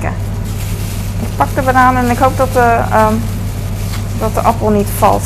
Ik 0.00 1.36
pak 1.36 1.54
de 1.54 1.62
banaan 1.62 1.96
en 1.96 2.10
ik 2.10 2.18
hoop 2.18 2.36
dat 2.36 2.52
de, 2.52 2.80
um, 3.10 3.22
dat 4.18 4.34
de 4.34 4.40
appel 4.40 4.70
niet 4.70 4.88
valt 4.98 5.22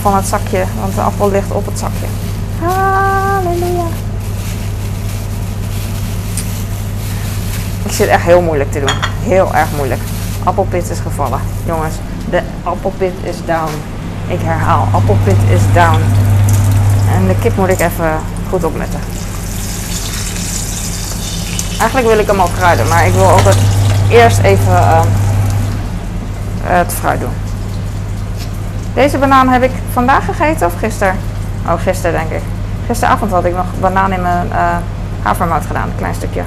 van 0.00 0.16
het 0.16 0.26
zakje. 0.26 0.64
Want 0.80 0.94
de 0.94 1.00
appel 1.00 1.30
ligt 1.30 1.50
op 1.50 1.66
het 1.66 1.78
zakje. 1.78 2.06
Halleluja. 2.60 3.86
Ik 7.84 7.92
zit 7.92 8.08
echt 8.08 8.22
heel 8.22 8.40
moeilijk 8.40 8.72
te 8.72 8.80
doen. 8.80 8.96
Heel 9.22 9.54
erg 9.54 9.68
moeilijk. 9.76 10.00
Appelpit 10.44 10.90
is 10.90 10.98
gevallen. 10.98 11.40
Jongens, 11.66 11.94
de 12.30 12.40
appelpit 12.62 13.14
is 13.22 13.36
down. 13.46 13.72
Ik 14.26 14.40
herhaal, 14.42 14.88
appelpit 14.92 15.36
is 15.48 15.62
down. 15.72 16.00
En 17.14 17.26
de 17.26 17.34
kip 17.40 17.56
moet 17.56 17.68
ik 17.68 17.80
even 17.80 18.18
goed 18.50 18.64
opletten. 18.64 19.00
Eigenlijk 21.78 22.06
wil 22.06 22.18
ik 22.18 22.26
hem 22.26 22.40
al 22.40 22.50
kruiden, 22.56 22.88
maar 22.88 23.06
ik 23.06 23.12
wil 23.12 23.28
altijd 23.28 23.56
eerst 24.10 24.38
even 24.38 24.72
uh, 24.72 25.00
het 26.62 26.92
fruit 26.92 27.20
doen. 27.20 27.32
Deze 28.94 29.18
banaan 29.18 29.48
heb 29.48 29.62
ik 29.62 29.70
vandaag 29.92 30.24
gegeten 30.24 30.66
of 30.66 30.72
gisteren? 30.78 31.14
Oh, 31.66 31.80
gisteren 31.82 32.12
denk 32.12 32.30
ik. 32.30 32.42
Gisteravond 32.86 33.30
had 33.30 33.44
ik 33.44 33.54
nog 33.54 33.66
banaan 33.80 34.12
in 34.12 34.22
mijn 34.22 34.46
uh, 34.46 34.76
havermout 35.22 35.66
gedaan, 35.66 35.88
een 35.88 35.96
klein 35.96 36.14
stukje. 36.14 36.42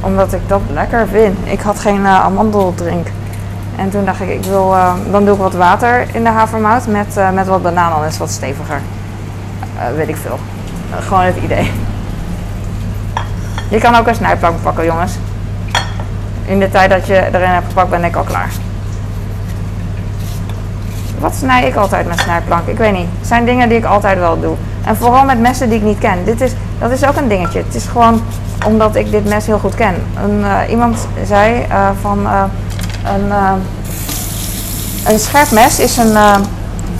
Omdat 0.00 0.32
ik 0.32 0.48
dat 0.48 0.60
lekker 0.72 1.08
vind. 1.08 1.38
Ik 1.44 1.60
had 1.60 1.80
geen 1.80 2.00
uh, 2.00 2.24
amandeldrink. 2.24 3.06
En 3.76 3.90
toen 3.90 4.04
dacht 4.04 4.20
ik, 4.20 4.28
ik 4.28 4.44
wil, 4.44 4.72
uh, 4.72 4.92
dan 5.10 5.24
doe 5.24 5.34
ik 5.34 5.40
wat 5.40 5.54
water 5.54 6.06
in 6.12 6.24
de 6.24 6.30
havermout 6.30 6.86
met, 6.86 7.20
met 7.32 7.46
wat 7.46 7.62
banaan, 7.62 7.90
dan 7.90 8.04
is 8.04 8.18
wat 8.18 8.30
steviger. 8.30 8.80
Weet 9.96 10.08
ik 10.08 10.16
veel. 10.16 10.38
Gewoon 11.00 11.22
het 11.22 11.36
idee. 11.36 11.72
Je 13.68 13.78
kan 13.78 13.94
ook 13.94 14.06
een 14.06 14.14
snijplank 14.14 14.62
pakken, 14.62 14.84
jongens. 14.84 15.12
In 16.48 16.58
de 16.58 16.70
tijd 16.70 16.90
dat 16.90 17.06
je 17.06 17.14
erin 17.32 17.48
hebt 17.48 17.66
gepakt, 17.66 17.90
ben 17.90 18.04
ik 18.04 18.16
al 18.16 18.22
klaar. 18.22 18.50
Wat 21.18 21.34
snij 21.34 21.66
ik 21.66 21.74
altijd 21.74 22.06
met 22.06 22.20
snijplank? 22.20 22.66
Ik 22.66 22.78
weet 22.78 22.92
niet. 22.92 23.06
Het 23.18 23.28
zijn 23.28 23.44
dingen 23.44 23.68
die 23.68 23.78
ik 23.78 23.84
altijd 23.84 24.18
wel 24.18 24.40
doe. 24.40 24.54
En 24.84 24.96
vooral 24.96 25.24
met 25.24 25.40
messen 25.40 25.68
die 25.68 25.78
ik 25.78 25.84
niet 25.84 25.98
ken. 25.98 26.24
Dit 26.24 26.40
is, 26.40 26.52
dat 26.78 26.90
is 26.90 27.06
ook 27.06 27.16
een 27.16 27.28
dingetje. 27.28 27.58
Het 27.58 27.74
is 27.74 27.86
gewoon 27.86 28.22
omdat 28.66 28.96
ik 28.96 29.10
dit 29.10 29.28
mes 29.28 29.46
heel 29.46 29.58
goed 29.58 29.74
ken. 29.74 29.94
Een, 30.24 30.40
uh, 30.40 30.58
iemand 30.70 31.08
zei 31.26 31.66
van 32.00 32.26
een, 33.04 33.32
een 35.06 35.18
scherp 35.18 35.50
mes 35.50 35.80
is 35.80 35.96
een 35.96 36.16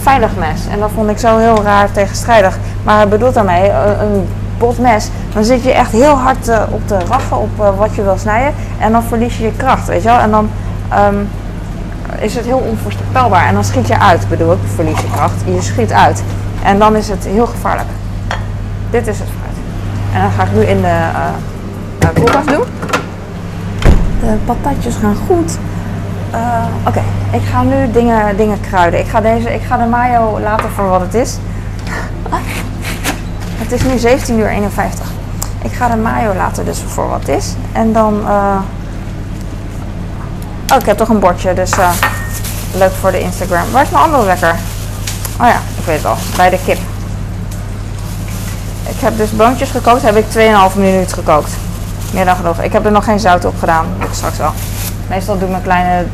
veilig 0.00 0.30
mes. 0.36 0.60
En 0.70 0.78
dat 0.78 0.90
vond 0.94 1.10
ik 1.10 1.18
zo 1.18 1.36
heel 1.36 1.62
raar 1.62 1.92
tegenstrijdig. 1.92 2.58
Maar 2.82 2.96
hij 2.96 3.08
bedoelt 3.08 3.34
daarmee 3.34 3.70
een, 3.70 4.28
een 4.58 4.66
bot 4.66 4.78
mes. 4.78 5.10
Dan 5.34 5.44
zit 5.44 5.62
je 5.62 5.72
echt 5.72 5.92
heel 5.92 6.14
hard 6.14 6.48
uh, 6.48 6.62
op 6.70 6.86
te 6.86 6.98
raffen 6.98 7.38
op 7.38 7.50
uh, 7.60 7.78
wat 7.78 7.94
je 7.94 8.02
wil 8.02 8.18
snijden. 8.18 8.54
En 8.78 8.92
dan 8.92 9.02
verlies 9.02 9.36
je 9.36 9.44
je 9.44 9.52
kracht, 9.56 9.86
weet 9.86 10.02
je 10.02 10.08
wel. 10.08 10.18
En 10.18 10.30
dan 10.30 10.50
um, 10.94 11.28
is 12.18 12.34
het 12.34 12.44
heel 12.44 12.58
onvoorspelbaar. 12.58 13.46
En 13.46 13.54
dan 13.54 13.64
schiet 13.64 13.86
je 13.86 13.98
uit, 13.98 14.28
bedoel 14.28 14.52
ik. 14.52 14.58
Verlies 14.74 15.00
je 15.00 15.10
kracht. 15.10 15.34
Je 15.44 15.62
schiet 15.62 15.92
uit. 15.92 16.22
En 16.62 16.78
dan 16.78 16.96
is 16.96 17.08
het 17.08 17.24
heel 17.24 17.46
gevaarlijk. 17.46 17.88
Dit 18.90 19.06
is 19.06 19.18
het 19.18 19.28
fruit. 19.38 19.56
En 20.12 20.20
dan 20.20 20.30
ga 20.30 20.42
ik 20.42 20.52
nu 20.52 20.60
in 20.60 20.80
de, 20.80 20.98
uh, 22.02 22.08
koelkast 22.14 22.48
doen. 22.48 22.64
De 24.20 24.36
patatjes 24.44 24.96
gaan 24.96 25.16
goed. 25.26 25.58
Oké, 26.86 27.02
ik 27.32 27.42
ga 27.52 27.62
nu 27.62 27.90
dingen, 27.92 28.36
dingen 28.36 28.60
kruiden. 28.60 29.00
Ik 29.00 29.08
ga, 29.08 29.20
deze, 29.20 29.54
ik 29.54 29.62
ga 29.62 29.76
de 29.76 29.84
mayo 29.84 30.40
laten 30.40 30.70
voor 30.70 30.88
wat 30.88 31.00
het 31.00 31.14
is. 31.14 31.38
Het 33.58 33.72
is 33.72 33.82
nu 33.82 33.98
17 33.98 34.38
uur 34.38 34.48
51. 34.48 35.06
Ik 35.62 35.72
ga 35.72 35.88
de 35.88 35.96
mayo 35.96 36.34
laten 36.34 36.64
dus 36.64 36.78
voor 36.86 37.08
wat 37.08 37.28
is. 37.28 37.54
En 37.72 37.92
dan... 37.92 38.20
Uh... 38.26 38.56
Oh, 40.72 40.78
ik 40.80 40.86
heb 40.86 40.96
toch 40.96 41.08
een 41.08 41.18
bordje, 41.18 41.54
dus 41.54 41.78
uh, 41.78 41.90
leuk 42.74 42.92
voor 43.00 43.10
de 43.10 43.20
Instagram. 43.20 43.70
Waar 43.70 43.82
is 43.82 43.90
mijn 43.90 44.04
andere 44.04 44.24
wekker? 44.24 44.54
Oh 45.40 45.46
ja, 45.46 45.60
ik 45.78 45.84
weet 45.84 45.96
het 45.96 46.06
al. 46.06 46.16
Bij 46.36 46.50
de 46.50 46.58
kip. 46.64 46.78
Ik 48.88 49.00
heb 49.00 49.16
dus 49.16 49.30
boontjes 49.30 49.70
gekookt. 49.70 50.02
Heb 50.02 50.16
ik 50.16 50.24
2,5 50.72 50.76
minuut 50.76 51.12
gekookt. 51.12 51.52
Meer 52.12 52.24
dan 52.24 52.36
genoeg. 52.36 52.58
Ik 52.58 52.72
heb 52.72 52.84
er 52.84 52.92
nog 52.92 53.04
geen 53.04 53.20
zout 53.20 53.44
op 53.44 53.58
gedaan. 53.58 53.86
Dat 53.98 54.08
straks 54.12 54.38
wel. 54.38 54.52
Meestal 55.08 55.34
doe 55.34 55.44
ik 55.44 55.50
mijn 55.50 55.62
kleine 55.62 56.06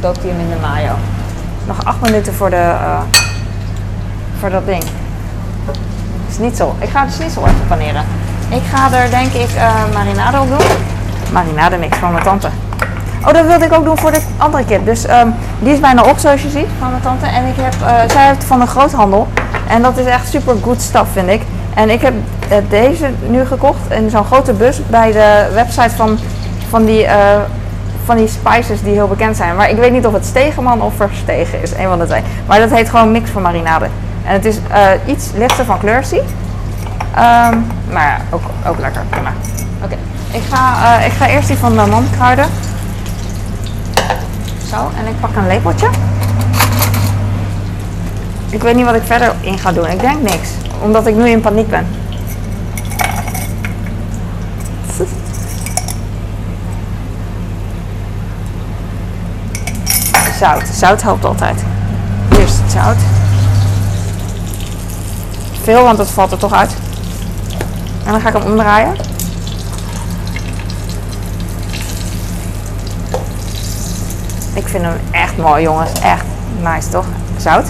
dotium 0.00 0.38
in 0.40 0.48
de 0.48 0.56
mayo. 0.60 0.92
Nog 1.66 1.84
8 1.84 2.00
minuten 2.00 2.34
voor, 2.34 2.50
de, 2.50 2.56
uh, 2.56 3.00
voor 4.38 4.50
dat 4.50 4.66
ding. 4.66 4.82
Schnitzel. 6.40 6.74
Ik 6.78 6.88
ga 6.88 7.04
de 7.04 7.10
schnitzel 7.10 7.42
even 7.42 7.66
paneren. 7.68 8.04
Ik 8.48 8.62
ga 8.72 8.92
er 8.92 9.10
denk 9.10 9.32
ik 9.32 9.50
uh, 9.56 9.72
marinade 9.94 10.40
op 10.40 10.48
doen. 10.48 10.66
Marinade 11.32 11.76
mix 11.76 11.96
van 11.96 12.12
mijn 12.12 12.24
tante. 12.24 12.48
Oh, 13.26 13.32
dat 13.32 13.46
wilde 13.46 13.64
ik 13.64 13.72
ook 13.72 13.84
doen 13.84 13.98
voor 13.98 14.12
de 14.12 14.20
andere 14.36 14.64
kip. 14.64 14.84
Dus 14.84 15.10
um, 15.10 15.34
die 15.58 15.72
is 15.72 15.80
bijna 15.80 16.02
op 16.02 16.18
zoals 16.18 16.42
je 16.42 16.48
ziet 16.48 16.66
van 16.78 16.90
mijn 16.90 17.02
tante. 17.02 17.26
En 17.26 17.46
ik 17.46 17.54
heb, 17.56 17.74
uh, 17.82 18.12
zij 18.12 18.26
heeft 18.26 18.44
van 18.44 18.60
de 18.60 18.66
groothandel. 18.66 19.28
En 19.68 19.82
dat 19.82 19.98
is 19.98 20.04
echt 20.04 20.28
super 20.28 20.56
good 20.62 20.80
stuff 20.80 21.12
vind 21.12 21.28
ik. 21.28 21.42
En 21.74 21.90
ik 21.90 22.00
heb 22.00 22.14
uh, 22.50 22.56
deze 22.68 23.10
nu 23.26 23.44
gekocht 23.44 23.90
in 23.90 24.10
zo'n 24.10 24.24
grote 24.24 24.52
bus 24.52 24.80
bij 24.86 25.12
de 25.12 25.50
website 25.54 25.96
van, 25.96 26.18
van, 26.68 26.84
die, 26.84 27.06
van 28.04 28.16
die 28.16 28.28
spices 28.28 28.82
die 28.82 28.92
heel 28.92 29.08
bekend 29.08 29.36
zijn. 29.36 29.56
Maar 29.56 29.70
ik 29.70 29.76
weet 29.76 29.92
niet 29.92 30.06
of 30.06 30.12
het 30.12 30.26
Stegenman 30.26 30.82
of 30.82 30.94
Verstegen 30.94 31.62
is, 31.62 31.72
een 31.72 31.88
van 31.88 31.98
de 31.98 32.06
twee. 32.06 32.22
Maar 32.46 32.58
dat 32.58 32.70
heet 32.70 32.88
gewoon 32.88 33.10
mix 33.10 33.30
voor 33.30 33.40
marinade. 33.42 33.86
En 34.30 34.36
het 34.36 34.44
is 34.44 34.56
iets 35.06 35.30
lichter 35.34 35.64
van 35.64 35.78
kleur, 35.78 36.04
zie. 36.04 36.20
Um, 36.20 37.66
maar 37.90 38.06
ja, 38.06 38.18
ook, 38.30 38.42
ook 38.66 38.78
lekker. 38.78 39.02
Oké, 39.84 39.96
ik, 40.30 40.42
ga, 40.50 40.98
ik 40.98 41.12
ga 41.12 41.28
eerst 41.28 41.48
die 41.48 41.56
van 41.56 41.76
de 41.76 41.86
man 41.86 42.06
kruiden. 42.10 42.46
Zo, 44.68 44.90
en 44.98 45.06
ik 45.06 45.20
pak 45.20 45.36
een 45.36 45.46
lepeltje. 45.46 45.88
Ik 48.50 48.62
weet 48.62 48.74
niet 48.74 48.84
wat 48.84 48.94
ik 48.94 49.02
verder 49.04 49.34
in 49.40 49.58
ga 49.58 49.72
doen. 49.72 49.86
Ik 49.86 50.00
denk 50.00 50.22
niks. 50.22 50.48
Omdat 50.82 51.06
ik 51.06 51.14
nu 51.14 51.28
in 51.28 51.40
paniek 51.40 51.68
ben. 51.68 51.86
Zout. 60.38 60.68
Zout 60.72 61.02
helpt 61.02 61.24
altijd. 61.24 61.62
Eerst 62.38 62.58
het 62.62 62.72
zout. 62.72 63.19
Veel, 65.62 65.82
want 65.82 65.98
dat 65.98 66.10
valt 66.10 66.32
er 66.32 66.38
toch 66.38 66.52
uit. 66.52 66.76
En 68.04 68.12
dan 68.12 68.20
ga 68.20 68.28
ik 68.28 68.34
hem 68.34 68.50
omdraaien. 68.50 68.94
Ik 74.54 74.68
vind 74.68 74.84
hem 74.84 75.00
echt 75.10 75.36
mooi, 75.36 75.62
jongens. 75.62 75.92
Echt 76.00 76.24
nice, 76.62 76.88
toch? 76.88 77.06
Zout. 77.36 77.66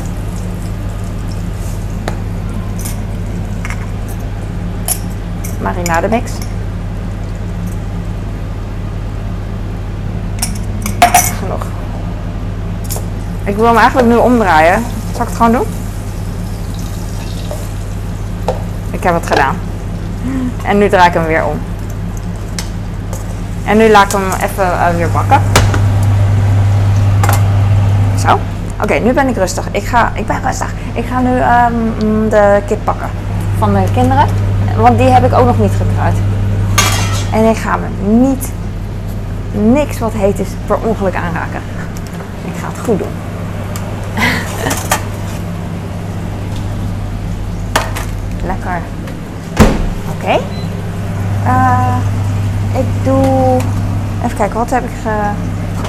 Marinade 5.61 6.09
mix. 6.09 6.31
Genoeg. 11.39 11.63
Ik 13.45 13.57
wil 13.57 13.67
hem 13.67 13.77
eigenlijk 13.77 14.09
nu 14.09 14.17
omdraaien. 14.17 14.85
Zal 15.13 15.23
ik 15.23 15.29
het 15.29 15.37
gewoon 15.37 15.53
doen? 15.53 15.80
Ik 19.01 19.07
heb 19.07 19.15
het 19.15 19.27
gedaan. 19.27 19.57
En 20.65 20.79
nu 20.79 20.89
draai 20.89 21.09
ik 21.09 21.15
hem 21.15 21.27
weer 21.27 21.45
om. 21.45 21.59
En 23.65 23.77
nu 23.77 23.91
laat 23.91 24.05
ik 24.05 24.13
hem 24.13 24.31
even 24.43 24.65
uh, 24.65 24.89
weer 24.97 25.11
bakken. 25.11 25.41
Zo. 28.19 28.39
Oké, 28.83 28.95
nu 28.95 29.13
ben 29.13 29.29
ik 29.29 29.37
rustig. 29.37 29.69
Ik, 29.71 29.85
ga, 29.85 30.11
ik 30.15 30.27
ben 30.27 30.43
rustig. 30.43 30.73
Ik 30.93 31.05
ga 31.07 31.21
nu 31.21 31.31
um, 31.31 32.29
de 32.29 32.63
kip 32.67 32.85
pakken 32.85 33.09
van 33.59 33.75
de 33.75 33.85
kinderen. 33.95 34.27
Want 34.77 34.99
die 34.99 35.09
heb 35.09 35.25
ik 35.25 35.33
ook 35.33 35.47
nog 35.47 35.59
niet 35.59 35.73
gekruid. 35.73 36.17
En 37.33 37.45
ik 37.45 37.57
ga 37.57 37.77
me 37.77 38.17
niet, 38.19 38.53
niks 39.53 39.99
wat 39.99 40.13
heet 40.13 40.39
is, 40.39 40.49
per 40.67 40.77
ongeluk 40.79 41.15
aanraken. 41.15 41.61
Ik 42.45 42.61
ga 42.61 42.69
het 42.69 42.85
goed 42.85 42.99
doen. 42.99 43.30
Lekker. 48.51 48.81
Oké. 50.15 50.41
Uh, 51.45 51.97
ik 52.79 53.05
doe. 53.05 53.59
Even 54.25 54.37
kijken, 54.37 54.59
wat 54.59 54.71
heb 54.71 54.85
ik 54.85 54.91
ge. 55.03 55.31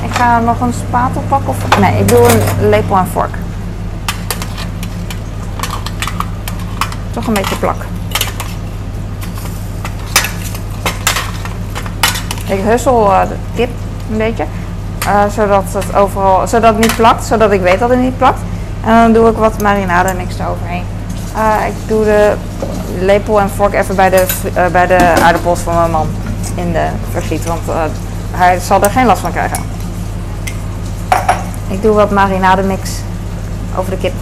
Ik 0.05 0.13
ga 0.13 0.39
nog 0.39 0.61
een 0.61 0.73
spatel 0.73 1.23
pakken 1.27 1.49
of. 1.49 1.79
Nee, 1.79 1.99
ik 1.99 2.07
doe 2.07 2.19
een 2.19 2.69
lepel 2.69 2.97
en 2.97 3.07
vork. 3.07 3.35
Toch 7.11 7.27
een 7.27 7.33
beetje 7.33 7.55
plak. 7.55 7.85
Ik 12.47 12.59
hussel 12.63 13.05
uh, 13.11 13.21
de 13.21 13.35
kip 13.55 13.69
een 14.11 14.17
beetje. 14.17 14.45
Uh, 15.07 15.23
zodat 15.35 15.63
het 15.67 15.95
overal, 15.95 16.47
zodat 16.47 16.73
het 16.73 16.81
niet 16.81 16.95
plakt, 16.95 17.25
zodat 17.25 17.51
ik 17.51 17.61
weet 17.61 17.79
dat 17.79 17.89
het 17.89 17.99
niet 17.99 18.17
plakt. 18.17 18.39
En 18.85 18.93
dan 18.93 19.13
doe 19.13 19.29
ik 19.29 19.37
wat 19.37 19.61
marinade 19.61 20.13
mix 20.13 20.39
eroverheen. 20.39 20.83
Uh, 21.35 21.67
ik 21.67 21.73
doe 21.87 22.03
de 22.03 22.33
lepel 22.99 23.39
en 23.39 23.49
vork 23.49 23.73
even 23.73 23.95
bij 23.95 24.09
de, 24.09 24.25
bij 24.71 24.87
de 24.87 25.13
aardappels 25.23 25.59
van 25.59 25.75
mijn 25.75 25.91
man 25.91 26.07
in 26.55 26.71
de 26.71 26.87
verschiet, 27.11 27.45
want 27.45 27.61
hij 28.31 28.59
zal 28.59 28.83
er 28.83 28.89
geen 28.89 29.05
last 29.05 29.21
van 29.21 29.31
krijgen. 29.31 29.57
Ik 31.67 31.81
doe 31.81 31.95
wat 31.95 32.11
marinade 32.11 32.61
mix 32.61 32.89
over 33.77 33.91
de 33.91 33.97
kip. 33.97 34.13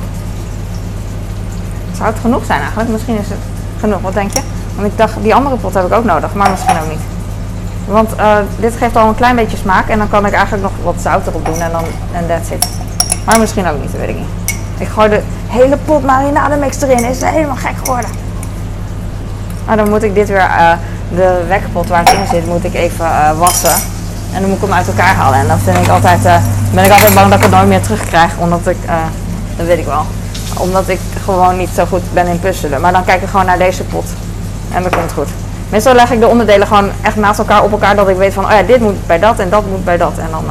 Zou 1.97 2.09
het 2.09 2.19
genoeg 2.19 2.45
zijn 2.45 2.59
eigenlijk? 2.59 2.89
Misschien 2.89 3.19
is 3.19 3.29
het 3.29 3.39
genoeg, 3.79 4.01
wat 4.01 4.13
denk 4.13 4.33
je? 4.33 4.41
Want 4.75 4.87
ik 4.87 4.97
dacht, 4.97 5.13
die 5.21 5.35
andere 5.35 5.55
pot 5.55 5.73
heb 5.73 5.85
ik 5.85 5.93
ook 5.93 6.03
nodig, 6.03 6.33
maar 6.33 6.49
misschien 6.49 6.77
ook 6.81 6.89
niet. 6.89 7.01
Want 7.87 8.09
uh, 8.19 8.37
dit 8.59 8.75
geeft 8.75 8.95
al 8.95 9.07
een 9.07 9.15
klein 9.15 9.35
beetje 9.35 9.57
smaak 9.57 9.87
en 9.87 9.97
dan 9.97 10.09
kan 10.09 10.25
ik 10.25 10.33
eigenlijk 10.33 10.63
nog 10.63 10.71
wat 10.83 11.01
zout 11.01 11.27
erop 11.27 11.45
doen 11.45 11.61
en 11.61 11.71
dan 11.71 11.83
en 12.11 12.27
that's 12.27 12.49
it. 12.49 12.67
Maar 13.25 13.39
misschien 13.39 13.67
ook 13.67 13.81
niet, 13.81 13.91
dat 13.91 13.99
weet 13.99 14.09
ik 14.09 14.15
niet. 14.15 14.55
Ik 14.77 14.87
gooi 14.87 15.09
de 15.09 15.21
hele 15.49 15.77
pot 15.85 16.03
marinade 16.05 16.55
mix 16.55 16.81
erin, 16.81 17.05
is 17.05 17.21
helemaal 17.21 17.55
gek 17.55 17.75
geworden. 17.83 18.09
Nou, 19.65 19.77
dan 19.77 19.89
moet 19.89 20.03
ik 20.03 20.13
dit 20.13 20.27
weer, 20.27 20.49
uh, 20.59 20.71
de 21.15 21.43
wekpot 21.47 21.87
waar 21.87 21.99
het 21.99 22.13
in 22.13 22.27
zit, 22.31 22.45
moet 22.45 22.63
ik 22.63 22.73
even 22.73 23.05
uh, 23.05 23.39
wassen. 23.39 23.75
En 24.33 24.39
dan 24.39 24.49
moet 24.49 24.57
ik 24.57 24.63
hem 24.63 24.73
uit 24.73 24.87
elkaar 24.87 25.13
halen. 25.15 25.39
En 25.39 25.47
dan 25.47 25.59
vind 25.59 25.77
ik 25.77 25.87
altijd, 25.87 26.21
ben 26.73 26.85
ik 26.85 26.91
altijd 26.91 27.13
bang 27.13 27.29
dat 27.29 27.37
ik 27.37 27.43
het 27.43 27.53
nooit 27.53 27.67
meer 27.67 27.81
terugkrijg, 27.81 28.37
omdat 28.37 28.67
ik, 28.67 28.77
dat 29.57 29.65
weet 29.65 29.77
ik 29.77 29.85
wel. 29.85 30.05
Omdat 30.57 30.89
ik 30.89 30.99
gewoon 31.23 31.57
niet 31.57 31.69
zo 31.75 31.85
goed 31.85 32.13
ben 32.13 32.27
in 32.27 32.39
puzzelen. 32.39 32.81
Maar 32.81 32.91
dan 32.91 33.03
kijk 33.03 33.21
ik 33.21 33.29
gewoon 33.29 33.45
naar 33.45 33.57
deze 33.57 33.83
pot 33.83 34.05
en 34.73 34.81
dan 34.81 34.91
komt 34.91 35.11
goed. 35.11 35.27
Meestal 35.69 35.93
leg 35.93 36.11
ik 36.11 36.19
de 36.19 36.27
onderdelen 36.27 36.67
gewoon 36.67 36.89
echt 37.01 37.15
naast 37.15 37.39
elkaar 37.39 37.63
op 37.63 37.71
elkaar, 37.71 37.95
dat 37.95 38.09
ik 38.09 38.17
weet 38.17 38.33
van, 38.33 38.45
oh 38.45 38.51
ja, 38.51 38.61
dit 38.61 38.79
moet 38.79 39.07
bij 39.07 39.19
dat 39.19 39.39
en 39.39 39.49
dat 39.49 39.65
moet 39.65 39.85
bij 39.85 39.97
dat. 39.97 40.17
En 40.17 40.27
dan, 40.31 40.43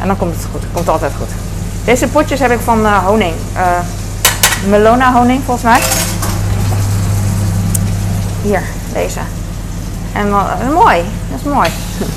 en 0.00 0.06
dan 0.06 0.16
komt 0.16 0.34
het 0.34 0.46
goed. 0.52 0.62
Komt 0.72 0.88
altijd 0.88 1.12
goed. 1.18 1.30
Deze 1.84 2.08
potjes 2.08 2.40
heb 2.40 2.50
ik 2.50 2.60
van 2.60 2.86
honing. 2.86 3.34
Uh, 4.62 4.70
Melona 4.70 5.12
honing, 5.12 5.42
volgens 5.44 5.64
mij. 5.64 5.80
Hier, 8.42 8.62
deze. 8.92 9.20
En 10.12 10.30
mooi, 10.72 11.04
dat 11.30 11.40
is 11.44 11.52
mooi. 11.52 11.68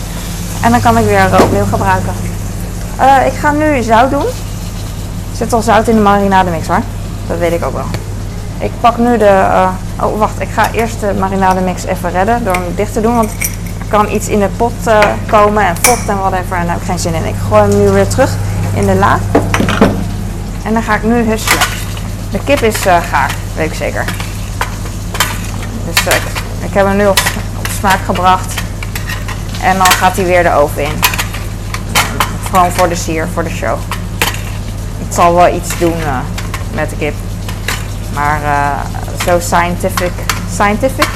en 0.63 0.71
dan 0.71 0.81
kan 0.81 0.97
ik 0.97 1.05
weer 1.05 1.41
opnieuw 1.41 1.65
gebruiken. 1.65 2.13
ik 3.25 3.33
ga 3.39 3.51
nu 3.51 3.81
zout 3.81 4.11
doen. 4.11 4.25
Er 5.31 5.37
zit 5.37 5.53
al 5.53 5.61
zout 5.61 5.87
in 5.87 5.95
de 5.95 6.01
marinade 6.01 6.49
mix 6.49 6.67
hoor. 6.67 6.81
Dat 7.27 7.37
weet 7.37 7.53
ik 7.53 7.65
ook 7.65 7.73
wel. 7.73 7.85
Ik 8.59 8.71
pak 8.79 8.97
nu 8.97 9.17
de... 9.17 9.25
Uh, 9.25 9.69
oh, 10.01 10.19
wacht. 10.19 10.41
Ik 10.41 10.49
ga 10.49 10.71
eerst 10.71 10.99
de 10.99 11.13
marinade 11.19 11.59
mix 11.59 11.83
even 11.83 12.11
redden 12.11 12.43
door 12.43 12.53
hem 12.53 12.75
dicht 12.75 12.93
te 12.93 13.01
doen. 13.01 13.15
Want 13.15 13.31
er 13.79 13.85
kan 13.87 14.11
iets 14.11 14.27
in 14.27 14.39
de 14.39 14.49
pot 14.57 14.73
uh, 14.87 14.99
komen 15.27 15.65
en 15.65 15.75
vocht 15.81 16.07
en 16.07 16.17
whatever. 16.17 16.57
En 16.57 16.63
daar 16.63 16.73
heb 16.73 16.81
ik 16.81 16.87
geen 16.87 16.99
zin 16.99 17.13
in. 17.13 17.25
Ik 17.25 17.35
gooi 17.49 17.61
hem 17.61 17.81
nu 17.81 17.89
weer 17.89 18.07
terug 18.07 18.35
in 18.73 18.85
de 18.85 18.95
la. 18.95 19.19
En 20.63 20.73
dan 20.73 20.83
ga 20.83 20.95
ik 20.95 21.03
nu 21.03 21.29
husselen. 21.29 21.76
De 22.31 22.39
kip 22.43 22.61
is 22.61 22.85
uh, 22.85 22.97
gaar, 23.09 23.31
weet 23.55 23.71
ik 23.71 23.77
zeker. 23.77 24.05
Dus 25.85 26.15
ik, 26.15 26.21
ik 26.65 26.73
heb 26.73 26.85
hem 26.85 26.97
nu 26.97 27.07
op, 27.07 27.19
smaak 27.77 27.99
gebracht. 28.05 28.53
En 29.61 29.77
dan 29.77 29.85
gaat 29.85 30.15
hij 30.15 30.25
weer 30.25 30.43
de 30.43 30.53
oven 30.53 30.83
in. 30.83 30.99
Gewoon 32.49 32.71
voor 32.71 32.89
de 32.89 32.95
sier, 32.95 33.27
voor 33.33 33.43
de 33.43 33.49
show. 33.49 33.77
Het 35.05 35.13
zal 35.13 35.35
wel 35.35 35.55
iets 35.55 35.79
doen 35.79 35.97
met 36.73 36.89
de 36.89 36.95
kip. 36.95 37.13
Maar 38.13 38.39
zo 39.25 39.39
scientific. 39.39 40.11
Scientific? 40.53 41.07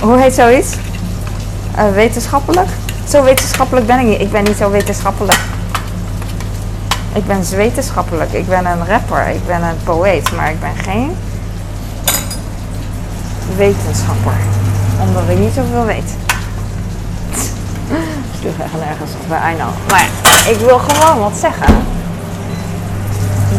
Hoe 0.00 0.18
heet 0.18 0.34
zoiets? 0.34 0.76
wetenschappelijk. 1.94 2.68
Zo 3.08 3.22
wetenschappelijk 3.22 3.86
ben 3.86 3.98
ik 3.98 4.06
niet. 4.06 4.20
Ik 4.20 4.30
ben 4.30 4.44
niet 4.44 4.56
zo 4.56 4.70
wetenschappelijk. 4.70 5.38
Ik 7.16 7.26
ben 7.26 7.44
wetenschappelijk. 7.56 8.32
Ik 8.32 8.48
ben 8.48 8.66
een 8.66 8.86
rapper. 8.86 9.28
Ik 9.28 9.46
ben 9.46 9.62
een 9.62 9.76
poëet. 9.84 10.32
Maar 10.32 10.50
ik 10.50 10.60
ben 10.60 10.76
geen 10.84 11.16
wetenschapper. 13.56 14.36
Omdat 15.00 15.22
ik 15.28 15.38
niet 15.38 15.54
zoveel 15.54 15.84
weet. 15.84 16.10
Ik 18.40 18.52
echt 18.62 18.72
nergens 18.86 19.10
bij 19.28 19.52
I 19.52 19.54
know. 19.54 19.68
Maar 19.90 20.08
ik 20.50 20.58
wil 20.58 20.78
gewoon 20.78 21.18
wat 21.18 21.36
zeggen. 21.40 21.74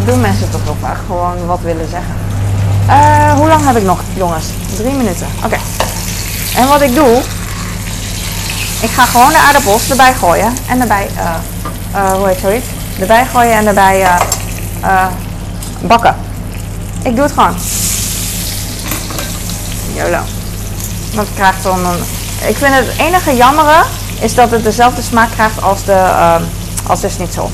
Doen 0.06 0.22
mensen 0.22 0.50
toch 0.52 0.63
wel 0.63 0.78
vaak. 0.82 0.98
Gewoon 1.06 1.46
wat 1.46 1.60
willen 1.62 1.89
zeggen. 1.89 2.15
Uh, 2.88 3.34
hoe 3.34 3.48
lang 3.48 3.65
heb 3.65 3.76
ik 3.76 3.84
nog, 3.84 4.00
jongens? 4.13 4.46
Drie 4.76 4.93
minuten. 4.93 5.28
Oké. 5.46 5.58
En 6.56 6.67
wat 6.67 6.82
ik 6.82 6.96
doe, 6.96 7.22
ik 8.82 8.89
ga 8.89 9.06
gewoon 9.06 9.30
de 9.30 9.38
aardappels 9.38 9.89
erbij 9.89 10.13
gooien 10.13 10.54
en 10.67 10.82
erbij, 10.82 11.10
uh, 11.15 11.36
uh, 11.96 12.12
hoe 12.12 12.28
heet 12.28 12.39
zoiets? 12.39 12.67
Erbij 13.00 13.26
gooien 13.26 13.54
en 13.54 13.68
erbij 13.68 14.02
uh, 14.82 15.06
bakken. 15.82 16.16
Ik 17.04 17.16
doe 17.16 17.24
het 17.24 17.32
gewoon. 17.32 17.56
YOLO. 19.94 20.20
Dat 21.14 21.28
krijgt 21.36 21.64
dan 21.64 21.86
een. 21.86 22.00
Ik 22.48 22.56
vind 22.56 22.74
het 22.74 22.88
enige 22.98 23.36
jammere 23.36 23.84
is 24.20 24.36
dat 24.36 24.52
het 24.52 24.64
dezelfde 24.64 25.02
smaak 25.02 25.32
krijgt 25.32 25.62
als 25.62 25.84
de, 25.84 25.92
uh, 25.92 26.36
als 26.88 27.02
de 27.02 27.10
schnitzel. 27.10 27.52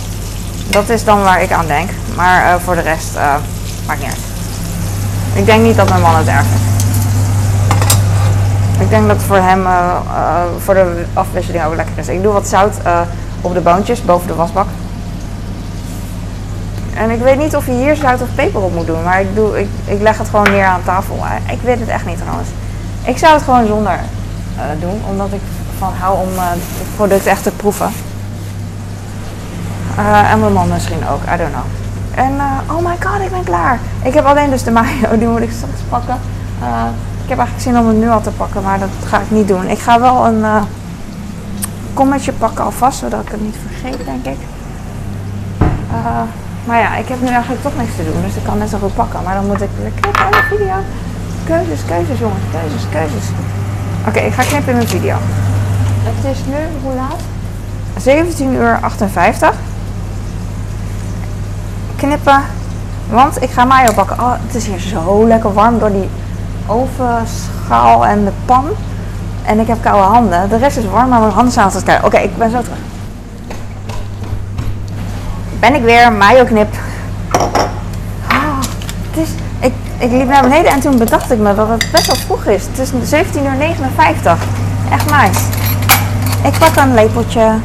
Dat 0.70 0.90
is 0.90 1.04
dan 1.04 1.24
waar 1.24 1.42
ik 1.42 1.52
aan 1.52 1.68
denk. 1.68 1.90
Maar 2.16 2.60
voor 2.62 2.76
de 2.76 2.82
rest 2.82 3.14
maakt 3.86 4.00
niet 4.00 4.10
uit. 4.10 4.20
Ik 5.34 5.46
denk 5.46 5.64
niet 5.64 5.76
dat 5.76 5.90
mijn 5.90 6.02
man 6.02 6.16
het 6.16 6.28
erg. 6.28 6.46
Ik 8.80 8.90
denk 8.90 9.08
dat 9.08 9.18
het 9.18 9.26
voor 9.26 9.38
hem, 9.38 9.68
voor 10.64 10.74
de 10.74 11.06
afwisseling 11.14 11.66
ook 11.66 11.76
lekker 11.76 11.98
is. 11.98 12.08
Ik 12.08 12.24
doe 12.24 12.34
wat 12.34 12.48
zout 12.48 12.76
op 13.42 13.54
de 13.54 13.62
boontjes 13.62 14.06
boven 14.06 14.28
de 14.28 14.36
wasbak. 14.36 14.68
En 16.98 17.10
ik 17.10 17.22
weet 17.22 17.38
niet 17.38 17.56
of 17.56 17.66
je 17.66 17.72
hier 17.72 17.96
zout 17.96 18.22
of 18.22 18.28
peper 18.36 18.62
op 18.62 18.74
moet 18.74 18.88
doen, 18.88 19.04
maar 19.04 19.22
ik, 19.22 19.36
doe, 19.36 19.60
ik, 19.60 19.68
ik 19.86 20.02
leg 20.02 20.18
het 20.18 20.30
gewoon 20.30 20.52
neer 20.52 20.66
aan 20.66 20.84
tafel. 20.84 21.20
Ik 21.52 21.62
weet 21.62 21.80
het 21.80 21.90
echt 21.90 22.06
niet 22.06 22.18
trouwens. 22.18 22.50
Ik 23.04 23.18
zou 23.18 23.34
het 23.34 23.44
gewoon 23.44 23.68
zonder 23.68 24.00
doen, 24.80 25.02
omdat 25.10 25.32
ik 25.32 25.42
van 25.78 25.94
hou 26.00 26.18
om 26.20 26.30
het 26.36 26.96
product 26.96 27.26
echt 27.26 27.44
te 27.44 27.52
proeven. 27.52 27.92
en 30.32 30.40
mijn 30.40 30.54
man 30.54 30.68
misschien 30.68 31.08
ook, 31.12 31.22
I 31.34 31.38
don't 31.38 31.52
know. 31.52 31.66
En 32.16 32.34
oh 32.70 32.86
my 32.86 32.96
god, 33.00 33.22
ik 33.22 33.32
ben 33.32 33.44
klaar. 33.44 33.80
Ik 34.02 34.14
heb 34.14 34.26
alleen 34.26 34.50
dus 34.50 34.64
de 34.64 34.72
mayo, 34.72 35.18
die 35.18 35.28
moet 35.28 35.42
ik 35.42 35.52
straks 35.52 35.80
pakken. 35.90 36.18
Ik 37.24 37.30
heb 37.30 37.38
eigenlijk 37.38 37.60
zin 37.60 37.78
om 37.78 37.88
het 37.88 37.98
nu 37.98 38.10
al 38.10 38.22
te 38.22 38.32
pakken, 38.32 38.64
maar 38.64 38.80
dat 38.80 38.90
ga 39.06 39.20
ik 39.20 39.32
niet 39.32 39.48
doen. 39.48 39.68
Ik 39.68 39.80
ga 39.80 40.00
wel 40.00 40.26
een 40.26 40.46
kommetje 41.94 42.32
pakken 42.32 42.64
alvast, 42.64 43.00
zodat 43.00 43.22
ik 43.22 43.30
het 43.30 43.42
niet 43.42 43.56
vergeet, 43.68 44.06
denk 44.06 44.26
ik. 44.26 44.38
Maar 46.65 46.80
ja, 46.80 46.95
ik 46.95 47.08
heb 47.08 47.21
nu 47.21 47.28
eigenlijk 47.28 47.62
toch 47.62 47.76
niks 47.78 47.95
te 47.95 48.04
doen, 48.04 48.21
dus 48.21 48.36
ik 48.36 48.43
kan 48.43 48.58
net 48.58 48.69
zo 48.69 48.78
goed 48.78 48.95
pakken. 48.95 49.19
Maar 49.23 49.36
dan 49.36 49.45
moet 49.45 49.62
ik 49.62 49.69
weer 49.82 49.91
knippen 49.99 50.26
in 50.26 50.32
de 50.32 50.43
video. 50.49 50.76
Keuzes, 51.45 51.86
keuzes 51.86 52.19
jongens, 52.19 52.43
keuzes, 52.52 52.89
keuzes. 52.91 53.28
Oké, 54.08 54.19
ik 54.19 54.34
ga 54.34 54.43
knippen 54.43 54.69
in 54.69 54.78
mijn 54.78 54.88
video. 54.88 55.15
Het 56.04 56.36
is 56.36 56.45
nu, 56.45 56.56
hoe 56.84 56.93
laat? 56.93 57.19
17 57.97 58.54
uur 58.54 58.78
58. 58.82 59.54
Knippen, 61.95 62.41
want 63.10 63.41
ik 63.41 63.49
ga 63.49 63.65
mayo 63.65 63.93
bakken. 63.93 64.19
Oh, 64.19 64.34
het 64.45 64.56
is 64.56 64.67
hier 64.67 64.80
zo 64.80 65.28
lekker 65.28 65.54
warm 65.54 65.80
door 65.80 65.91
die 65.91 66.10
ovenschaal 66.67 68.06
en 68.06 68.23
de 68.23 68.32
pan. 68.45 68.65
En 69.45 69.60
ik 69.60 69.67
heb 69.67 69.82
koude 69.82 70.04
handen. 70.04 70.49
De 70.49 70.58
rest 70.58 70.78
is 70.78 70.86
warm, 70.86 71.10
maar 71.10 71.19
mijn 71.19 71.32
handen 71.32 71.54
zijn 71.54 71.65
altijd 71.65 71.84
koud. 71.84 72.04
Oké, 72.04 72.17
ik 72.17 72.38
ben 72.38 72.52
zo 72.52 72.62
terug. 72.62 72.78
Ben 75.63 75.76
ik 75.76 75.84
weer, 75.84 76.12
mayo 76.12 76.45
knip. 76.45 76.67
Oh, 78.30 78.60
het 79.10 79.17
is, 79.17 79.30
ik, 79.60 79.73
ik 79.97 80.12
liep 80.12 80.28
naar 80.28 80.41
beneden 80.41 80.71
en 80.71 80.80
toen 80.80 80.97
bedacht 80.97 81.32
ik 81.32 81.38
me 81.38 81.56
dat 81.56 81.69
het 81.69 81.91
best 81.91 82.08
wel 82.08 82.15
vroeg 82.15 82.45
is. 82.45 82.65
Het 82.65 82.80
is 82.80 82.91
17:59 82.91 83.41
uur. 83.41 84.38
Echt 84.91 85.10
nice. 85.10 85.39
Ik 86.43 86.58
pak 86.60 86.76
een 86.76 86.93
lepeltje 86.93 87.56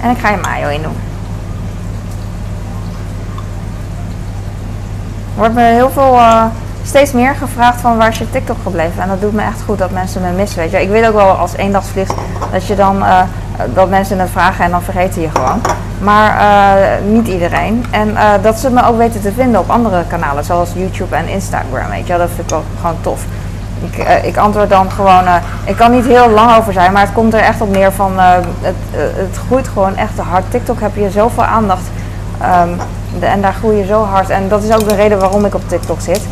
en 0.00 0.10
ik 0.10 0.18
ga 0.18 0.30
je 0.30 0.36
mayo 0.42 0.68
in 0.68 0.82
doen. 0.82 0.96
Wordt 5.34 5.54
me 5.54 5.62
heel 5.62 5.90
veel 5.90 6.14
uh, 6.14 6.44
steeds 6.82 7.12
meer 7.12 7.34
gevraagd 7.34 7.80
van 7.80 7.96
waar 7.96 8.08
is 8.08 8.18
je 8.18 8.30
TikTok 8.30 8.56
gebleven. 8.62 9.02
En 9.02 9.08
dat 9.08 9.20
doet 9.20 9.32
me 9.32 9.42
echt 9.42 9.62
goed 9.66 9.78
dat 9.78 9.90
mensen 9.90 10.22
me 10.22 10.30
missen. 10.30 10.80
Ik 10.80 10.88
weet 10.88 11.06
ook 11.06 11.14
wel 11.14 11.30
als 11.30 11.56
eendagsvlieg 11.56 12.08
dat 12.52 12.66
je 12.66 12.76
dan 12.76 12.96
uh, 12.96 13.20
dat 13.74 13.88
mensen 13.88 14.18
het 14.18 14.30
vragen 14.30 14.64
en 14.64 14.70
dan 14.70 14.82
vergeten 14.82 15.22
je 15.22 15.28
gewoon. 15.34 15.60
Maar 16.00 16.36
uh, 16.36 17.12
niet 17.12 17.28
iedereen. 17.28 17.84
En 17.90 18.08
uh, 18.08 18.30
dat 18.42 18.58
ze 18.58 18.70
me 18.70 18.86
ook 18.86 18.96
weten 18.96 19.20
te 19.20 19.32
vinden 19.32 19.60
op 19.60 19.70
andere 19.70 20.04
kanalen, 20.08 20.44
zoals 20.44 20.70
YouTube 20.74 21.16
en 21.16 21.28
Instagram. 21.28 21.90
Weet 21.90 22.06
je. 22.06 22.16
Dat 22.16 22.28
vind 22.28 22.40
ik 22.40 22.48
wel 22.48 22.64
gewoon 22.80 22.96
tof. 23.00 23.24
Ik, 23.90 24.22
ik 24.22 24.36
antwoord 24.36 24.70
dan 24.70 24.90
gewoon. 24.90 25.24
ik 25.64 25.76
kan 25.76 25.90
niet 25.90 26.04
heel 26.04 26.30
lang 26.30 26.56
over 26.56 26.72
zijn, 26.72 26.92
maar 26.92 27.02
het 27.02 27.12
komt 27.12 27.34
er 27.34 27.40
echt 27.40 27.60
op 27.60 27.70
neer 27.70 27.92
van. 27.92 28.12
het, 28.16 28.74
het 28.92 29.36
groeit 29.46 29.68
gewoon 29.68 29.96
echt 29.96 30.14
te 30.14 30.22
hard. 30.22 30.50
TikTok 30.50 30.80
heb 30.80 30.96
je 30.96 31.10
zoveel 31.10 31.44
aandacht. 31.44 31.84
De, 33.18 33.26
en 33.26 33.40
daar 33.40 33.52
groei 33.52 33.76
je 33.76 33.86
zo 33.86 34.04
hard. 34.04 34.30
En 34.30 34.48
dat 34.48 34.62
is 34.62 34.72
ook 34.72 34.88
de 34.88 34.94
reden 34.94 35.18
waarom 35.18 35.44
ik 35.44 35.54
op 35.54 35.68
TikTok 35.68 36.00
zit. 36.00 36.22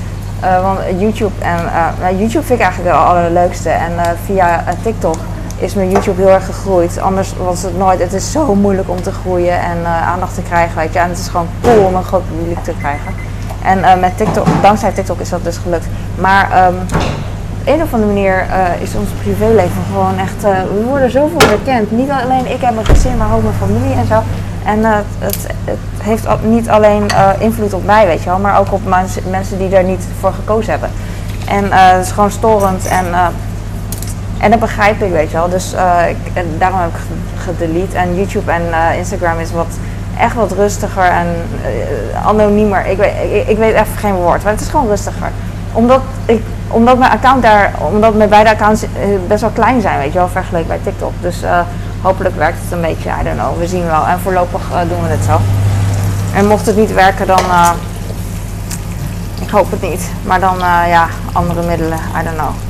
Want 0.63 0.79
YouTube 0.99 1.45
en 1.45 1.59
uh, 2.01 2.19
YouTube 2.19 2.47
vind 2.47 2.59
ik 2.61 2.65
eigenlijk 2.65 2.97
het 2.97 3.05
allerleukste. 3.05 3.71
En 3.71 3.93
via 4.25 4.65
TikTok 4.83 5.17
is 5.59 5.75
mijn 5.75 5.91
YouTube 5.91 6.23
heel 6.23 6.31
erg 6.31 6.47
gegroeid. 6.47 7.01
Anders 7.01 7.33
was 7.37 7.63
het 7.63 7.79
nooit. 7.79 8.01
Het 8.01 8.13
is 8.13 8.33
zo 8.33 8.55
moeilijk 8.55 8.91
om 8.91 9.03
te 9.03 9.13
groeien 9.13 9.61
en 9.61 9.87
aandacht 9.87 10.35
te 10.35 10.43
krijgen, 10.43 10.77
weet 10.77 10.93
je. 10.93 10.99
En 10.99 11.09
het 11.09 11.19
is 11.19 11.29
gewoon 11.29 11.49
cool 11.63 11.85
om 11.85 11.95
een 11.95 12.05
groot 12.05 12.29
publiek 12.37 12.65
te 12.65 12.73
krijgen. 12.79 13.15
En 13.63 14.01
met 14.01 14.17
TikTok, 14.17 14.47
dankzij 14.63 14.93
TikTok 14.93 15.21
is 15.21 15.29
dat 15.29 15.45
dus 15.45 15.57
gelukt. 15.57 15.87
Maar 16.15 16.67
um, 16.67 16.75
op 17.61 17.73
een 17.73 17.83
of 17.83 17.93
andere 17.93 18.13
manier 18.13 18.47
is 18.81 18.95
ons 18.95 19.09
privéleven 19.23 19.83
gewoon 19.93 20.19
echt. 20.19 20.43
we 20.43 20.85
worden 20.89 21.11
zoveel 21.11 21.49
herkend. 21.49 21.91
Niet 21.91 22.11
alleen 22.11 22.53
ik 22.53 22.63
en 22.63 22.75
mijn 22.75 22.87
gezin, 22.87 23.17
maar 23.17 23.35
ook 23.35 23.43
mijn 23.43 23.55
familie 23.55 23.95
en 23.95 24.07
zo. 24.07 24.23
En 24.65 24.85
het, 24.85 25.05
het, 25.19 25.47
heeft 26.01 26.27
niet 26.43 26.69
alleen 26.69 27.07
invloed 27.39 27.73
op 27.73 27.85
mij, 27.85 28.07
weet 28.07 28.23
je 28.23 28.29
wel, 28.29 28.39
maar 28.39 28.59
ook 28.59 28.73
op 28.73 28.81
mensen, 29.31 29.59
die 29.59 29.69
daar 29.69 29.85
niet 29.85 30.05
voor 30.21 30.33
gekozen 30.33 30.71
hebben. 30.71 30.91
En 31.49 31.73
het 31.73 32.05
is 32.05 32.13
gewoon 32.13 32.31
storend 32.31 32.87
en, 32.87 33.05
en 34.39 34.51
dat 34.51 34.61
begrijp 34.61 35.03
ik, 35.03 35.13
weet 35.13 35.31
je 35.31 35.37
wel. 35.37 35.49
Dus 35.49 35.73
ik, 36.09 36.17
en 36.33 36.47
daarom 36.59 36.81
heb 36.81 36.89
ik 36.89 37.01
gedelete. 37.37 37.97
En 37.97 38.17
YouTube 38.17 38.53
en 38.53 38.63
Instagram 38.97 39.39
is 39.39 39.53
wat, 39.53 39.67
echt 40.19 40.35
wat 40.35 40.53
rustiger 40.53 41.05
en 41.05 41.27
anoniemer. 42.25 42.87
Ik 42.87 42.97
weet, 42.97 43.13
ik, 43.47 43.59
weet 43.59 43.75
even 43.75 43.97
geen 43.99 44.15
woord, 44.15 44.43
maar 44.43 44.53
het 44.53 44.61
is 44.61 44.69
gewoon 44.69 44.89
rustiger. 44.89 45.31
Omdat, 45.73 46.01
ik, 46.25 46.43
omdat 46.69 46.99
mijn 46.99 47.11
account 47.11 47.43
daar, 47.43 47.73
omdat 47.79 48.15
mijn 48.15 48.29
beide 48.29 48.51
accounts 48.51 48.85
best 49.27 49.41
wel 49.41 49.51
klein 49.51 49.81
zijn, 49.81 49.99
weet 49.99 50.13
je 50.13 50.19
wel, 50.19 50.29
vergeleken 50.29 50.69
bij 50.69 50.81
TikTok. 50.83 51.13
Dus 51.21 51.43
hopelijk 52.03 52.37
werkt 52.37 52.59
het 52.63 52.73
een 52.73 52.81
beetje, 52.81 53.11
I 53.21 53.25
don't 53.25 53.39
know, 53.39 53.59
we 53.59 53.67
zien 53.67 53.87
wel. 53.87 54.07
En 54.07 54.21
voorlopig 54.21 54.61
uh, 54.71 54.79
doen 54.79 55.03
we 55.03 55.09
het 55.09 55.25
zo. 55.25 55.39
En 56.35 56.47
mocht 56.47 56.67
het 56.67 56.77
niet 56.77 56.95
werken, 56.95 57.27
dan. 57.27 57.41
Uh, 57.41 57.71
ik 59.41 59.51
hoop 59.51 59.71
het 59.71 59.83
niet. 59.83 60.11
Maar 60.25 60.41
dan, 60.41 60.57
uh, 60.59 60.83
ja, 60.89 61.07
andere 61.33 61.63
middelen, 61.67 61.99
I 62.21 62.25
don't 62.25 62.37
know. 62.37 62.66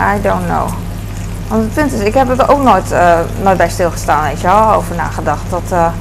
I 0.00 0.22
don't 0.22 0.44
know. 0.44 0.68
Want 1.48 1.62
het 1.62 1.74
punt 1.74 1.92
is, 1.92 2.00
ik 2.00 2.14
heb 2.14 2.38
er 2.38 2.50
ook 2.50 2.62
nooit, 2.62 2.94
nooit 3.42 3.56
bij 3.56 3.68
stilgestaan, 3.68 4.22
weet 4.22 4.40
je 4.40 4.46
wel, 4.46 4.72
over 4.72 4.96
nagedacht. 4.96 5.42
Dat, 5.48 5.92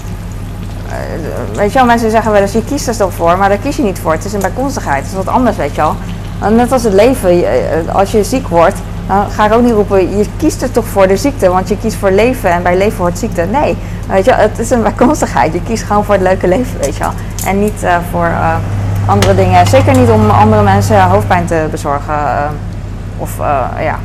weet 1.56 1.72
je 1.72 1.78
wel, 1.78 1.88
mensen 1.88 2.12
zeggen 2.12 2.32
wel 2.32 2.42
eens, 2.42 2.52
je 2.52 2.64
kiest 2.64 2.88
er 2.88 2.98
toch 2.98 3.14
voor, 3.14 3.38
maar 3.38 3.50
daar 3.50 3.58
kies 3.58 3.76
je 3.76 3.84
niet 3.84 4.00
voor. 4.00 4.12
Het 4.12 4.26
is 4.26 4.34
een 4.34 4.40
bijkomstigheid, 4.40 5.04
het 5.04 5.12
is 5.12 5.18
wat 5.18 5.28
anders, 5.28 5.58
weet 5.58 5.76
je 5.76 5.82
wel. 5.82 5.96
Net 6.52 6.72
als 6.72 6.84
het 6.84 6.94
leven, 6.94 7.44
als 7.94 8.12
je 8.12 8.24
ziek 8.24 8.48
wordt, 8.48 8.76
dan 9.08 9.32
ga 9.32 9.46
ik 9.46 9.54
ook 9.54 9.62
niet 9.62 9.74
roepen, 9.74 10.18
je 10.18 10.26
kiest 10.38 10.62
er 10.62 10.72
toch 10.72 10.86
voor 10.86 11.08
de 11.08 11.18
ziekte, 11.18 11.50
want 11.50 11.70
je 11.70 11.78
kiest 11.78 11.98
voor 11.98 12.12
leven 12.12 12.52
en 12.52 12.64
bij 12.64 12.78
leven 12.78 12.98
hoort 12.98 13.18
ziekte. 13.18 13.46
Nee, 13.52 13.78
weet 14.08 14.26
je, 14.26 14.34
het 14.34 14.60
is 14.60 14.70
een 14.70 14.82
bijkomstigheid. 14.82 15.54
Je 15.54 15.64
kiest 15.64 15.84
gewoon 15.84 16.06
voor 16.06 16.14
het 16.14 16.24
leuke 16.24 16.48
leven, 16.48 16.80
weet 16.80 16.96
je 16.96 17.00
wel. 17.00 17.12
En 17.46 17.60
niet 17.60 17.86
voor 18.12 18.32
andere 19.06 19.36
dingen. 19.36 19.68
Zeker 19.68 19.98
niet 19.98 20.10
om 20.10 20.30
andere 20.30 20.62
mensen 20.64 21.02
hoofdpijn 21.02 21.46
te 21.46 21.68
bezorgen 21.72 22.16
of 23.18 23.38
ja, 23.80 23.96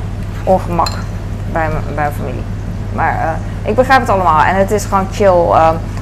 ongemak 0.45 0.91
bij, 1.53 1.69
bij 1.95 2.07
een 2.07 2.13
familie. 2.13 2.45
Maar 2.93 3.39
ik 3.63 3.75
begrijp 3.75 4.01
het 4.01 4.09
allemaal 4.09 4.43
en 4.43 4.57
het 4.57 4.71
is 4.71 4.85
gewoon 4.85 5.07
chill. 5.13 5.35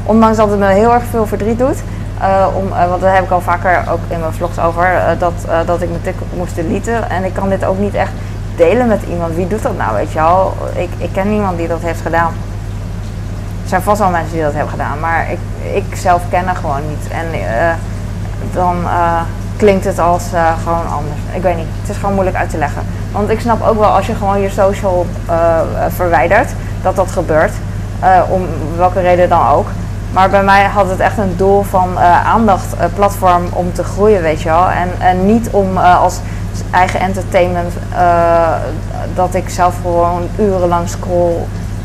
ondanks 0.05 0.37
dat 0.37 0.51
het 0.51 0.59
me 0.59 0.67
heel 0.67 0.93
erg 0.93 1.05
veel 1.11 1.27
verdriet 1.27 1.59
doet. 1.59 1.83
om, 2.55 2.69
want 2.89 3.01
daar 3.01 3.15
heb 3.15 3.25
ik 3.25 3.31
al 3.31 3.41
vaker 3.41 3.85
ook 3.91 4.01
in 4.09 4.21
mijn 4.21 4.33
vlogs 4.33 4.59
over, 4.59 5.17
dat, 5.19 5.33
dat 5.67 5.83
ik 5.83 5.89
mijn 5.89 6.03
TikTok 6.03 6.29
moest 6.37 6.55
deleten. 6.55 7.11
En 7.11 7.25
ik 7.25 7.35
kan 7.35 7.49
dit 7.49 7.65
ook 7.65 7.79
niet 7.79 7.95
echt 7.95 8.13
delen 8.57 8.87
met 8.87 9.03
iemand. 9.09 9.35
Wie 9.35 9.47
doet 9.47 9.63
dat 9.63 9.77
nou, 9.77 9.95
weet 9.95 10.13
je 10.13 10.19
wel? 10.19 10.55
Ik, 10.75 10.91
ik 10.97 11.13
ken 11.13 11.31
niemand 11.31 11.59
die 11.59 11.69
dat 11.69 11.81
heeft 11.83 12.01
gedaan. 12.01 12.33
Er 13.63 13.69
zijn 13.77 13.83
vast 13.83 14.01
wel 14.01 14.11
mensen 14.11 14.33
die 14.33 14.43
dat 14.43 14.53
hebben 14.53 14.71
gedaan, 14.71 15.01
maar 15.01 15.31
ik, 15.31 15.39
ik 15.75 15.97
zelf 15.97 16.23
ken 16.31 16.49
er 16.49 16.57
gewoon 16.57 16.89
niet. 16.89 17.09
En 17.11 17.27
dan, 18.53 18.77
klinkt 19.61 19.85
het 19.85 19.99
als 19.99 20.25
uh, 20.35 20.53
gewoon 20.63 20.87
anders. 20.93 21.21
Ik 21.33 21.43
weet 21.43 21.57
niet. 21.57 21.67
Het 21.81 21.91
is 21.91 21.97
gewoon 21.97 22.15
moeilijk 22.15 22.37
uit 22.37 22.51
te 22.51 22.59
leggen. 22.59 22.83
Want 23.13 23.31
ik 23.31 23.41
snap 23.41 23.63
ook 23.63 23.79
wel 23.79 23.89
als 23.89 24.07
je 24.07 24.15
gewoon 24.15 24.41
je 24.41 24.51
social 24.51 25.07
uh, 25.29 25.61
verwijdert, 25.89 26.51
dat 26.83 26.97
dat 26.97 27.11
gebeurt. 27.11 27.53
om 28.29 28.47
welke 28.77 29.01
reden 29.01 29.29
dan 29.29 29.49
ook. 29.49 29.67
Maar 30.13 30.31
bij 30.31 30.43
mij 30.43 30.65
had 30.65 30.89
het 30.89 31.01
echt 31.01 31.19
een 31.19 31.37
doel 31.37 31.63
van 31.63 31.99
aandacht, 32.25 32.75
platform 32.95 33.43
om 33.53 33.73
te 33.73 33.85
groeien, 33.85 34.23
weet 34.23 34.43
je 34.43 34.49
wel. 34.49 34.69
En, 34.69 34.89
en 34.99 35.27
niet 35.27 35.51
om 35.51 35.77
als 35.77 36.21
eigen 36.71 37.01
entertainment 37.01 37.73
dat 39.15 39.35
ik 39.35 39.49
zelf 39.49 39.75
gewoon 39.83 40.29
urenlang 40.39 40.89
scroll 40.89 41.37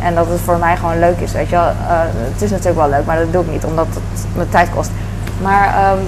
en 0.03 0.15
dat 0.15 0.27
het 0.29 0.39
voor 0.39 0.57
mij 0.57 0.77
gewoon 0.77 0.99
leuk 0.99 1.19
is, 1.19 1.31
weet 1.31 1.49
je 1.49 1.55
wel. 1.55 1.71
het 2.33 2.41
is 2.41 2.49
natuurlijk 2.49 2.77
wel 2.77 2.89
leuk, 2.89 3.05
maar 3.05 3.17
dat 3.17 3.31
doe 3.33 3.43
ik 3.43 3.51
niet 3.51 3.65
omdat 3.65 3.87
het 3.87 4.25
me 4.35 4.49
tijd 4.49 4.69
kost. 4.75 4.91
Maar 5.41 5.91
um, 5.91 5.99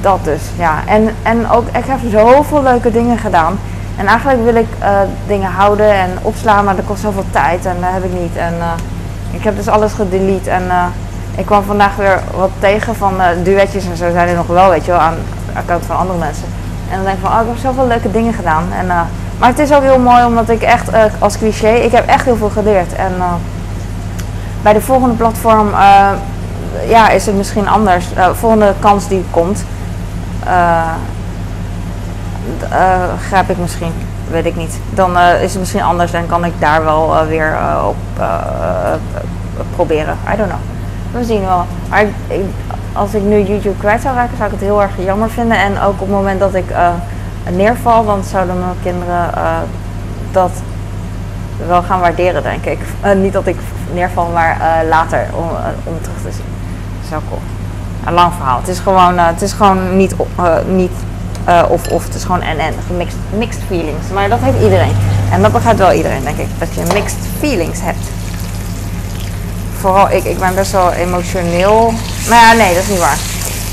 dat 0.00 0.24
dus, 0.24 0.42
ja. 0.56 0.74
En, 0.86 1.14
en 1.22 1.50
ook, 1.50 1.66
ik 1.66 1.84
heb 1.84 1.98
zoveel 2.10 2.62
leuke 2.62 2.90
dingen 2.90 3.18
gedaan. 3.18 3.58
En 3.96 4.06
eigenlijk 4.06 4.44
wil 4.44 4.54
ik 4.54 4.66
uh, 4.80 4.88
dingen 5.26 5.50
houden 5.50 5.92
en 5.92 6.10
opslaan, 6.22 6.64
maar 6.64 6.76
dat 6.76 6.84
kost 6.84 7.00
zoveel 7.00 7.24
tijd 7.30 7.66
en 7.66 7.76
dat 7.80 7.90
heb 7.92 8.04
ik 8.04 8.20
niet. 8.20 8.36
En 8.36 8.54
uh, 8.58 8.72
ik 9.30 9.44
heb 9.44 9.56
dus 9.56 9.68
alles 9.68 9.92
gedelete 9.92 10.50
en 10.50 10.62
ik 11.36 11.46
kwam 11.46 11.62
vandaag 11.62 11.96
weer 11.96 12.20
wat 12.36 12.50
tegen 12.58 12.96
van 12.96 13.14
duetjes 13.42 13.86
en 13.86 13.96
zo 13.96 14.10
zijn 14.12 14.28
er 14.28 14.34
nog 14.34 14.46
wel, 14.46 14.70
weet 14.70 14.84
je 14.84 14.90
wel, 14.90 15.00
aan 15.00 15.16
account 15.52 15.84
van 15.86 15.96
andere 15.96 16.18
mensen. 16.18 16.46
En 16.90 16.96
dan 16.96 17.04
denk 17.04 17.16
ik 17.16 17.22
van, 17.24 17.32
oh, 17.32 17.40
ik 17.40 17.46
heb 17.46 17.56
zoveel 17.58 17.86
leuke 17.86 18.10
dingen 18.10 18.32
gedaan. 18.32 18.64
En, 18.78 18.86
maar 19.38 19.48
het 19.48 19.58
is 19.58 19.72
ook 19.72 19.82
heel 19.82 19.98
mooi 19.98 20.24
omdat 20.24 20.48
ik 20.48 20.62
echt, 20.62 20.90
als 21.18 21.38
cliché, 21.38 21.70
ik 21.70 21.92
heb 21.92 22.06
echt 22.06 22.24
heel 22.24 22.36
veel 22.36 22.50
geleerd. 22.50 22.94
En 22.94 23.12
bij 24.62 24.72
de 24.72 24.80
volgende 24.80 25.14
platform 25.14 25.70
ja, 26.88 27.08
is 27.08 27.26
het 27.26 27.34
misschien 27.34 27.68
anders. 27.68 28.06
Uh, 28.16 28.28
volgende 28.32 28.74
kans 28.78 29.08
die 29.08 29.24
komt, 29.30 29.64
uh, 30.46 30.92
uh, 32.62 33.02
grijp 33.28 33.50
ik 33.50 33.58
misschien. 33.58 33.92
Weet 34.30 34.44
ik 34.44 34.56
niet. 34.56 34.78
Dan 34.90 35.18
is 35.18 35.50
het 35.50 35.58
misschien 35.58 35.82
anders 35.82 36.12
en 36.12 36.26
kan 36.26 36.44
ik 36.44 36.52
daar 36.58 36.84
wel 36.84 37.26
weer 37.26 37.58
op 37.84 37.96
proberen. 39.74 40.16
I 40.32 40.36
don't 40.36 40.48
know. 40.48 40.60
We 41.12 41.24
zien 41.24 41.40
wel. 41.40 41.64
Maar 41.88 42.04
als 42.92 43.14
ik 43.14 43.22
nu 43.22 43.42
YouTube 43.42 43.78
kwijt 43.78 44.02
zou 44.02 44.14
raken, 44.14 44.36
zou 44.36 44.48
ik 44.48 44.54
het 44.54 44.64
heel 44.64 44.82
erg 44.82 44.90
jammer 44.98 45.30
vinden. 45.30 45.58
En 45.58 45.80
ook 45.80 45.92
op 45.92 45.98
het 45.98 46.08
moment 46.08 46.40
dat 46.40 46.54
ik 46.54 46.74
neerval, 47.50 48.04
dan 48.04 48.24
zouden 48.24 48.58
mijn 48.58 48.76
kinderen 48.82 49.30
dat 50.30 50.50
wel 51.66 51.82
gaan 51.82 52.00
waarderen, 52.00 52.42
denk 52.42 52.64
ik. 52.64 52.78
niet 53.16 53.32
dat 53.32 53.46
ik 53.46 53.56
neerval, 53.92 54.30
maar 54.32 54.84
later 54.88 55.26
om, 55.34 55.48
om 55.84 56.00
terug 56.00 56.20
te 56.22 56.32
zien 56.32 56.47
Een 58.04 58.12
lang 58.12 58.32
verhaal. 58.36 58.58
Het 58.58 58.68
is 58.68 58.78
gewoon, 58.78 59.14
uh, 59.14 59.26
het 59.26 59.42
is 59.42 59.52
gewoon 59.52 59.96
niet, 59.96 60.14
uh, 60.40 60.54
niet 60.66 60.92
uh, 61.48 61.62
of 61.68 61.88
of. 61.88 62.04
Het 62.04 62.14
is 62.14 62.24
gewoon 62.24 62.42
en 62.42 62.58
en. 62.58 62.74
Mixed, 63.36 63.60
feelings. 63.66 64.08
Maar 64.12 64.28
dat 64.28 64.38
heeft 64.40 64.62
iedereen. 64.62 64.96
En 65.30 65.42
dat 65.42 65.52
begrijpt 65.52 65.78
wel 65.78 65.92
iedereen, 65.92 66.22
denk 66.22 66.38
ik. 66.38 66.48
Dat 66.58 66.74
je 66.74 66.82
mixed 66.92 67.18
feelings 67.38 67.80
hebt. 67.80 68.06
Vooral 69.80 70.10
ik. 70.10 70.24
Ik 70.24 70.38
ben 70.38 70.54
best 70.54 70.72
wel 70.72 70.92
emotioneel. 70.92 71.92
Maar 72.28 72.38
ja, 72.38 72.52
nee, 72.52 72.74
dat 72.74 72.82
is 72.82 72.88
niet 72.88 72.98
waar. 72.98 73.18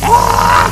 Ah! 0.02 0.66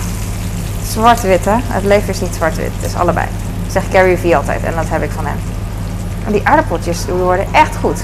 Zwart-wit, 0.88 1.46
hè? 1.46 1.56
Het 1.62 1.84
leven 1.84 2.10
is 2.10 2.22
niet 2.22 2.36
zwart-wit. 2.36 2.72
Het 2.80 2.92
is 2.92 2.96
allebei. 2.96 3.28
Zegt 3.72 3.88
Carrie 3.90 4.18
V 4.18 4.34
altijd. 4.34 4.64
En 4.64 4.74
dat 4.76 4.90
heb 4.90 5.04
ik 5.04 5.12
van 5.12 5.26
hem. 5.26 5.38
En 6.26 6.32
die 6.32 6.48
aardappeltjes 6.48 7.06
die 7.06 7.14
worden 7.14 7.46
echt 7.52 7.76
goed. 7.76 8.04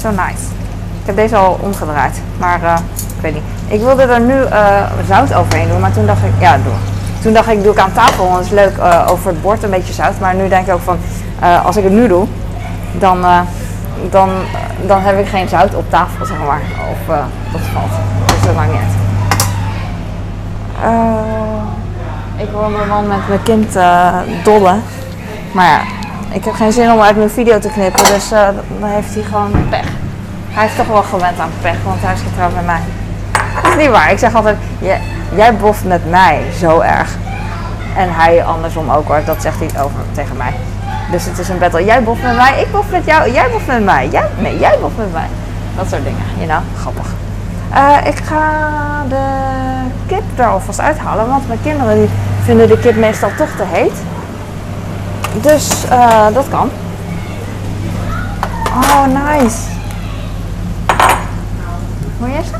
Zo 0.00 0.10
nice. 0.10 0.63
Ik 1.04 1.10
heb 1.10 1.16
deze 1.16 1.36
al 1.36 1.58
omgedraaid. 1.60 2.20
Maar 2.38 2.60
ik 3.16 3.20
weet 3.20 3.34
niet. 3.34 3.42
Ik 3.66 3.80
wilde 3.80 4.02
er 4.02 4.20
nu 4.20 4.34
uh, 4.34 4.82
zout 5.08 5.34
overheen 5.34 5.68
doen, 5.68 5.80
maar 5.80 5.92
toen 5.92 6.06
dacht 6.06 6.22
ik, 6.22 6.30
ja, 6.38 6.56
doe. 6.56 6.72
Toen 7.22 7.32
dacht 7.32 7.48
ik, 7.48 7.62
doe 7.62 7.72
ik 7.72 7.78
aan 7.78 7.92
tafel, 7.92 8.24
want 8.24 8.36
het 8.36 8.46
is 8.46 8.52
leuk 8.52 8.76
uh, 8.76 9.06
over 9.10 9.26
het 9.30 9.42
bord 9.42 9.62
een 9.62 9.70
beetje 9.70 9.92
zout. 9.92 10.20
Maar 10.20 10.34
nu 10.34 10.48
denk 10.48 10.66
ik 10.66 10.72
ook 10.72 10.80
van, 10.80 10.98
als 11.64 11.76
ik 11.76 11.84
het 11.84 11.92
nu 11.92 12.08
doe, 12.08 12.26
dan, 12.98 13.24
dan, 14.10 14.30
dan 14.86 15.00
heb 15.00 15.18
ik 15.18 15.26
geen 15.26 15.48
zout 15.48 15.74
op 15.74 15.90
tafel, 15.90 16.26
zeg 16.26 16.36
maar. 16.46 16.62
Of 16.90 17.16
dat 17.52 17.60
valt. 17.72 17.90
Dus 18.26 18.46
dat 18.46 18.54
maakt 18.54 18.72
niet 18.72 18.80
ik 22.36 22.50
wil 22.50 22.68
mijn 22.68 22.88
man 22.88 23.08
met 23.08 23.28
mijn 23.28 23.42
kind 23.42 23.72
dollen. 24.44 24.82
Maar 25.52 25.66
ja, 25.66 25.80
ik 26.34 26.44
heb 26.44 26.54
geen 26.54 26.72
zin 26.72 26.92
om 26.92 27.00
uit 27.00 27.16
mijn 27.16 27.30
video 27.30 27.58
te 27.58 27.68
knippen, 27.68 28.04
dus 28.04 28.28
dan 28.28 28.88
heeft 28.90 29.14
hij 29.14 29.22
gewoon 29.22 29.68
pech. 29.70 30.03
Hij 30.54 30.66
is 30.66 30.74
toch 30.74 30.86
wel 30.86 31.02
gewend 31.02 31.38
aan 31.38 31.50
pech, 31.60 31.82
want 31.84 32.00
hij 32.02 32.14
is 32.14 32.20
getrouwd 32.20 32.54
met 32.54 32.66
mij. 32.66 32.80
Dat 33.62 33.70
is 33.72 33.76
niet 33.76 33.90
waar. 33.90 34.10
Ik 34.10 34.18
zeg 34.18 34.34
altijd, 34.34 34.56
jij, 35.34 35.56
boft 35.56 35.84
met 35.84 36.10
mij 36.10 36.42
zo 36.58 36.80
erg. 36.80 37.16
En 37.96 38.14
hij 38.14 38.44
andersom 38.44 38.90
ook 38.90 39.06
hoor. 39.06 39.20
Dat 39.24 39.42
zegt 39.42 39.58
hij 39.58 39.82
over 39.82 40.00
tegen 40.12 40.36
mij. 40.36 40.52
Dus 41.10 41.24
het 41.24 41.38
is 41.38 41.48
een 41.48 41.58
battle. 41.58 41.84
Jij 41.84 42.02
boft 42.02 42.22
met 42.22 42.36
mij, 42.36 42.60
ik 42.60 42.72
bof 42.72 42.90
met 42.90 43.04
jou. 43.04 43.30
Jij 43.30 43.50
boft 43.50 43.66
met 43.66 43.84
mij. 43.84 44.08
Jij, 44.08 44.28
nee, 44.38 44.58
jij 44.58 44.78
boft 44.80 44.96
met 44.96 45.12
mij. 45.12 45.26
Dat 45.76 45.88
soort 45.88 46.04
dingen. 46.04 46.24
You 46.36 46.46
know? 46.46 46.60
Grappig. 46.80 47.06
Uh, 47.74 48.06
ik 48.06 48.16
ga 48.16 48.42
de 49.08 49.24
kip 50.06 50.22
er 50.36 50.46
alvast 50.46 50.80
uithalen. 50.80 51.28
Want 51.28 51.48
mijn 51.48 51.60
kinderen 51.62 52.10
vinden 52.44 52.68
de 52.68 52.78
kip 52.78 52.96
meestal 52.96 53.30
toch 53.36 53.50
te 53.56 53.64
heet. 53.66 54.02
Dus 55.42 55.84
uh, 55.90 56.26
dat 56.32 56.48
kan. 56.48 56.70
Oh, 58.66 59.06
nice. 59.06 59.73
Je 62.26 62.42
ze? 62.44 62.56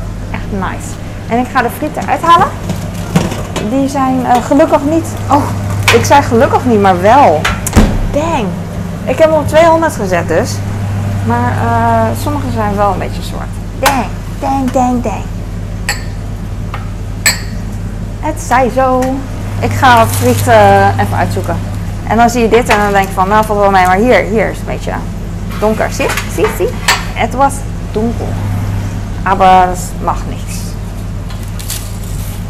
nice. 0.49 0.95
En 1.27 1.39
ik 1.39 1.45
ga 1.53 1.61
de 1.61 1.69
frieten 1.77 2.07
uithalen. 2.07 2.47
Die 3.69 3.89
zijn 3.89 4.19
uh, 4.19 4.35
gelukkig 4.45 4.81
niet... 4.83 5.07
Oh, 5.31 5.43
ik 5.93 6.05
zei 6.05 6.21
gelukkig 6.21 6.65
niet, 6.65 6.81
maar 6.81 7.01
wel. 7.01 7.41
Dang. 8.11 8.45
Ik 9.03 9.17
heb 9.17 9.29
hem 9.29 9.39
op 9.39 9.47
200 9.47 9.95
gezet 9.95 10.27
dus. 10.27 10.55
Maar 11.25 11.53
uh, 11.63 12.21
sommige 12.21 12.51
zijn 12.53 12.75
wel 12.75 12.91
een 12.91 12.99
beetje 12.99 13.21
zwart. 13.21 13.49
Dang, 13.79 14.05
dang, 14.39 14.71
dang, 14.71 15.03
dang. 15.03 15.23
Het 18.19 18.41
zij 18.41 18.69
zo. 18.75 18.99
Ik 19.59 19.71
ga 19.71 19.99
het 19.99 20.15
friet 20.15 20.47
uh, 20.47 20.99
even 20.99 21.17
uitzoeken. 21.17 21.57
En 22.07 22.17
dan 22.17 22.29
zie 22.29 22.41
je 22.41 22.49
dit 22.49 22.69
en 22.69 22.77
dan 22.77 22.91
denk 22.91 23.07
ik 23.07 23.13
van, 23.13 23.27
nou 23.27 23.45
valt 23.45 23.59
wel 23.59 23.71
mee. 23.71 23.85
Maar 23.85 23.97
hier, 23.97 24.23
hier 24.23 24.49
is 24.49 24.59
een 24.59 24.65
beetje 24.65 24.93
donker. 25.59 25.91
Zie, 25.91 26.07
zie, 26.35 26.47
zie. 26.57 26.69
Het 27.13 27.33
was 27.33 27.53
donker 27.91 28.27
aber 29.25 29.65
dat 29.65 29.91
mag 30.03 30.17
niks. 30.29 30.53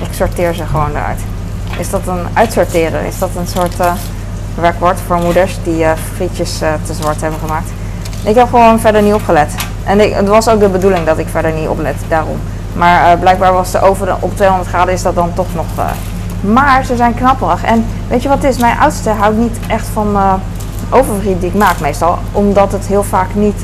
Ik 0.01 0.13
sorteer 0.13 0.53
ze 0.53 0.65
gewoon 0.65 0.89
eruit. 0.89 1.19
Is 1.77 1.89
dat 1.89 2.07
een 2.07 2.25
uitsorteren? 2.33 3.05
Is 3.05 3.19
dat 3.19 3.29
een 3.35 3.47
soort 3.47 3.79
uh, 3.79 3.93
werkwoord 4.55 4.99
voor 5.07 5.17
moeders 5.17 5.57
die 5.63 5.79
uh, 5.79 5.91
frietjes 6.15 6.61
uh, 6.61 6.73
te 6.83 6.93
zwart 6.93 7.21
hebben 7.21 7.39
gemaakt? 7.39 7.69
Ik 8.23 8.35
heb 8.35 8.49
gewoon 8.49 8.79
verder 8.79 9.01
niet 9.01 9.13
opgelet. 9.13 9.55
En 9.83 9.99
ik, 9.99 10.13
het 10.13 10.27
was 10.27 10.47
ook 10.47 10.59
de 10.59 10.69
bedoeling 10.69 11.05
dat 11.05 11.17
ik 11.17 11.27
verder 11.27 11.51
niet 11.51 11.67
oplet, 11.67 11.95
daarom. 12.07 12.37
Maar 12.73 13.17
blijkbaar 13.17 13.53
was 13.53 13.71
de 13.71 13.81
oven 13.81 14.21
op 14.21 14.35
200 14.35 14.69
graden 14.69 14.93
is 14.93 15.01
dat 15.01 15.15
dan 15.15 15.33
toch 15.33 15.53
nog... 15.55 15.65
maar 16.41 16.85
ze 16.85 16.95
zijn 16.95 17.13
knapperig. 17.13 17.63
En 17.63 17.85
weet 18.07 18.21
je 18.21 18.29
wat 18.29 18.41
het 18.41 18.51
is? 18.51 18.57
Mijn 18.57 18.79
oudste 18.79 19.09
houdt 19.09 19.37
niet 19.37 19.57
echt 19.67 19.87
van 19.93 20.17
overfriet 20.89 21.39
die 21.39 21.49
ik 21.49 21.55
maak 21.55 21.79
meestal. 21.79 22.17
Omdat 22.31 22.71
het 22.71 22.85
heel 22.85 23.03
vaak 23.03 23.35
niet 23.35 23.63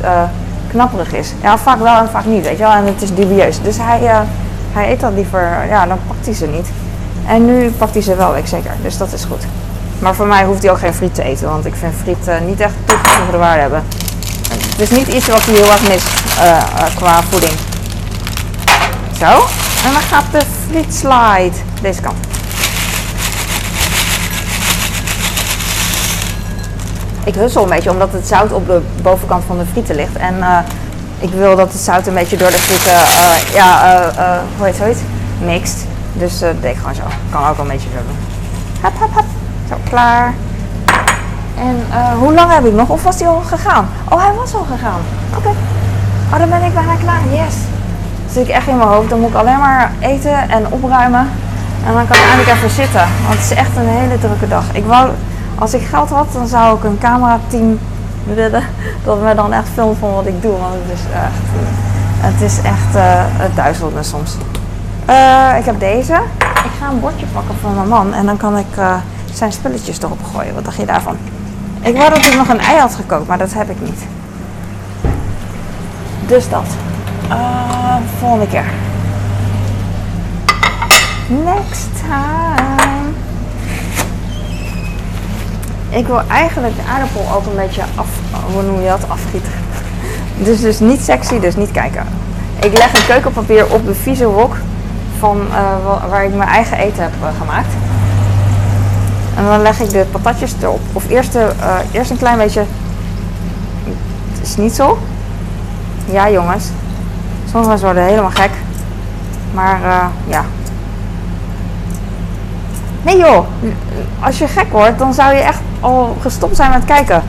knapperig 0.72 1.14
is. 1.14 1.34
Ja, 1.42 1.58
vaak 1.58 1.80
wel 1.80 1.98
en 1.98 2.10
vaak 2.10 2.26
niet, 2.26 2.44
weet 2.44 2.58
je 2.58 2.64
wel. 2.64 2.72
En 2.72 2.86
het 2.86 3.02
is 3.02 3.16
dubieus. 3.16 3.62
Dus 3.62 3.78
hij, 3.78 4.02
uh, 4.02 4.20
hij 4.72 4.92
eet 4.92 5.00
dat 5.00 5.14
liever, 5.14 5.66
ja, 5.68 5.86
dan 5.86 5.98
pakt 6.08 6.26
hij 6.26 6.36
ze 6.36 6.48
niet. 6.48 6.68
En 7.28 7.46
nu 7.46 7.70
pakt 7.70 7.94
hij 7.94 8.04
ze 8.04 8.16
wel, 8.16 8.38
ik 8.38 8.48
zeker. 8.48 8.72
Dus 8.82 8.98
dat 8.98 9.14
is 9.14 9.24
goed. 9.24 9.44
Maar 10.00 10.16
voor 10.16 10.28
mij 10.28 10.46
hoeft 10.46 10.62
hij 10.64 10.72
ook 10.72 10.80
geen 10.80 10.94
friet 10.94 11.16
te 11.16 11.24
eten, 11.24 11.50
want 11.50 11.66
ik 11.66 11.76
vind 11.76 11.94
friet 12.02 12.28
uh, 12.28 12.36
niet 12.48 12.60
echt 12.60 12.74
toegevoegde 12.86 13.38
waarde 13.38 13.62
hebben. 13.62 13.84
Het 14.70 14.80
is 14.80 14.90
niet 14.90 15.08
iets 15.08 15.28
wat 15.28 15.46
hij 15.46 15.54
heel 15.54 15.72
erg 15.72 15.88
mist 15.88 16.08
uh, 16.40 16.96
qua 16.96 17.22
voeding. 17.30 17.54
Zo. 19.20 19.26
En 19.86 19.92
dan 19.94 20.02
gaat 20.02 20.26
de 20.32 20.42
friet 20.70 20.94
slide 20.94 21.56
deze 21.82 22.02
kant. 22.02 22.31
Ik 27.24 27.36
hussel 27.36 27.64
een 27.64 27.70
beetje 27.70 27.92
omdat 27.92 28.12
het 28.12 28.28
zout 28.28 28.52
op 28.52 28.68
de 28.68 28.82
bovenkant 29.02 29.44
van 29.48 29.58
de 29.58 29.66
frieten 29.72 29.96
ligt. 29.96 30.16
En 30.16 30.38
uh, 30.38 30.58
ik 31.20 31.30
wil 31.30 31.56
dat 31.56 31.72
het 31.72 31.82
zout 31.82 32.08
een 32.08 32.14
beetje 32.14 32.38
door 32.38 32.50
de 32.50 32.58
frieten, 32.58 32.94
uh, 32.94 33.54
ja, 33.54 34.02
uh, 34.18 34.40
hoe 34.58 34.66
heet 34.66 34.76
zoiets? 34.76 35.00
Mixt. 35.46 35.86
Dus 36.14 36.40
dat 36.40 36.62
deed 36.62 36.72
ik 36.72 36.78
gewoon 36.78 36.96
zo. 36.96 37.04
Kan 37.30 37.48
ook 37.48 37.58
een 37.58 37.68
beetje 37.68 37.90
zo 37.90 37.96
doen. 38.08 38.18
Hap, 38.82 38.94
hap, 39.00 39.14
hap. 39.14 39.26
Zo, 39.70 39.76
klaar. 39.90 40.34
En 41.58 41.86
hoe 42.20 42.34
lang 42.34 42.54
heb 42.54 42.66
ik 42.66 42.74
nog? 42.74 42.90
Of 42.90 43.04
was 43.04 43.20
hij 43.20 43.28
al 43.28 43.42
gegaan? 43.48 43.90
Oh, 44.10 44.24
hij 44.24 44.34
was 44.34 44.54
al 44.54 44.66
gegaan. 44.72 45.00
Oké. 45.30 45.38
Okay. 45.38 45.56
Oh, 46.34 46.40
dan 46.40 46.50
ben 46.50 46.64
ik 46.64 46.74
bijna 46.74 46.96
klaar. 46.96 47.22
Yes. 47.32 47.56
Zit 48.32 48.48
ik 48.48 48.54
echt 48.54 48.68
in 48.68 48.78
mijn 48.78 48.90
hoofd. 48.90 49.10
Dan 49.10 49.20
moet 49.20 49.30
ik 49.30 49.36
alleen 49.36 49.60
maar 49.60 49.92
eten 50.00 50.50
en 50.50 50.68
opruimen. 50.70 51.30
En 51.86 51.94
dan 51.94 52.08
kan 52.08 52.18
ik 52.18 52.24
eindelijk 52.24 52.58
even 52.58 52.70
zitten. 52.70 53.08
Want 53.28 53.40
het 53.40 53.52
is 53.52 53.58
echt 53.58 53.76
een 53.78 53.88
hele 53.88 54.20
drukke 54.20 54.48
dag. 54.48 54.64
Ik 54.74 54.86
wou 54.86 55.10
als 55.56 55.74
ik 55.74 55.82
geld 55.82 56.10
had, 56.10 56.34
dan 56.34 56.48
zou 56.48 56.78
ik 56.78 56.84
een 56.84 56.98
camerateam 56.98 57.80
willen 58.24 58.64
dat 59.06 59.22
me 59.22 59.36
dan 59.36 59.54
echt 59.54 59.68
filmt 59.74 59.98
van 59.98 60.14
wat 60.14 60.26
ik 60.26 60.42
doe. 60.42 60.52
Want 60.52 60.74
het 60.74 60.98
is 60.98 61.06
echt, 61.14 61.66
het 62.18 62.42
is 62.42 62.58
echt, 62.62 62.96
uh, 62.96 63.56
duizelt 63.56 63.94
me 63.94 64.04
soms. 64.04 64.36
Eh, 65.06 65.58
ik 65.60 65.66
heb 65.66 65.80
deze. 65.80 66.14
Ik 66.38 66.72
ga 66.80 66.90
een 66.90 67.00
bordje 67.00 67.26
pakken 67.26 67.56
voor 67.62 67.72
mijn 67.72 67.88
man 67.88 68.14
en 68.14 68.26
dan 68.26 68.38
kan 68.38 68.58
ik 68.58 68.78
eh, 68.78 68.96
zijn 69.34 69.52
spulletjes 69.52 70.02
erop 70.02 70.20
gooien. 70.34 70.54
Wat 70.54 70.66
dacht 70.66 70.78
je 70.78 70.86
daarvan? 70.86 71.18
Ik 71.82 71.98
wou 71.98 72.10
dat 72.10 72.26
ik 72.26 72.36
nog 72.36 72.50
een 72.50 72.60
ei 72.60 72.80
had 72.80 72.96
gekookt, 72.96 73.28
maar 73.28 73.38
dat 73.38 73.54
heb 73.54 73.70
ik 73.70 73.82
niet. 73.82 74.06
Dus 76.28 76.50
dat. 76.50 76.66
Volgende 78.20 78.48
keer. 78.48 78.66
Next 81.28 81.90
time. 82.00 83.11
Ik 85.92 86.08
wil 86.08 86.22
eigenlijk 86.28 86.76
de 86.76 86.82
aardappel 86.92 87.36
ook 87.36 87.46
een 87.46 87.56
beetje 87.56 87.82
af, 87.96 88.08
hoe 88.54 88.62
noem 88.62 88.82
je 88.82 88.88
dat, 88.88 89.10
afgieten. 89.10 89.52
Dus, 90.38 90.62
dus 90.62 90.80
niet 90.80 91.02
sexy, 91.02 91.40
dus 91.40 91.56
niet 91.56 91.72
kijken. 91.72 92.06
Ik 92.60 92.78
leg 92.78 92.94
een 92.94 93.06
keukenpapier 93.06 93.74
op 93.74 93.86
de 93.86 93.96
vieze 93.96 94.28
wok 94.28 94.56
van 95.20 95.42
uh, 95.50 96.10
waar 96.10 96.26
ik 96.26 96.36
mijn 96.36 96.50
eigen 96.50 96.78
eten 96.78 97.04
heb 97.04 97.12
uh, 97.22 97.28
gemaakt. 97.40 97.74
En 99.36 99.46
dan 99.46 99.62
leg 99.62 99.80
ik 99.80 99.90
de 99.90 100.06
patatjes 100.12 100.54
erop. 100.62 100.80
Of 100.94 101.10
eerst, 101.10 101.34
de, 101.34 101.52
uh, 101.60 101.76
eerst 101.92 102.12
een 102.12 102.18
klein 102.18 102.38
beetje 102.38 102.64
schnitzel. 104.42 104.98
Ja 106.06 106.30
jongens, 106.30 106.66
mensen 107.54 107.80
worden 107.80 108.04
helemaal 108.04 108.32
gek. 108.32 108.52
Maar 109.54 109.80
ja. 110.28 110.46
Nee 113.02 113.18
joh, 113.18 113.46
als 114.20 114.38
je 114.38 114.48
gek 114.48 114.72
wordt, 114.72 115.00
dan 115.00 115.14
zou 115.14 115.34
je 115.34 115.42
echt 115.42 115.60
al 115.80 116.18
gestopt 116.22 116.56
zijn 116.56 116.72
met 116.72 116.86
kijken. 116.86 117.24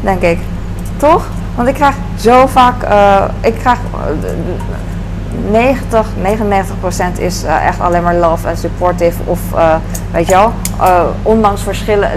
Denk 0.00 0.22
ik. 0.22 0.38
Toch? 0.96 1.26
Want 1.54 1.68
ik 1.68 1.74
krijg 1.74 1.94
zo 2.16 2.46
vaak, 2.46 2.84
uh, 2.90 3.22
ik 3.40 3.54
krijg 3.54 3.78
uh, 4.22 4.30
90, 5.50 6.06
99 6.22 6.80
procent 6.80 7.18
is 7.18 7.44
uh, 7.44 7.66
echt 7.66 7.80
alleen 7.80 8.02
maar 8.02 8.14
love 8.14 8.48
en 8.48 8.56
supportive. 8.56 9.22
Of 9.24 9.40
weet 10.10 10.26
je 10.26 10.34
wel, 10.34 10.52
ondanks 11.22 11.62
verschillen 11.62 12.10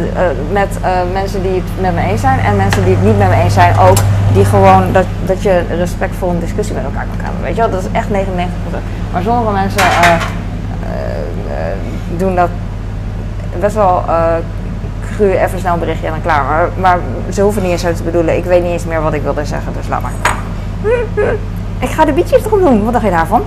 met 0.52 0.78
mensen 1.14 1.42
die 1.42 1.54
het 1.54 1.82
met 1.82 1.96
me 1.96 2.02
eens 2.02 2.22
zijn 2.22 2.40
en 2.40 2.56
mensen 2.56 2.84
die 2.84 2.96
het 2.96 3.04
niet 3.04 3.18
met 3.18 3.30
me 3.30 3.36
eens 3.36 3.54
zijn 3.54 3.78
ook. 3.80 3.98
Die 4.34 4.46
gewoon 4.46 4.92
dat, 4.92 5.06
dat 5.26 5.42
je 5.42 5.64
respectvol 5.70 6.30
een 6.30 6.40
discussie 6.40 6.76
met 6.76 6.84
elkaar 6.84 7.06
kan 7.16 7.26
hebben. 7.26 7.42
Weet 7.42 7.56
je 7.56 7.62
wel, 7.62 7.72
dat 7.72 7.82
is 7.82 7.88
echt 7.92 8.10
99 8.10 8.60
procent. 8.62 8.84
Maar 9.12 9.22
sommige 9.22 9.52
mensen 9.52 9.82
doen 12.18 12.36
dat 12.36 12.50
best 13.60 13.76
wel 13.76 14.04
cru, 15.16 15.32
even 15.32 15.60
snel 15.60 15.74
een 15.74 15.80
berichtje 15.80 16.06
en 16.06 16.12
dan 16.12 16.22
klaar. 16.22 16.44
Maar, 16.46 16.70
maar 16.80 17.00
ze 17.34 17.42
hoeven 17.42 17.62
niet 17.62 17.72
eens 17.72 17.82
zo 17.82 17.94
te 17.94 18.04
bedoelen. 18.04 18.38
Ik 18.38 18.44
weet 18.44 18.64
niet 18.64 18.72
eens 18.72 18.86
meer 18.86 19.02
wat 19.02 19.14
ik 19.14 19.22
wilde 19.22 19.46
zeggen, 19.46 19.74
dus 19.74 19.88
laat 19.88 20.02
maar. 20.02 20.12
Ik 21.80 21.90
ga 21.90 22.06
de 22.06 22.14
bietjes 22.14 22.46
erop 22.46 22.60
doen. 22.60 22.84
Wat 22.84 22.94
dacht 22.94 23.06
je 23.06 23.12
daarvan? 23.12 23.44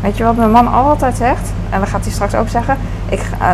Weet 0.00 0.16
je 0.16 0.24
wat 0.24 0.36
mijn 0.36 0.50
man 0.50 0.72
altijd 0.72 1.16
zegt? 1.16 1.52
En 1.70 1.80
dat 1.80 1.88
gaat 1.88 2.02
hij 2.02 2.12
straks 2.12 2.34
ook 2.34 2.48
zeggen. 2.48 2.76
Ik, 3.08 3.22
uh, 3.40 3.50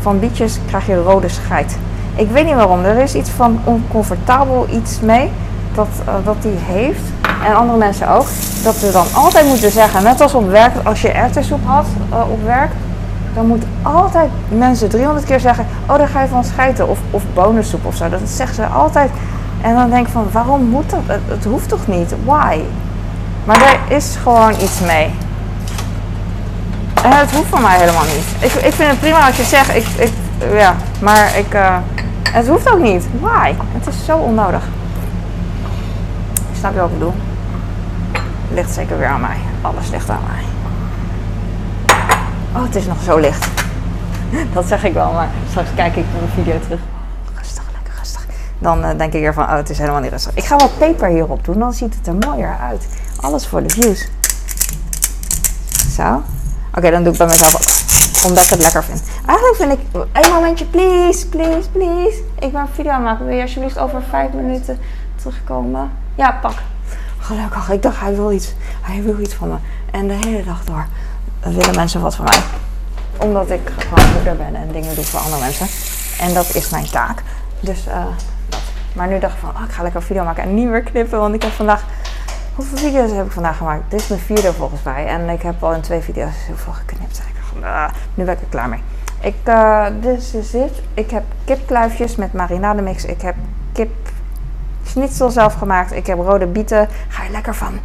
van 0.00 0.18
bietjes 0.18 0.58
krijg 0.66 0.86
je 0.86 1.02
rode 1.02 1.28
scheid. 1.28 1.78
Ik 2.14 2.30
weet 2.30 2.44
niet 2.44 2.54
waarom. 2.54 2.84
Er 2.84 2.98
is 2.98 3.14
iets 3.14 3.30
van 3.30 3.60
oncomfortabel 3.64 4.66
iets 4.70 5.00
mee. 5.00 5.30
Dat, 5.74 5.88
uh, 6.08 6.14
dat 6.24 6.36
hij 6.40 6.76
heeft. 6.76 7.00
En 7.46 7.56
andere 7.56 7.78
mensen 7.78 8.08
ook. 8.08 8.26
Dat 8.62 8.74
ze 8.74 8.90
dan 8.92 9.06
altijd 9.14 9.46
moeten 9.46 9.70
zeggen. 9.70 10.02
Net 10.02 10.20
als 10.20 10.34
op 10.34 10.50
werk. 10.50 10.72
Als 10.84 11.02
je 11.02 11.08
erwtensoep 11.08 11.60
had 11.64 11.86
uh, 12.12 12.30
op 12.30 12.44
werk 12.44 12.70
dan 13.38 13.46
moet 13.46 13.64
altijd 13.82 14.30
mensen 14.48 14.88
300 14.88 15.26
keer 15.26 15.40
zeggen: 15.40 15.66
Oh, 15.86 15.98
daar 15.98 16.08
ga 16.08 16.20
je 16.20 16.28
van 16.28 16.44
schijten. 16.44 16.88
Of, 16.88 16.98
of 17.10 17.22
bonensoep 17.34 17.84
of 17.84 17.96
zo. 17.96 18.08
Dat 18.08 18.20
zeggen 18.24 18.54
ze 18.54 18.66
altijd. 18.66 19.10
En 19.60 19.74
dan 19.74 19.90
denk 19.90 20.06
ik 20.06 20.12
van: 20.12 20.26
Waarom 20.32 20.64
moet 20.64 20.90
dat? 20.90 21.00
Het, 21.06 21.44
hoeft 21.44 21.68
toch 21.68 21.86
niet? 21.86 22.14
Why? 22.24 22.60
Maar 23.44 23.62
er 23.62 23.96
is 23.96 24.16
gewoon 24.22 24.52
iets 24.52 24.80
mee. 24.80 25.10
En 27.02 27.16
het 27.16 27.30
hoeft 27.30 27.48
voor 27.48 27.60
mij 27.60 27.78
helemaal 27.78 28.04
niet. 28.04 28.52
Ik, 28.52 28.52
ik 28.52 28.72
vind 28.72 28.90
het 28.90 29.00
prima 29.00 29.26
als 29.26 29.36
je 29.36 29.44
zegt: 29.44 29.76
ik, 29.76 29.86
ik, 29.86 30.12
Ja, 30.52 30.74
maar 31.00 31.36
ik. 31.36 31.54
Uh, 31.54 31.76
het 32.32 32.48
hoeft 32.48 32.72
ook 32.72 32.80
niet. 32.80 33.04
Why? 33.20 33.54
Het 33.72 33.86
is 33.86 34.04
zo 34.04 34.16
onnodig. 34.16 34.62
Snap 36.58 36.72
je 36.74 36.80
wat 36.80 36.88
ik 36.88 36.98
bedoel? 36.98 37.14
Ligt 38.50 38.70
zeker 38.70 38.98
weer 38.98 39.06
aan 39.06 39.20
mij. 39.20 39.36
Alles 39.60 39.90
ligt 39.90 40.10
aan 40.10 40.22
mij. 40.26 40.44
Oh, 42.54 42.62
het 42.62 42.74
is 42.74 42.86
nog 42.86 43.02
zo 43.02 43.18
licht. 43.18 43.48
Dat 44.54 44.66
zeg 44.66 44.84
ik 44.84 44.92
wel, 44.92 45.12
maar 45.12 45.28
straks 45.48 45.68
kijk 45.74 45.96
ik 45.96 46.04
naar 46.12 46.20
de 46.20 46.42
video 46.42 46.60
terug. 46.60 46.80
Rustig, 47.38 47.62
lekker 47.72 47.94
rustig. 47.98 48.26
Dan 48.58 48.84
uh, 48.84 48.90
denk 48.96 49.12
ik 49.12 49.20
weer 49.20 49.34
van, 49.34 49.44
oh, 49.44 49.54
het 49.54 49.70
is 49.70 49.78
helemaal 49.78 50.00
niet 50.00 50.10
rustig. 50.10 50.34
Ik 50.34 50.44
ga 50.44 50.56
wat 50.56 50.78
peper 50.78 51.08
hierop 51.08 51.44
doen, 51.44 51.58
dan 51.58 51.72
ziet 51.72 51.94
het 51.94 52.06
er 52.06 52.14
mooier 52.14 52.56
uit. 52.60 52.88
Alles 53.20 53.46
voor 53.46 53.62
de 53.62 53.70
views. 53.70 54.08
Zo. 55.96 56.22
Oké, 56.74 56.90
dan 56.90 57.02
doe 57.02 57.12
ik 57.12 57.18
bij 57.18 57.26
mezelf 57.26 57.54
ook. 57.54 58.28
Omdat 58.28 58.44
ik 58.44 58.50
het 58.50 58.62
lekker 58.62 58.84
vind. 58.84 59.02
Eigenlijk 59.26 59.56
vind 59.56 59.72
ik... 59.72 59.78
Een 60.12 60.32
momentje, 60.32 60.64
please, 60.64 61.26
please, 61.28 61.68
please. 61.68 62.22
Ik 62.38 62.52
ben 62.52 62.60
een 62.60 62.68
video 62.74 62.92
aan 62.92 63.02
maken. 63.02 63.26
Wil 63.26 63.36
je 63.36 63.42
alsjeblieft 63.42 63.78
over 63.78 64.02
vijf 64.10 64.32
minuten 64.32 64.78
terugkomen? 65.16 65.90
Ja, 66.14 66.38
pak. 66.40 66.54
Gelukkig. 67.28 67.70
Ik 67.70 67.82
dacht, 67.82 68.00
hij 68.00 68.14
wil 68.14 68.32
iets. 68.32 68.54
Hij 68.80 69.02
wil 69.02 69.18
iets 69.18 69.34
van 69.34 69.48
me. 69.48 69.56
En 69.90 70.08
de 70.08 70.14
hele 70.14 70.44
dag 70.44 70.64
door 70.64 70.86
willen 71.40 71.74
mensen 71.74 72.00
wat 72.00 72.14
van 72.14 72.24
mij. 72.24 72.40
Omdat 73.18 73.50
ik 73.50 73.72
gewoon 73.88 74.12
moeder 74.14 74.36
ben 74.36 74.54
en 74.54 74.72
dingen 74.72 74.94
doe 74.94 75.04
voor 75.04 75.20
andere 75.20 75.40
mensen. 75.40 75.66
En 76.20 76.34
dat 76.34 76.54
is 76.54 76.70
mijn 76.70 76.90
taak. 76.90 77.22
Dus 77.60 77.84
dat. 77.84 78.24
Maar 78.92 79.08
nu 79.08 79.18
dacht 79.18 79.34
ik 79.34 79.40
van, 79.40 79.48
oh, 79.48 79.62
ik 79.62 79.70
ga 79.70 79.82
lekker 79.82 80.00
een 80.00 80.06
video 80.06 80.24
maken 80.24 80.42
en 80.42 80.54
niet 80.54 80.68
meer 80.68 80.82
knippen. 80.82 81.18
Want 81.18 81.34
ik 81.34 81.42
heb 81.42 81.52
vandaag... 81.52 81.84
Hoeveel 82.54 82.78
video's 82.78 83.10
heb 83.10 83.26
ik 83.26 83.32
vandaag 83.32 83.56
gemaakt? 83.56 83.90
Dit 83.90 84.00
is 84.00 84.08
mijn 84.08 84.20
vierde 84.20 84.52
volgens 84.52 84.82
mij. 84.82 85.06
En 85.06 85.28
ik 85.28 85.42
heb 85.42 85.62
al 85.62 85.72
in 85.72 85.80
twee 85.80 86.00
video's 86.00 86.34
heel 86.46 86.56
veel 86.56 86.72
geknipt. 86.72 87.22
En 87.54 87.60
uh, 87.60 87.88
nu 88.14 88.24
ben 88.24 88.34
ik 88.34 88.40
er 88.40 88.46
klaar 88.48 88.68
mee. 88.68 88.80
Ik, 89.20 89.36
uh, 89.44 89.86
dit 90.00 90.34
is 90.34 90.52
het. 90.52 90.82
Ik 90.94 91.10
heb 91.10 91.24
kipkluifjes 91.44 92.16
met 92.16 92.32
marinademix. 92.32 93.04
Ik 93.04 93.20
heb 93.22 93.34
kip 93.72 94.07
schnitzel 94.88 95.30
zelf 95.30 95.54
gemaakt. 95.54 95.92
Ik 95.92 96.06
heb 96.06 96.18
rode 96.18 96.46
bieten. 96.46 96.88
Ga 97.08 97.22
je 97.22 97.30
lekker 97.30 97.54
van 97.54 97.78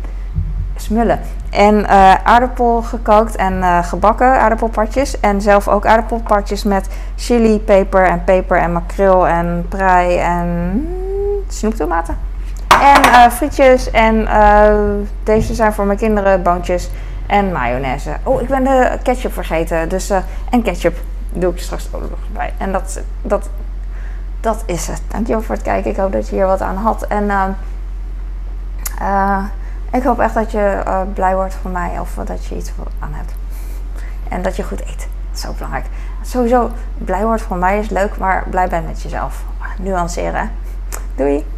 smullen. 0.76 1.20
En 1.49 1.76
uh, 1.80 2.14
aardappel 2.14 2.82
gekookt 2.82 3.36
en 3.36 3.54
uh, 3.54 3.84
gebakken 3.84 4.39
aardappelpartjes. 4.39 5.20
En 5.20 5.41
zelf 5.41 5.68
ook 5.68 5.86
aardappelpartjes 5.86 6.64
met 6.64 6.88
chili, 7.16 7.60
peper 7.60 8.06
en 8.06 8.24
peper 8.24 8.58
en 8.58 8.72
makreel 8.72 9.28
en 9.28 9.66
prei 9.70 10.18
en 10.18 10.88
snoeptomaten. 11.47 12.18
En 12.68 13.06
uh, 13.06 13.30
frietjes 13.30 13.91
en 13.91 14.28
deze 15.24 15.54
zijn 15.54 15.74
voor 15.74 15.86
mijn 15.86 15.97
kinderen, 15.97 16.43
boontjes 16.43 16.89
en 17.28 17.51
mayonaise. 17.51 18.18
Oh, 18.24 18.41
ik 18.41 18.47
ben 18.47 18.64
de 18.64 18.97
ketchup 19.04 19.34
vergeten. 19.34 19.89
Dus, 19.89 20.10
en 20.49 20.62
ketchup 20.62 20.97
doe 21.34 21.54
ik 21.54 21.60
straks 21.60 21.89
ook 21.91 22.01
nog 22.01 22.20
bij. 22.34 22.54
En 22.58 22.72
dat, 22.72 23.01
dat, 23.22 23.49
dat 24.44 24.64
is 24.66 24.88
het. 24.88 25.02
Dankjewel 25.08 25.41
voor 25.41 25.56
het 25.56 25.64
kijken. 25.64 25.91
Ik 25.91 25.98
hoop 25.98 26.12
dat 26.12 26.30
je 26.30 26.36
hier 26.36 26.46
wat 26.46 26.62
aan 26.62 26.78
had. 26.78 27.04
En... 27.04 27.56
Uh, 29.02 29.44
ik 29.91 30.04
hoop 30.04 30.20
echt 30.20 30.34
dat 30.34 30.52
je 30.52 30.84
uh, 30.88 31.02
blij 31.14 31.36
wordt 31.36 31.54
van 31.54 31.72
mij 31.72 32.00
of 32.00 32.14
dat 32.26 32.46
je 32.46 32.56
iets 32.56 32.72
aan 33.00 33.14
hebt. 33.14 33.34
En 34.30 34.41
dat 34.41 34.56
je 34.56 34.64
goed 34.64 34.82
eet. 34.82 35.08
Dat 35.30 35.38
is 35.38 35.48
ook 35.48 35.56
belangrijk. 35.56 35.86
Sowieso, 36.22 36.72
blij 36.98 37.26
wordt 37.26 37.41
van 37.41 37.60
mij 37.60 37.80
is 37.80 37.89
leuk, 37.89 38.18
maar 38.18 38.44
blij 38.50 38.68
bent 38.68 38.88
met 38.88 39.02
jezelf. 39.02 39.44
Nuanceren. 39.80 40.52
Doei! 41.16 41.54